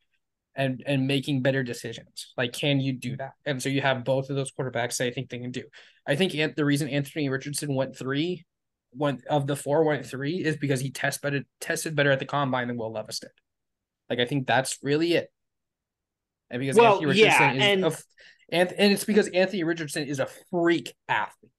and 0.54 0.82
and 0.86 1.06
making 1.06 1.42
better 1.42 1.62
decisions? 1.62 2.32
Like, 2.36 2.52
can 2.52 2.80
you 2.80 2.92
do 2.94 3.16
that? 3.16 3.32
And 3.44 3.62
so 3.62 3.68
you 3.68 3.80
have 3.82 4.04
both 4.04 4.30
of 4.30 4.36
those 4.36 4.50
quarterbacks. 4.50 5.00
I 5.00 5.10
think 5.10 5.28
they 5.28 5.38
can 5.38 5.50
do. 5.50 5.64
I 6.06 6.16
think 6.16 6.32
the 6.56 6.64
reason 6.64 6.88
Anthony 6.88 7.28
Richardson 7.28 7.74
went 7.74 7.96
three, 7.96 8.46
one 8.90 9.20
of 9.28 9.46
the 9.46 9.56
four 9.56 9.84
went 9.84 10.06
three, 10.06 10.36
is 10.36 10.56
because 10.56 10.80
he 10.80 10.90
test 10.90 11.20
better 11.20 11.42
tested 11.60 11.94
better 11.94 12.10
at 12.10 12.18
the 12.18 12.24
combine 12.24 12.68
than 12.68 12.78
Will 12.78 12.92
Levis 12.92 13.20
did. 13.20 13.30
Like, 14.08 14.20
I 14.20 14.24
think 14.24 14.46
that's 14.46 14.78
really 14.82 15.14
it. 15.14 15.30
And 16.50 16.60
because 16.60 16.76
well, 16.76 16.94
Anthony 16.94 17.06
Richardson 17.06 17.30
yeah, 17.40 17.52
and... 17.52 17.84
is 17.84 17.94
a, 17.94 18.54
and 18.54 18.72
and 18.72 18.92
it's 18.92 19.04
because 19.04 19.28
Anthony 19.28 19.64
Richardson 19.64 20.04
is 20.04 20.18
a 20.18 20.28
freak 20.50 20.94
athlete. 21.08 21.52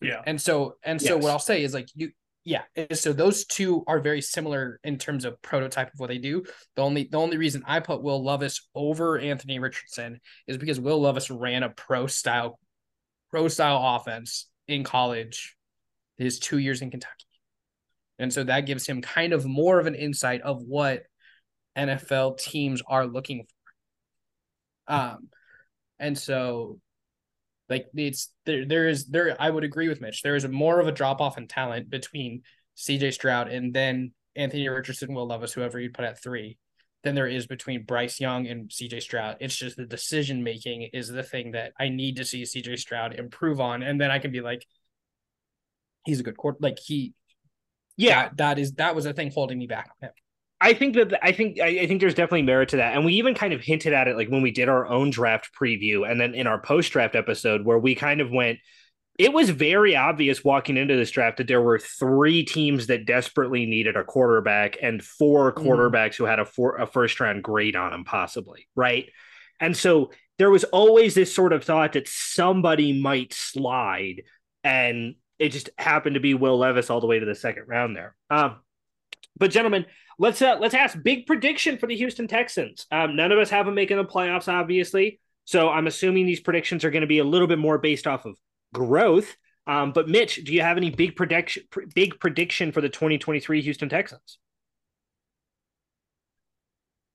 Yeah. 0.00 0.22
And 0.26 0.40
so 0.40 0.76
and 0.82 1.00
so 1.00 1.14
yes. 1.14 1.24
what 1.24 1.30
I'll 1.30 1.38
say 1.38 1.62
is 1.62 1.74
like 1.74 1.88
you 1.94 2.10
yeah 2.44 2.62
so 2.92 3.12
those 3.12 3.44
two 3.44 3.84
are 3.86 4.00
very 4.00 4.20
similar 4.20 4.80
in 4.84 4.96
terms 4.98 5.24
of 5.24 5.40
prototype 5.42 5.92
of 5.92 5.98
what 5.98 6.08
they 6.08 6.18
do. 6.18 6.44
The 6.76 6.82
only 6.82 7.08
the 7.10 7.18
only 7.18 7.36
reason 7.36 7.62
i 7.66 7.80
put 7.80 8.02
will 8.02 8.24
levis 8.24 8.68
over 8.74 9.18
anthony 9.18 9.58
richardson 9.58 10.20
is 10.46 10.56
because 10.56 10.80
will 10.80 11.00
levis 11.00 11.30
ran 11.30 11.62
a 11.62 11.70
pro 11.70 12.06
style 12.06 12.58
pro 13.30 13.48
style 13.48 13.96
offense 13.96 14.48
in 14.66 14.84
college 14.84 15.56
his 16.16 16.38
two 16.38 16.58
years 16.58 16.82
in 16.82 16.90
kentucky. 16.90 17.14
And 18.18 18.32
so 18.32 18.42
that 18.44 18.66
gives 18.66 18.86
him 18.86 19.00
kind 19.00 19.32
of 19.32 19.44
more 19.44 19.78
of 19.78 19.86
an 19.86 19.94
insight 19.94 20.40
of 20.42 20.62
what 20.62 21.02
nfl 21.76 22.38
teams 22.38 22.82
are 22.86 23.06
looking 23.06 23.46
for. 24.86 24.94
Um 24.94 25.28
and 25.98 26.16
so 26.16 26.80
like 27.68 27.86
it's 27.94 28.32
there 28.46 28.64
there 28.64 28.88
is 28.88 29.06
there 29.06 29.36
I 29.38 29.50
would 29.50 29.64
agree 29.64 29.88
with 29.88 30.00
Mitch. 30.00 30.22
There 30.22 30.36
is 30.36 30.46
more 30.46 30.80
of 30.80 30.86
a 30.86 30.92
drop 30.92 31.20
off 31.20 31.38
in 31.38 31.48
talent 31.48 31.90
between 31.90 32.42
CJ 32.76 33.12
Stroud 33.12 33.48
and 33.48 33.74
then 33.74 34.12
Anthony 34.36 34.68
Richardson, 34.68 35.14
Will 35.14 35.26
Levis, 35.26 35.52
whoever 35.52 35.80
you 35.80 35.90
put 35.90 36.04
at 36.04 36.22
three, 36.22 36.58
than 37.02 37.14
there 37.14 37.26
is 37.26 37.46
between 37.46 37.84
Bryce 37.84 38.20
Young 38.20 38.46
and 38.46 38.68
CJ 38.70 39.02
Stroud. 39.02 39.36
It's 39.40 39.56
just 39.56 39.76
the 39.76 39.84
decision 39.84 40.42
making 40.42 40.82
is 40.92 41.08
the 41.08 41.22
thing 41.22 41.52
that 41.52 41.72
I 41.78 41.88
need 41.88 42.16
to 42.16 42.24
see 42.24 42.42
CJ 42.42 42.78
Stroud 42.78 43.14
improve 43.14 43.60
on. 43.60 43.82
And 43.82 44.00
then 44.00 44.10
I 44.10 44.18
can 44.18 44.30
be 44.30 44.40
like, 44.40 44.64
he's 46.04 46.20
a 46.20 46.22
good 46.22 46.36
court. 46.36 46.60
Like 46.60 46.78
he, 46.78 47.14
yeah, 47.96 48.28
that, 48.28 48.36
that 48.36 48.58
is 48.58 48.72
that 48.74 48.94
was 48.94 49.06
a 49.06 49.12
thing 49.12 49.30
holding 49.32 49.58
me 49.58 49.66
back 49.66 49.90
on 50.00 50.08
him. 50.08 50.14
I 50.60 50.74
think 50.74 50.94
that 50.96 51.24
I 51.24 51.32
think 51.32 51.60
I, 51.60 51.86
think 51.86 52.00
there's 52.00 52.14
definitely 52.14 52.42
merit 52.42 52.70
to 52.70 52.76
that, 52.78 52.94
and 52.94 53.04
we 53.04 53.14
even 53.14 53.34
kind 53.34 53.52
of 53.52 53.60
hinted 53.60 53.92
at 53.92 54.08
it 54.08 54.16
like 54.16 54.28
when 54.28 54.42
we 54.42 54.50
did 54.50 54.68
our 54.68 54.86
own 54.86 55.10
draft 55.10 55.50
preview, 55.54 56.08
and 56.08 56.20
then 56.20 56.34
in 56.34 56.46
our 56.46 56.60
post 56.60 56.92
draft 56.92 57.14
episode 57.14 57.64
where 57.64 57.78
we 57.78 57.94
kind 57.94 58.20
of 58.20 58.30
went. 58.30 58.58
It 59.18 59.32
was 59.32 59.50
very 59.50 59.96
obvious 59.96 60.44
walking 60.44 60.76
into 60.76 60.94
this 60.94 61.10
draft 61.10 61.38
that 61.38 61.48
there 61.48 61.60
were 61.60 61.80
three 61.80 62.44
teams 62.44 62.86
that 62.86 63.04
desperately 63.04 63.66
needed 63.66 63.96
a 63.96 64.04
quarterback 64.04 64.76
and 64.80 65.02
four 65.02 65.52
mm. 65.52 65.60
quarterbacks 65.60 66.10
mm. 66.10 66.18
who 66.18 66.24
had 66.24 66.38
a 66.38 66.44
four, 66.44 66.76
a 66.76 66.86
first 66.86 67.18
round 67.18 67.42
grade 67.42 67.74
on 67.74 67.90
them, 67.90 68.04
possibly 68.04 68.68
right. 68.76 69.10
And 69.58 69.76
so 69.76 70.12
there 70.38 70.50
was 70.50 70.62
always 70.64 71.14
this 71.14 71.34
sort 71.34 71.52
of 71.52 71.64
thought 71.64 71.94
that 71.94 72.06
somebody 72.06 73.00
might 73.00 73.32
slide, 73.32 74.22
and 74.62 75.16
it 75.38 75.48
just 75.48 75.70
happened 75.78 76.14
to 76.14 76.20
be 76.20 76.34
Will 76.34 76.58
Levis 76.58 76.90
all 76.90 77.00
the 77.00 77.08
way 77.08 77.18
to 77.18 77.26
the 77.26 77.34
second 77.34 77.64
round 77.66 77.96
there. 77.96 78.14
Um, 78.30 78.56
but 79.38 79.50
gentlemen, 79.50 79.86
let's 80.18 80.42
uh, 80.42 80.58
let's 80.60 80.74
ask 80.74 81.00
big 81.02 81.26
prediction 81.26 81.78
for 81.78 81.86
the 81.86 81.96
Houston 81.96 82.28
Texans. 82.28 82.86
Um, 82.90 83.16
none 83.16 83.32
of 83.32 83.38
us 83.38 83.50
have 83.50 83.66
them 83.66 83.74
making 83.74 83.96
the 83.96 84.04
playoffs, 84.04 84.52
obviously. 84.52 85.20
So 85.44 85.70
I'm 85.70 85.86
assuming 85.86 86.26
these 86.26 86.40
predictions 86.40 86.84
are 86.84 86.90
going 86.90 87.02
to 87.02 87.06
be 87.06 87.20
a 87.20 87.24
little 87.24 87.46
bit 87.46 87.58
more 87.58 87.78
based 87.78 88.06
off 88.06 88.26
of 88.26 88.36
growth. 88.74 89.34
Um, 89.66 89.92
but 89.92 90.08
Mitch, 90.08 90.44
do 90.44 90.52
you 90.52 90.62
have 90.62 90.76
any 90.76 90.90
big 90.90 91.16
prediction 91.16 91.62
big 91.94 92.18
prediction 92.20 92.72
for 92.72 92.80
the 92.80 92.88
2023 92.88 93.62
Houston 93.62 93.88
Texans? 93.88 94.38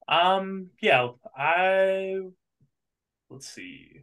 Um, 0.08 0.68
yeah, 0.80 1.08
I 1.36 2.20
let's 3.30 3.48
see. 3.48 4.00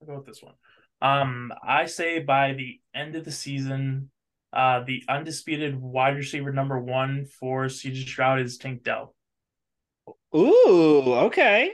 I'll 0.00 0.06
go 0.06 0.16
with 0.16 0.26
this 0.26 0.42
one. 0.42 0.54
Um, 1.00 1.52
I 1.62 1.86
say 1.86 2.20
by 2.20 2.54
the 2.54 2.80
end 2.94 3.16
of 3.16 3.24
the 3.24 3.32
season, 3.32 4.10
uh, 4.54 4.84
the 4.86 5.02
undisputed 5.08 5.74
wide 5.80 6.16
receiver 6.16 6.52
number 6.52 6.78
one 6.78 7.26
for 7.26 7.66
CJ 7.66 8.06
Stroud 8.06 8.40
is 8.40 8.56
Tank 8.56 8.84
Dell. 8.84 9.14
Ooh, 10.34 11.14
okay. 11.26 11.72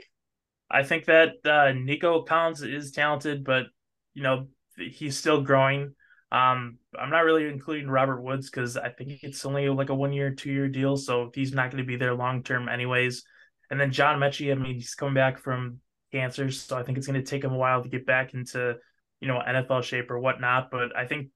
I 0.69 0.83
think 0.83 1.05
that 1.05 1.45
uh, 1.45 1.73
Nico 1.73 2.23
Collins 2.23 2.63
is 2.63 2.91
talented, 2.91 3.43
but 3.43 3.65
you 4.13 4.23
know 4.23 4.47
he's 4.77 5.17
still 5.17 5.41
growing. 5.41 5.93
Um, 6.31 6.77
I'm 6.97 7.09
not 7.09 7.25
really 7.25 7.47
including 7.47 7.89
Robert 7.89 8.21
Woods 8.21 8.49
because 8.49 8.77
I 8.77 8.89
think 8.89 9.19
it's 9.21 9.45
only 9.45 9.67
like 9.69 9.89
a 9.89 9.95
one 9.95 10.13
year, 10.13 10.33
two 10.33 10.51
year 10.51 10.69
deal, 10.69 10.97
so 10.97 11.29
he's 11.35 11.53
not 11.53 11.71
going 11.71 11.83
to 11.83 11.87
be 11.87 11.97
there 11.97 12.15
long 12.15 12.41
term, 12.41 12.69
anyways. 12.69 13.23
And 13.69 13.79
then 13.79 13.91
John 13.91 14.19
Metchie, 14.19 14.51
I 14.51 14.55
mean, 14.55 14.75
he's 14.75 14.95
coming 14.95 15.13
back 15.13 15.37
from 15.37 15.79
cancer, 16.11 16.49
so 16.49 16.77
I 16.77 16.83
think 16.83 16.97
it's 16.97 17.07
going 17.07 17.21
to 17.21 17.29
take 17.29 17.43
him 17.43 17.53
a 17.53 17.57
while 17.57 17.83
to 17.83 17.89
get 17.89 18.05
back 18.05 18.33
into 18.33 18.77
you 19.19 19.27
know 19.27 19.41
NFL 19.45 19.83
shape 19.83 20.09
or 20.09 20.19
whatnot. 20.19 20.71
But 20.71 20.95
I 20.95 21.05
think 21.05 21.27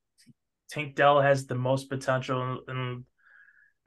Tank 0.70 0.96
Dell 0.96 1.22
has 1.22 1.46
the 1.46 1.56
most 1.56 1.90
potential 1.90 2.60
and 2.68 3.06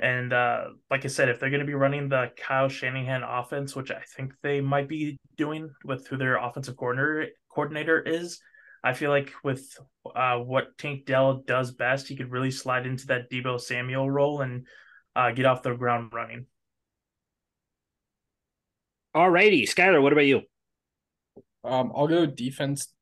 and 0.01 0.33
uh, 0.33 0.65
like 0.91 1.05
I 1.05 1.09
said, 1.09 1.29
if 1.29 1.41
they're 1.41 1.51
going 1.51 1.61
to 1.61 1.67
be 1.67 1.75
running 1.75 2.09
the 2.09 2.31
Kyle 2.37 2.69
Shanahan 2.69 3.25
offense, 3.25 3.75
which 3.75 3.91
I 3.91 4.01
think 4.17 4.33
they 4.43 4.61
might 4.61 4.89
be 4.89 5.19
doing 5.37 5.71
with 5.85 6.07
who 6.07 6.17
their 6.17 6.37
offensive 6.37 6.77
coordinator 6.77 7.33
coordinator 7.51 8.01
is, 8.01 8.41
I 8.85 8.93
feel 8.93 9.11
like 9.11 9.33
with 9.43 9.77
uh, 10.15 10.37
what 10.37 10.79
Tank 10.79 11.05
Dell 11.05 11.43
does 11.45 11.73
best, 11.73 12.07
he 12.07 12.15
could 12.15 12.31
really 12.31 12.53
slide 12.53 12.87
into 12.87 13.09
that 13.09 13.29
Deebo 13.29 13.61
Samuel 13.61 14.09
role 14.09 14.41
and 14.41 14.67
uh, 15.17 15.33
get 15.33 15.47
off 15.47 15.65
the 15.65 15.75
ground 15.75 16.13
running. 16.13 16.47
All 19.15 19.29
righty, 19.29 19.67
Skylar, 19.67 20.01
what 20.01 20.13
about 20.13 20.27
you? 20.27 20.43
Um, 21.65 21.91
I'll 21.95 22.07
go 22.07 22.25
defense 22.25 22.95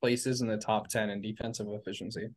places 0.00 0.40
in 0.40 0.48
the 0.48 0.56
top 0.56 0.88
ten 0.88 1.10
and 1.10 1.22
defensive 1.22 1.68
efficiency. 1.68 2.28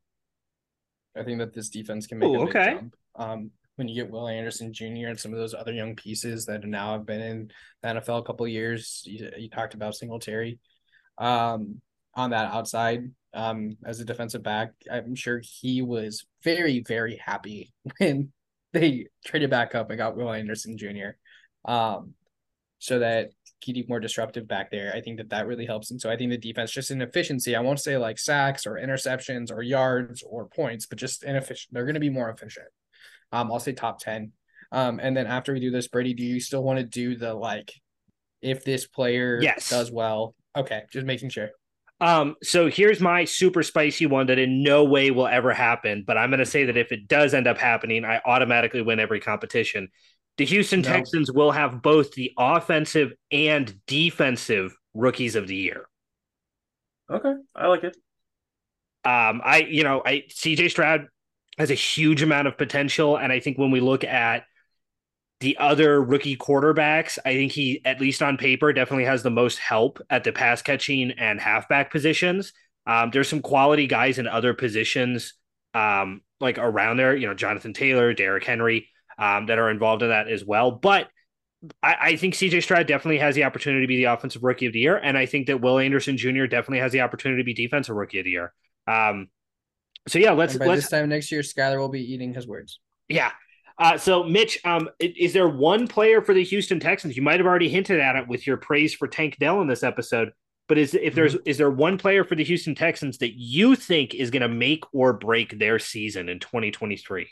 I 1.15 1.23
think 1.23 1.39
that 1.39 1.53
this 1.53 1.69
defense 1.69 2.07
can 2.07 2.19
make 2.19 2.29
Ooh, 2.29 2.43
a 2.43 2.45
big 2.45 2.55
okay. 2.55 2.73
jump. 2.73 2.95
Um, 3.15 3.51
when 3.75 3.87
you 3.87 3.95
get 3.95 4.11
Will 4.11 4.27
Anderson 4.27 4.71
Jr. 4.71 5.07
and 5.07 5.19
some 5.19 5.33
of 5.33 5.39
those 5.39 5.53
other 5.53 5.73
young 5.73 5.95
pieces 5.95 6.45
that 6.45 6.63
now 6.63 6.93
have 6.93 7.05
been 7.05 7.21
in 7.21 7.51
the 7.81 7.89
NFL 7.89 8.19
a 8.19 8.23
couple 8.23 8.47
years, 8.47 9.03
you, 9.05 9.29
you, 9.37 9.49
talked 9.49 9.73
about 9.73 9.95
Singletary. 9.95 10.59
Um, 11.17 11.81
on 12.15 12.29
that 12.31 12.53
outside, 12.53 13.09
um, 13.33 13.77
as 13.83 13.99
a 13.99 14.05
defensive 14.05 14.43
back, 14.43 14.73
I'm 14.91 15.15
sure 15.15 15.41
he 15.43 15.81
was 15.81 16.25
very, 16.43 16.83
very 16.87 17.19
happy 17.23 17.73
when 17.97 18.31
they 18.73 19.07
traded 19.25 19.49
back 19.49 19.73
up 19.73 19.89
and 19.89 19.97
got 19.97 20.15
Will 20.15 20.31
Anderson 20.31 20.77
Jr. 20.77 21.11
Um, 21.65 22.13
so 22.77 22.99
that 22.99 23.31
more 23.87 23.99
disruptive 23.99 24.47
back 24.47 24.71
there. 24.71 24.91
I 24.95 25.01
think 25.01 25.17
that 25.17 25.29
that 25.29 25.47
really 25.47 25.65
helps. 25.65 25.91
And 25.91 25.99
so 25.99 26.09
I 26.09 26.17
think 26.17 26.31
the 26.31 26.37
defense 26.37 26.71
just 26.71 26.91
in 26.91 27.01
efficiency, 27.01 27.55
I 27.55 27.61
won't 27.61 27.79
say 27.79 27.97
like 27.97 28.19
sacks 28.19 28.65
or 28.65 28.73
interceptions 28.73 29.51
or 29.51 29.61
yards 29.61 30.23
or 30.27 30.47
points, 30.47 30.85
but 30.85 30.97
just 30.97 31.23
inefficient. 31.23 31.73
They're 31.73 31.85
going 31.85 31.93
to 31.95 31.99
be 31.99 32.09
more 32.09 32.29
efficient. 32.29 32.67
Um, 33.31 33.51
I'll 33.51 33.59
say 33.59 33.73
top 33.73 33.99
10. 33.99 34.31
Um, 34.71 34.99
and 34.99 35.15
then 35.15 35.27
after 35.27 35.53
we 35.53 35.59
do 35.59 35.71
this, 35.71 35.87
Brady, 35.87 36.13
do 36.13 36.23
you 36.23 36.39
still 36.39 36.63
want 36.63 36.79
to 36.79 36.85
do 36.85 37.15
the 37.15 37.33
like, 37.33 37.71
if 38.41 38.63
this 38.63 38.87
player 38.87 39.39
yes. 39.41 39.69
does 39.69 39.91
well? 39.91 40.35
Okay. 40.55 40.83
Just 40.91 41.05
making 41.05 41.29
sure. 41.29 41.49
Um, 42.01 42.35
so 42.43 42.69
here's 42.69 42.99
my 42.99 43.23
super 43.23 43.63
spicy 43.63 44.07
one 44.07 44.27
that 44.27 44.37
in 44.37 44.61
no 44.61 44.83
way 44.83 45.09
will 45.11 45.27
ever 45.27 45.53
happen, 45.53 46.03
but 46.05 46.17
I'm 46.17 46.29
going 46.29 46.39
to 46.39 46.45
say 46.45 46.65
that 46.65 46.75
if 46.75 46.91
it 46.91 47.07
does 47.07 47.33
end 47.33 47.47
up 47.47 47.57
happening, 47.57 48.03
I 48.03 48.19
automatically 48.25 48.81
win 48.81 48.99
every 48.99 49.21
competition 49.21 49.87
The 50.37 50.45
Houston 50.45 50.81
No. 50.81 50.89
Texans 50.89 51.31
will 51.31 51.51
have 51.51 51.81
both 51.81 52.13
the 52.13 52.31
offensive 52.37 53.13
and 53.31 53.73
defensive 53.85 54.75
rookies 54.93 55.35
of 55.35 55.47
the 55.47 55.55
year. 55.55 55.85
Okay, 57.09 57.33
I 57.55 57.67
like 57.67 57.83
it. 57.83 57.95
Um, 59.05 59.41
I, 59.43 59.67
you 59.69 59.83
know, 59.83 60.01
I 60.05 60.23
CJ 60.29 60.71
Stroud 60.71 61.07
has 61.57 61.69
a 61.69 61.75
huge 61.75 62.21
amount 62.23 62.47
of 62.47 62.57
potential, 62.57 63.17
and 63.17 63.31
I 63.31 63.39
think 63.39 63.57
when 63.57 63.71
we 63.71 63.79
look 63.79 64.03
at 64.03 64.45
the 65.39 65.57
other 65.57 66.01
rookie 66.01 66.37
quarterbacks, 66.37 67.19
I 67.25 67.33
think 67.33 67.51
he, 67.51 67.81
at 67.83 67.99
least 67.99 68.23
on 68.23 68.37
paper, 68.37 68.71
definitely 68.71 69.05
has 69.05 69.23
the 69.23 69.29
most 69.29 69.59
help 69.59 69.99
at 70.09 70.23
the 70.23 70.31
pass 70.31 70.61
catching 70.61 71.11
and 71.11 71.39
halfback 71.39 71.91
positions. 71.91 72.53
Um, 72.87 73.11
there's 73.11 73.27
some 73.27 73.41
quality 73.41 73.85
guys 73.85 74.19
in 74.19 74.27
other 74.27 74.53
positions, 74.53 75.33
um, 75.73 76.21
like 76.39 76.57
around 76.57 76.97
there, 76.97 77.15
you 77.15 77.27
know, 77.27 77.33
Jonathan 77.33 77.73
Taylor, 77.73 78.13
Derrick 78.13 78.45
Henry, 78.45 78.89
um, 79.17 79.47
that 79.47 79.59
are 79.59 79.69
involved 79.69 80.01
in 80.01 80.09
that 80.09 80.27
as 80.27 80.43
well. 80.43 80.71
But 80.71 81.09
I, 81.81 81.95
I 82.01 82.15
think 82.15 82.33
CJ 82.33 82.63
Stroud 82.63 82.87
definitely 82.87 83.19
has 83.19 83.35
the 83.35 83.43
opportunity 83.45 83.83
to 83.83 83.87
be 83.87 83.97
the 83.97 84.05
offensive 84.05 84.43
rookie 84.43 84.65
of 84.65 84.73
the 84.73 84.79
year, 84.79 84.97
and 84.97 85.17
I 85.17 85.25
think 85.25 85.47
that 85.47 85.61
Will 85.61 85.79
Anderson 85.79 86.17
Jr. 86.17 86.45
definitely 86.45 86.79
has 86.79 86.91
the 86.91 87.01
opportunity 87.01 87.41
to 87.41 87.45
be 87.45 87.53
defensive 87.53 87.95
rookie 87.95 88.19
of 88.19 88.25
the 88.25 88.31
year. 88.31 88.53
Um, 88.87 89.29
so 90.07 90.19
yeah, 90.19 90.31
let's 90.31 90.57
by 90.57 90.65
let's 90.65 90.83
this 90.83 90.91
time 90.91 91.09
next 91.09 91.31
year, 91.31 91.41
Skyler 91.41 91.77
will 91.77 91.89
be 91.89 92.13
eating 92.13 92.33
his 92.33 92.47
words. 92.47 92.79
yeah. 93.07 93.31
Uh, 93.79 93.97
so 93.97 94.23
Mitch, 94.23 94.59
um, 94.65 94.87
is 94.99 95.33
there 95.33 95.47
one 95.47 95.87
player 95.87 96.21
for 96.21 96.35
the 96.35 96.43
Houston 96.43 96.79
Texans? 96.79 97.17
You 97.17 97.23
might 97.23 97.39
have 97.39 97.47
already 97.47 97.69
hinted 97.69 97.99
at 97.99 98.15
it 98.15 98.27
with 98.27 98.45
your 98.45 98.57
praise 98.57 98.93
for 98.93 99.07
Tank 99.07 99.37
Dell 99.39 99.61
in 99.61 99.67
this 99.67 99.81
episode, 99.81 100.31
but 100.67 100.77
is 100.77 100.93
if 100.93 101.15
there's 101.15 101.35
is 101.45 101.57
there 101.57 101.71
one 101.71 101.97
player 101.97 102.23
for 102.23 102.35
the 102.35 102.43
Houston 102.43 102.75
Texans 102.75 103.17
that 103.17 103.33
you 103.35 103.75
think 103.75 104.13
is 104.13 104.29
going 104.29 104.43
to 104.43 104.47
make 104.47 104.83
or 104.93 105.13
break 105.13 105.57
their 105.57 105.79
season 105.79 106.29
in 106.29 106.39
2023? 106.39 107.29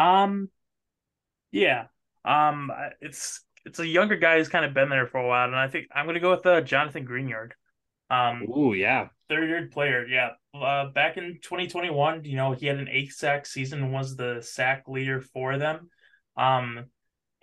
Um, 0.00 0.48
yeah. 1.52 1.86
Um, 2.24 2.70
it's 3.00 3.44
it's 3.64 3.78
a 3.78 3.86
younger 3.86 4.16
guy 4.16 4.38
who's 4.38 4.48
kind 4.48 4.64
of 4.64 4.74
been 4.74 4.88
there 4.88 5.06
for 5.06 5.18
a 5.18 5.26
while, 5.26 5.46
and 5.46 5.56
I 5.56 5.68
think 5.68 5.88
I'm 5.94 6.06
gonna 6.06 6.20
go 6.20 6.30
with 6.30 6.46
uh, 6.46 6.60
Jonathan 6.62 7.06
Greenard. 7.06 7.50
Um, 8.08 8.46
Ooh, 8.50 8.74
yeah. 8.74 9.08
third 9.28 9.48
year 9.48 9.68
player, 9.72 10.04
yeah. 10.06 10.30
Uh, 10.52 10.90
back 10.90 11.16
in 11.16 11.38
2021, 11.42 12.24
you 12.24 12.36
know, 12.36 12.52
he 12.52 12.66
had 12.66 12.78
an 12.78 12.88
eight 12.90 13.12
sack 13.12 13.46
season 13.46 13.82
and 13.82 13.92
was 13.92 14.16
the 14.16 14.40
sack 14.42 14.84
leader 14.88 15.20
for 15.20 15.58
them. 15.58 15.88
Um, 16.36 16.86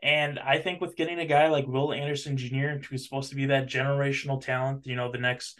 and 0.03 0.39
I 0.39 0.59
think 0.59 0.81
with 0.81 0.97
getting 0.97 1.19
a 1.19 1.25
guy 1.25 1.47
like 1.47 1.67
Will 1.67 1.93
Anderson 1.93 2.35
Jr., 2.35 2.79
who's 2.89 3.05
supposed 3.05 3.29
to 3.29 3.35
be 3.35 3.45
that 3.47 3.67
generational 3.67 4.41
talent, 4.41 4.85
you 4.85 4.95
know, 4.95 5.11
the 5.11 5.17
next 5.17 5.57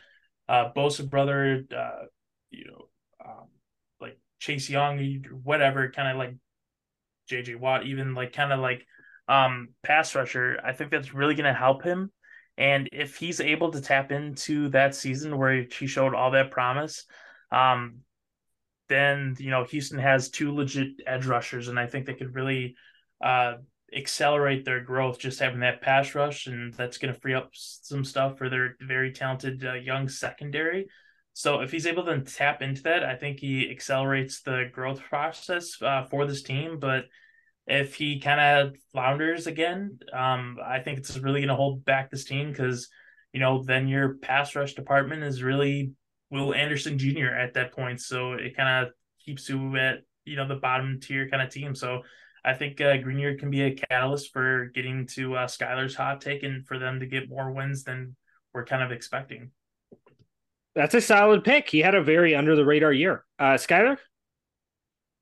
uh 0.49 0.71
Bosa 0.75 1.09
brother, 1.09 1.63
uh, 1.75 2.05
you 2.51 2.65
know, 2.65 2.89
um, 3.23 3.47
like 4.01 4.19
Chase 4.39 4.69
Young, 4.69 5.23
whatever, 5.43 5.89
kind 5.89 6.09
of 6.09 6.17
like 6.17 6.35
JJ 7.30 7.59
Watt, 7.59 7.86
even 7.86 8.13
like 8.13 8.34
kind 8.34 8.51
of 8.51 8.59
like 8.59 8.86
um 9.28 9.69
pass 9.84 10.15
rusher, 10.15 10.59
I 10.63 10.73
think 10.73 10.91
that's 10.91 11.13
really 11.13 11.36
gonna 11.36 11.53
help 11.53 11.84
him. 11.84 12.11
And 12.57 12.89
if 12.91 13.17
he's 13.17 13.39
able 13.39 13.71
to 13.71 13.82
tap 13.82 14.11
into 14.11 14.69
that 14.69 14.95
season 14.95 15.38
where 15.38 15.63
he 15.63 15.88
showed 15.88 16.15
all 16.15 16.32
that 16.32 16.51
promise, 16.51 17.05
um, 17.51 17.99
then 18.89 19.36
you 19.39 19.51
know 19.51 19.63
Houston 19.65 19.99
has 19.99 20.30
two 20.30 20.53
legit 20.53 21.01
edge 21.05 21.25
rushers, 21.25 21.67
and 21.67 21.80
I 21.80 21.88
think 21.88 22.05
they 22.05 22.13
could 22.13 22.36
really 22.36 22.75
uh 23.21 23.55
accelerate 23.95 24.65
their 24.65 24.82
growth 24.82 25.19
just 25.19 25.39
having 25.39 25.61
that 25.61 25.82
pass 25.82 26.15
rush, 26.15 26.47
and 26.47 26.73
that's 26.73 26.97
going 26.97 27.13
to 27.13 27.19
free 27.19 27.34
up 27.34 27.49
some 27.53 28.03
stuff 28.03 28.38
for 28.38 28.49
their 28.49 28.75
very 28.82 29.11
talented 29.11 29.63
uh, 29.65 29.73
young 29.73 30.09
secondary. 30.09 30.88
So 31.38 31.59
if 31.59 31.71
he's 31.71 31.85
able 31.85 32.03
to 32.05 32.21
tap 32.21 32.63
into 32.63 32.81
that, 32.81 33.03
I 33.03 33.13
think 33.13 33.39
he 33.39 33.69
accelerates 33.69 34.41
the 34.41 34.71
growth 34.73 34.99
process 35.01 35.79
uh, 35.83 36.05
for 36.09 36.25
this 36.25 36.41
team. 36.41 36.79
But 36.79 37.05
if 37.67 37.93
he 37.93 38.19
kind 38.19 38.39
of 38.39 38.75
flounders 38.91 39.45
again, 39.45 39.99
um, 40.11 40.57
I 40.65 40.79
think 40.79 40.97
it's 40.97 41.15
really 41.15 41.41
going 41.41 41.49
to 41.49 41.55
hold 41.55 41.85
back 41.85 42.09
this 42.09 42.25
team 42.25 42.49
because 42.49 42.89
you 43.33 43.39
know 43.39 43.61
then 43.61 43.88
your 43.88 44.15
pass 44.15 44.55
rush 44.55 44.73
department 44.73 45.21
is 45.21 45.43
really 45.43 45.91
Will 46.31 46.55
Anderson 46.55 46.97
Jr. 46.97 47.27
at 47.27 47.53
that 47.53 47.71
point, 47.71 48.01
so 48.01 48.33
it 48.33 48.57
kind 48.57 48.88
of 48.88 48.93
keeps 49.23 49.47
you 49.47 49.77
at 49.77 49.99
you 50.25 50.38
know 50.38 50.47
the 50.47 50.55
bottom 50.55 50.99
tier 50.99 51.29
kind 51.29 51.43
of 51.43 51.51
team. 51.51 51.75
So 51.75 52.01
I 52.43 52.55
think 52.55 52.81
uh, 52.81 52.97
Greenard 52.97 53.38
can 53.38 53.51
be 53.51 53.61
a 53.61 53.75
catalyst 53.75 54.33
for 54.33 54.71
getting 54.73 55.05
to 55.09 55.35
uh, 55.35 55.45
Skyler's 55.45 55.93
hot 55.93 56.19
take 56.19 56.41
and 56.41 56.65
for 56.65 56.79
them 56.79 56.99
to 56.99 57.05
get 57.05 57.29
more 57.29 57.51
wins 57.51 57.83
than 57.83 58.15
we're 58.55 58.65
kind 58.65 58.81
of 58.81 58.91
expecting. 58.91 59.51
That's 60.78 60.93
a 60.93 61.01
solid 61.01 61.43
pick. 61.43 61.67
He 61.67 61.80
had 61.80 61.95
a 61.95 62.03
very 62.03 62.36
under 62.36 62.55
the 62.55 62.63
radar 62.63 62.93
year. 62.93 63.25
Uh, 63.39 63.55
Skyler? 63.55 63.97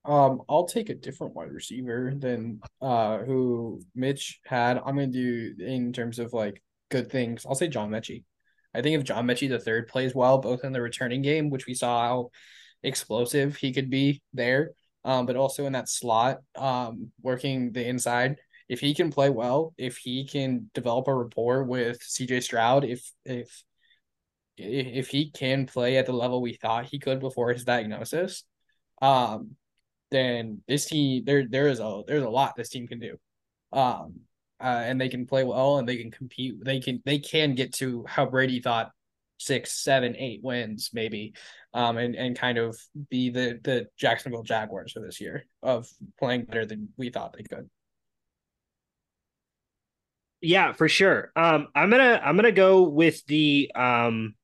Um, 0.04 0.42
I'll 0.50 0.68
take 0.68 0.90
a 0.90 0.94
different 0.94 1.34
wide 1.34 1.50
receiver 1.50 2.14
than 2.14 2.60
uh 2.82 3.20
who 3.20 3.82
Mitch 3.96 4.42
had. 4.46 4.78
I'm 4.78 4.96
gonna 4.96 5.08
do 5.08 5.56
in 5.58 5.94
terms 5.94 6.20
of 6.20 6.34
like 6.34 6.62
good 6.92 7.10
things. 7.10 7.46
I'll 7.46 7.56
say 7.56 7.70
John 7.70 7.90
Metchie. 7.90 8.26
I 8.74 8.82
think 8.82 9.00
if 9.00 9.06
John 9.06 9.26
Metchie 9.26 9.48
the 9.48 9.58
third 9.58 9.88
plays 9.88 10.14
well, 10.14 10.40
both 10.40 10.66
in 10.66 10.74
the 10.74 10.82
returning 10.82 11.22
game, 11.22 11.50
which 11.50 11.68
we 11.68 11.74
saw 11.74 12.06
how 12.06 12.30
explosive 12.84 13.56
he 13.56 13.72
could 13.72 13.90
be 13.90 14.22
there, 14.34 14.72
um, 15.06 15.26
but 15.26 15.38
also 15.38 15.66
in 15.66 15.72
that 15.72 15.88
slot, 15.88 16.40
um, 16.58 17.14
working 17.22 17.72
the 17.72 17.88
inside. 17.88 18.36
If 18.68 18.82
he 18.82 18.94
can 18.94 19.10
play 19.10 19.30
well, 19.30 19.74
if 19.78 20.00
he 20.00 20.28
can 20.28 20.70
develop 20.74 21.08
a 21.08 21.16
rapport 21.16 21.64
with 21.64 22.02
CJ 22.02 22.44
Stroud, 22.44 22.84
if 22.84 23.10
if 23.24 23.64
if 24.58 25.10
he 25.10 25.32
can 25.32 25.66
play 25.66 25.98
at 25.98 26.06
the 26.06 26.14
level 26.14 26.42
we 26.42 26.54
thought 26.54 26.86
he 26.86 27.00
could 27.00 27.20
before 27.20 27.52
his 27.52 27.64
diagnosis, 27.64 28.44
um, 29.02 29.52
then 30.12 30.62
this 30.68 30.86
team 30.86 31.24
there 31.26 31.48
there 31.48 31.68
is 31.68 31.80
a 31.80 32.04
there's 32.08 32.24
a 32.24 32.30
lot 32.30 32.56
this 32.56 32.70
team 32.70 32.88
can 32.88 33.00
do. 33.00 33.18
Um 33.74 34.22
uh, 34.60 34.84
and 34.86 35.00
they 35.00 35.10
can 35.10 35.26
play 35.26 35.44
well 35.44 35.78
and 35.78 35.88
they 35.88 35.98
can 35.98 36.12
compete. 36.12 36.64
They 36.64 36.80
can 36.80 37.02
they 37.06 37.20
can 37.20 37.56
get 37.56 37.74
to 37.76 38.06
how 38.08 38.26
Brady 38.26 38.62
thought 38.62 38.92
six, 39.38 39.84
seven, 39.84 40.16
eight 40.18 40.42
wins 40.44 40.92
maybe, 40.94 41.34
um, 41.74 41.98
and 41.98 42.16
and 42.16 42.38
kind 42.38 42.58
of 42.58 42.78
be 43.10 43.30
the 43.30 43.60
the 43.64 43.88
Jacksonville 43.98 44.44
Jaguars 44.44 44.94
for 44.94 45.02
this 45.02 45.20
year 45.20 45.46
of 45.62 45.88
playing 46.20 46.46
better 46.46 46.66
than 46.66 46.90
we 46.98 47.10
thought 47.10 47.34
they 47.34 47.44
could. 47.44 47.70
Yeah, 50.42 50.74
for 50.74 50.88
sure. 50.88 51.32
Um, 51.36 51.68
I'm 51.76 51.90
gonna 51.90 52.22
I'm 52.24 52.36
gonna 52.36 52.52
go 52.52 52.84
with 52.84 53.26
the 53.26 53.72
um, 53.76 54.36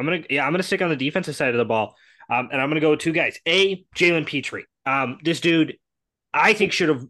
I'm 0.00 0.06
gonna 0.06 0.24
yeah 0.30 0.46
I'm 0.46 0.52
gonna 0.52 0.62
stick 0.62 0.82
on 0.82 0.88
the 0.88 0.96
defensive 0.96 1.36
side 1.36 1.50
of 1.50 1.58
the 1.58 1.64
ball. 1.64 1.94
Um, 2.28 2.48
and 2.52 2.60
I'm 2.60 2.70
gonna 2.70 2.80
go 2.80 2.90
with 2.90 3.00
two 3.00 3.12
guys. 3.12 3.38
A 3.46 3.84
Jalen 3.94 4.26
Pitre. 4.26 4.64
Um, 4.86 5.18
this 5.22 5.40
dude, 5.40 5.76
I 6.32 6.54
think 6.54 6.72
should 6.72 6.88
have 6.88 7.06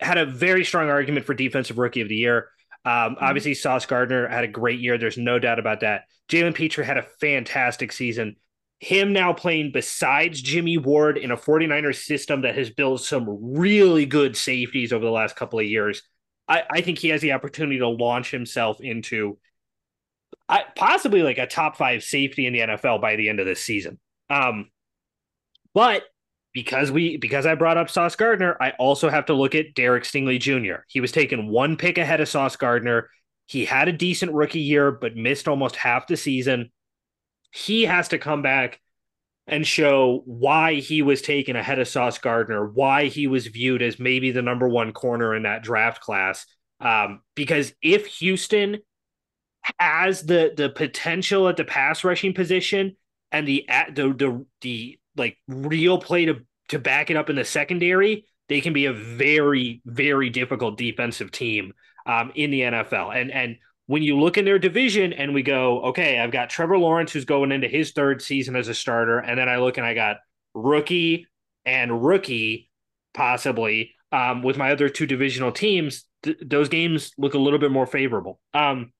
had 0.00 0.18
a 0.18 0.26
very 0.26 0.64
strong 0.64 0.88
argument 0.88 1.26
for 1.26 1.34
defensive 1.34 1.78
rookie 1.78 2.00
of 2.00 2.08
the 2.08 2.16
year. 2.16 2.48
Um, 2.84 3.16
obviously 3.20 3.54
Sauce 3.54 3.84
Gardner 3.84 4.28
had 4.28 4.44
a 4.44 4.48
great 4.48 4.80
year. 4.80 4.96
There's 4.96 5.18
no 5.18 5.38
doubt 5.38 5.58
about 5.58 5.80
that. 5.80 6.04
Jalen 6.30 6.54
Pitre 6.54 6.84
had 6.84 6.96
a 6.96 7.06
fantastic 7.20 7.92
season. 7.92 8.36
Him 8.80 9.12
now 9.12 9.32
playing 9.32 9.72
besides 9.72 10.40
Jimmy 10.40 10.78
Ward 10.78 11.18
in 11.18 11.32
a 11.32 11.36
49ers 11.36 12.04
system 12.04 12.42
that 12.42 12.56
has 12.56 12.70
built 12.70 13.02
some 13.02 13.26
really 13.58 14.06
good 14.06 14.36
safeties 14.36 14.92
over 14.92 15.04
the 15.04 15.10
last 15.10 15.36
couple 15.36 15.58
of 15.58 15.66
years. 15.66 16.02
I, 16.46 16.62
I 16.70 16.80
think 16.80 16.98
he 16.98 17.08
has 17.08 17.20
the 17.20 17.32
opportunity 17.32 17.78
to 17.78 17.88
launch 17.88 18.30
himself 18.30 18.80
into 18.80 19.38
I, 20.48 20.64
possibly 20.76 21.22
like 21.22 21.38
a 21.38 21.46
top 21.46 21.76
five 21.76 22.02
safety 22.02 22.46
in 22.46 22.52
the 22.52 22.60
NFL 22.60 23.00
by 23.00 23.16
the 23.16 23.28
end 23.28 23.40
of 23.40 23.46
this 23.46 23.62
season. 23.62 23.98
Um, 24.30 24.70
but 25.74 26.04
because 26.54 26.90
we 26.90 27.16
because 27.18 27.46
I 27.46 27.54
brought 27.54 27.76
up 27.76 27.90
Sauce 27.90 28.16
Gardner, 28.16 28.56
I 28.60 28.70
also 28.78 29.10
have 29.10 29.26
to 29.26 29.34
look 29.34 29.54
at 29.54 29.74
Derek 29.74 30.04
Stingley 30.04 30.40
Jr. 30.40 30.82
He 30.88 31.00
was 31.00 31.12
taken 31.12 31.48
one 31.48 31.76
pick 31.76 31.98
ahead 31.98 32.20
of 32.20 32.28
Sauce 32.28 32.56
Gardner. 32.56 33.10
He 33.46 33.64
had 33.64 33.88
a 33.88 33.92
decent 33.92 34.32
rookie 34.32 34.60
year, 34.60 34.90
but 34.90 35.16
missed 35.16 35.48
almost 35.48 35.76
half 35.76 36.06
the 36.06 36.16
season. 36.16 36.70
He 37.52 37.84
has 37.84 38.08
to 38.08 38.18
come 38.18 38.42
back 38.42 38.80
and 39.46 39.66
show 39.66 40.22
why 40.26 40.74
he 40.74 41.00
was 41.00 41.22
taken 41.22 41.56
ahead 41.56 41.78
of 41.78 41.88
Sauce 41.88 42.18
Gardner, 42.18 42.66
why 42.68 43.06
he 43.06 43.26
was 43.26 43.46
viewed 43.46 43.80
as 43.80 43.98
maybe 43.98 44.30
the 44.30 44.42
number 44.42 44.68
one 44.68 44.92
corner 44.92 45.34
in 45.34 45.44
that 45.44 45.62
draft 45.62 46.02
class. 46.02 46.44
Um, 46.80 47.22
because 47.34 47.72
if 47.80 48.06
Houston 48.06 48.78
has 49.78 50.22
the 50.22 50.52
the 50.56 50.68
potential 50.68 51.48
at 51.48 51.56
the 51.56 51.64
pass 51.64 52.04
rushing 52.04 52.34
position 52.34 52.96
and 53.32 53.46
the 53.46 53.68
at 53.68 53.94
the 53.94 54.12
the, 54.12 54.44
the 54.60 54.98
like 55.16 55.36
real 55.48 55.98
play 55.98 56.26
to 56.26 56.40
to 56.68 56.78
back 56.78 57.10
it 57.10 57.16
up 57.16 57.30
in 57.30 57.36
the 57.36 57.44
secondary, 57.44 58.26
they 58.48 58.60
can 58.60 58.72
be 58.72 58.86
a 58.86 58.92
very 58.92 59.82
very 59.84 60.30
difficult 60.30 60.78
defensive 60.78 61.30
team 61.30 61.72
um, 62.06 62.32
in 62.34 62.50
the 62.50 62.60
NFL. 62.62 63.14
And 63.14 63.30
and 63.30 63.56
when 63.86 64.02
you 64.02 64.18
look 64.18 64.36
in 64.36 64.44
their 64.44 64.58
division 64.58 65.12
and 65.14 65.32
we 65.32 65.42
go, 65.42 65.80
okay, 65.84 66.18
I've 66.18 66.30
got 66.30 66.50
Trevor 66.50 66.78
Lawrence 66.78 67.12
who's 67.12 67.24
going 67.24 67.52
into 67.52 67.68
his 67.68 67.92
third 67.92 68.20
season 68.20 68.54
as 68.54 68.68
a 68.68 68.74
starter, 68.74 69.18
and 69.18 69.38
then 69.38 69.48
I 69.48 69.56
look 69.56 69.78
and 69.78 69.86
I 69.86 69.94
got 69.94 70.18
rookie 70.54 71.26
and 71.64 72.04
rookie 72.04 72.70
possibly 73.14 73.94
um, 74.12 74.42
with 74.42 74.56
my 74.56 74.72
other 74.72 74.88
two 74.88 75.06
divisional 75.06 75.52
teams. 75.52 76.04
Th- 76.22 76.36
those 76.44 76.68
games 76.68 77.12
look 77.18 77.34
a 77.34 77.38
little 77.38 77.58
bit 77.58 77.70
more 77.70 77.86
favorable. 77.86 78.40
Um, 78.54 78.92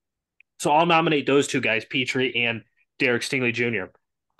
so 0.59 0.71
I'll 0.71 0.87
nominate 0.87 1.27
those 1.27 1.47
two 1.47 1.61
guys, 1.61 1.85
Pitre 1.85 2.33
and 2.37 2.63
Derek 2.99 3.23
Stingley 3.23 3.53
Jr. 3.53 3.91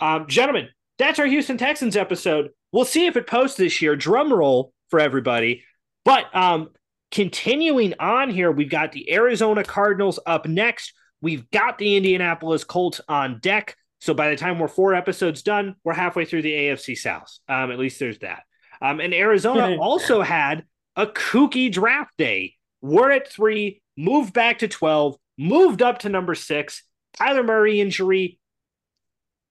Um, 0.01 0.27
gentlemen, 0.27 0.69
that's 0.99 1.19
our 1.19 1.27
Houston 1.27 1.57
Texans 1.59 1.97
episode. 1.97 2.51
We'll 2.73 2.85
see 2.85 3.07
if 3.07 3.16
it 3.16 3.27
posts 3.27 3.57
this 3.57 3.81
year. 3.81 3.97
Drum 3.97 4.33
roll. 4.33 4.73
for 4.91 5.01
everybody. 5.01 5.64
But 6.05 6.35
um, 6.35 6.71
continuing 7.11 7.95
on 8.01 8.31
here, 8.31 8.51
we've 8.51 8.71
got 8.71 8.93
the 8.93 9.12
Arizona 9.12 9.64
Cardinals 9.64 10.19
up 10.27 10.47
next. 10.47 10.93
We've 11.21 11.51
got 11.51 11.79
the 11.79 11.97
Indianapolis 11.97 12.64
Colts 12.64 13.01
on 13.09 13.41
deck. 13.41 13.77
So 14.01 14.14
by 14.14 14.31
the 14.31 14.37
time 14.37 14.59
we're 14.59 14.69
four 14.69 14.95
episodes 14.95 15.43
done, 15.43 15.75
we're 15.85 15.95
halfway 15.95 16.25
through 16.25 16.43
the 16.43 16.53
AFC 16.53 16.97
South. 16.97 17.39
Um, 17.49 17.71
at 17.71 17.79
least 17.79 17.99
there's 17.99 18.19
that. 18.21 18.45
Um, 18.81 19.01
and 19.01 19.12
Arizona 19.12 19.77
also 19.81 20.23
had 20.23 20.64
a 20.97 21.07
kooky 21.07 21.71
draft 21.71 22.12
day. 22.16 22.55
We're 22.81 23.11
at 23.11 23.31
three, 23.31 23.83
moved 23.97 24.33
back 24.33 24.61
to 24.61 24.69
12, 24.69 25.16
moved 25.39 25.80
up 25.82 26.01
to 26.01 26.09
number 26.09 26.34
six. 26.34 26.82
Kyler 27.18 27.45
Murray 27.45 27.80
injury. 27.80 28.39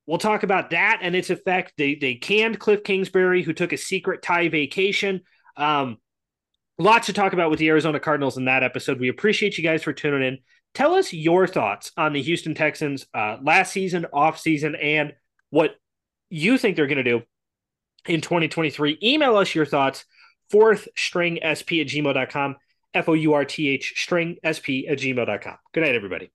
We'll 0.05 0.19
talk 0.19 0.43
about 0.43 0.69
that 0.69 0.99
and 1.01 1.15
its 1.15 1.29
effect. 1.29 1.73
They 1.77 1.95
they 1.95 2.15
canned 2.15 2.59
Cliff 2.59 2.83
Kingsbury, 2.83 3.43
who 3.43 3.53
took 3.53 3.73
a 3.73 3.77
secret 3.77 4.21
Thai 4.21 4.49
vacation. 4.49 5.21
Um, 5.55 5.97
lots 6.77 7.07
to 7.07 7.13
talk 7.13 7.33
about 7.33 7.49
with 7.49 7.59
the 7.59 7.69
Arizona 7.69 7.99
Cardinals 7.99 8.37
in 8.37 8.45
that 8.45 8.63
episode. 8.63 8.99
We 8.99 9.09
appreciate 9.09 9.57
you 9.57 9.63
guys 9.63 9.83
for 9.83 9.93
tuning 9.93 10.25
in. 10.25 10.37
Tell 10.73 10.93
us 10.93 11.11
your 11.11 11.47
thoughts 11.47 11.91
on 11.97 12.13
the 12.13 12.21
Houston 12.21 12.53
Texans 12.53 13.05
uh, 13.13 13.37
last 13.41 13.71
season, 13.71 14.05
off 14.13 14.39
season, 14.39 14.75
and 14.75 15.13
what 15.49 15.75
you 16.29 16.57
think 16.57 16.75
they're 16.75 16.87
going 16.87 17.03
to 17.03 17.03
do 17.03 17.23
in 18.05 18.21
2023. 18.21 18.99
Email 19.01 19.37
us 19.37 19.55
your 19.55 19.65
thoughts, 19.65 20.05
fourth 20.51 20.87
string 20.95 21.39
sp 21.41 21.81
at 21.81 21.87
gmail.com, 21.87 22.55
F 22.97 23.09
O 23.09 23.13
U 23.13 23.33
R 23.33 23.45
T 23.45 23.69
H 23.69 23.93
string 23.95 24.37
sp 24.43 24.89
at 24.89 24.97
gmail.com. 24.97 25.57
Good 25.73 25.81
night, 25.81 25.95
everybody. 25.95 26.31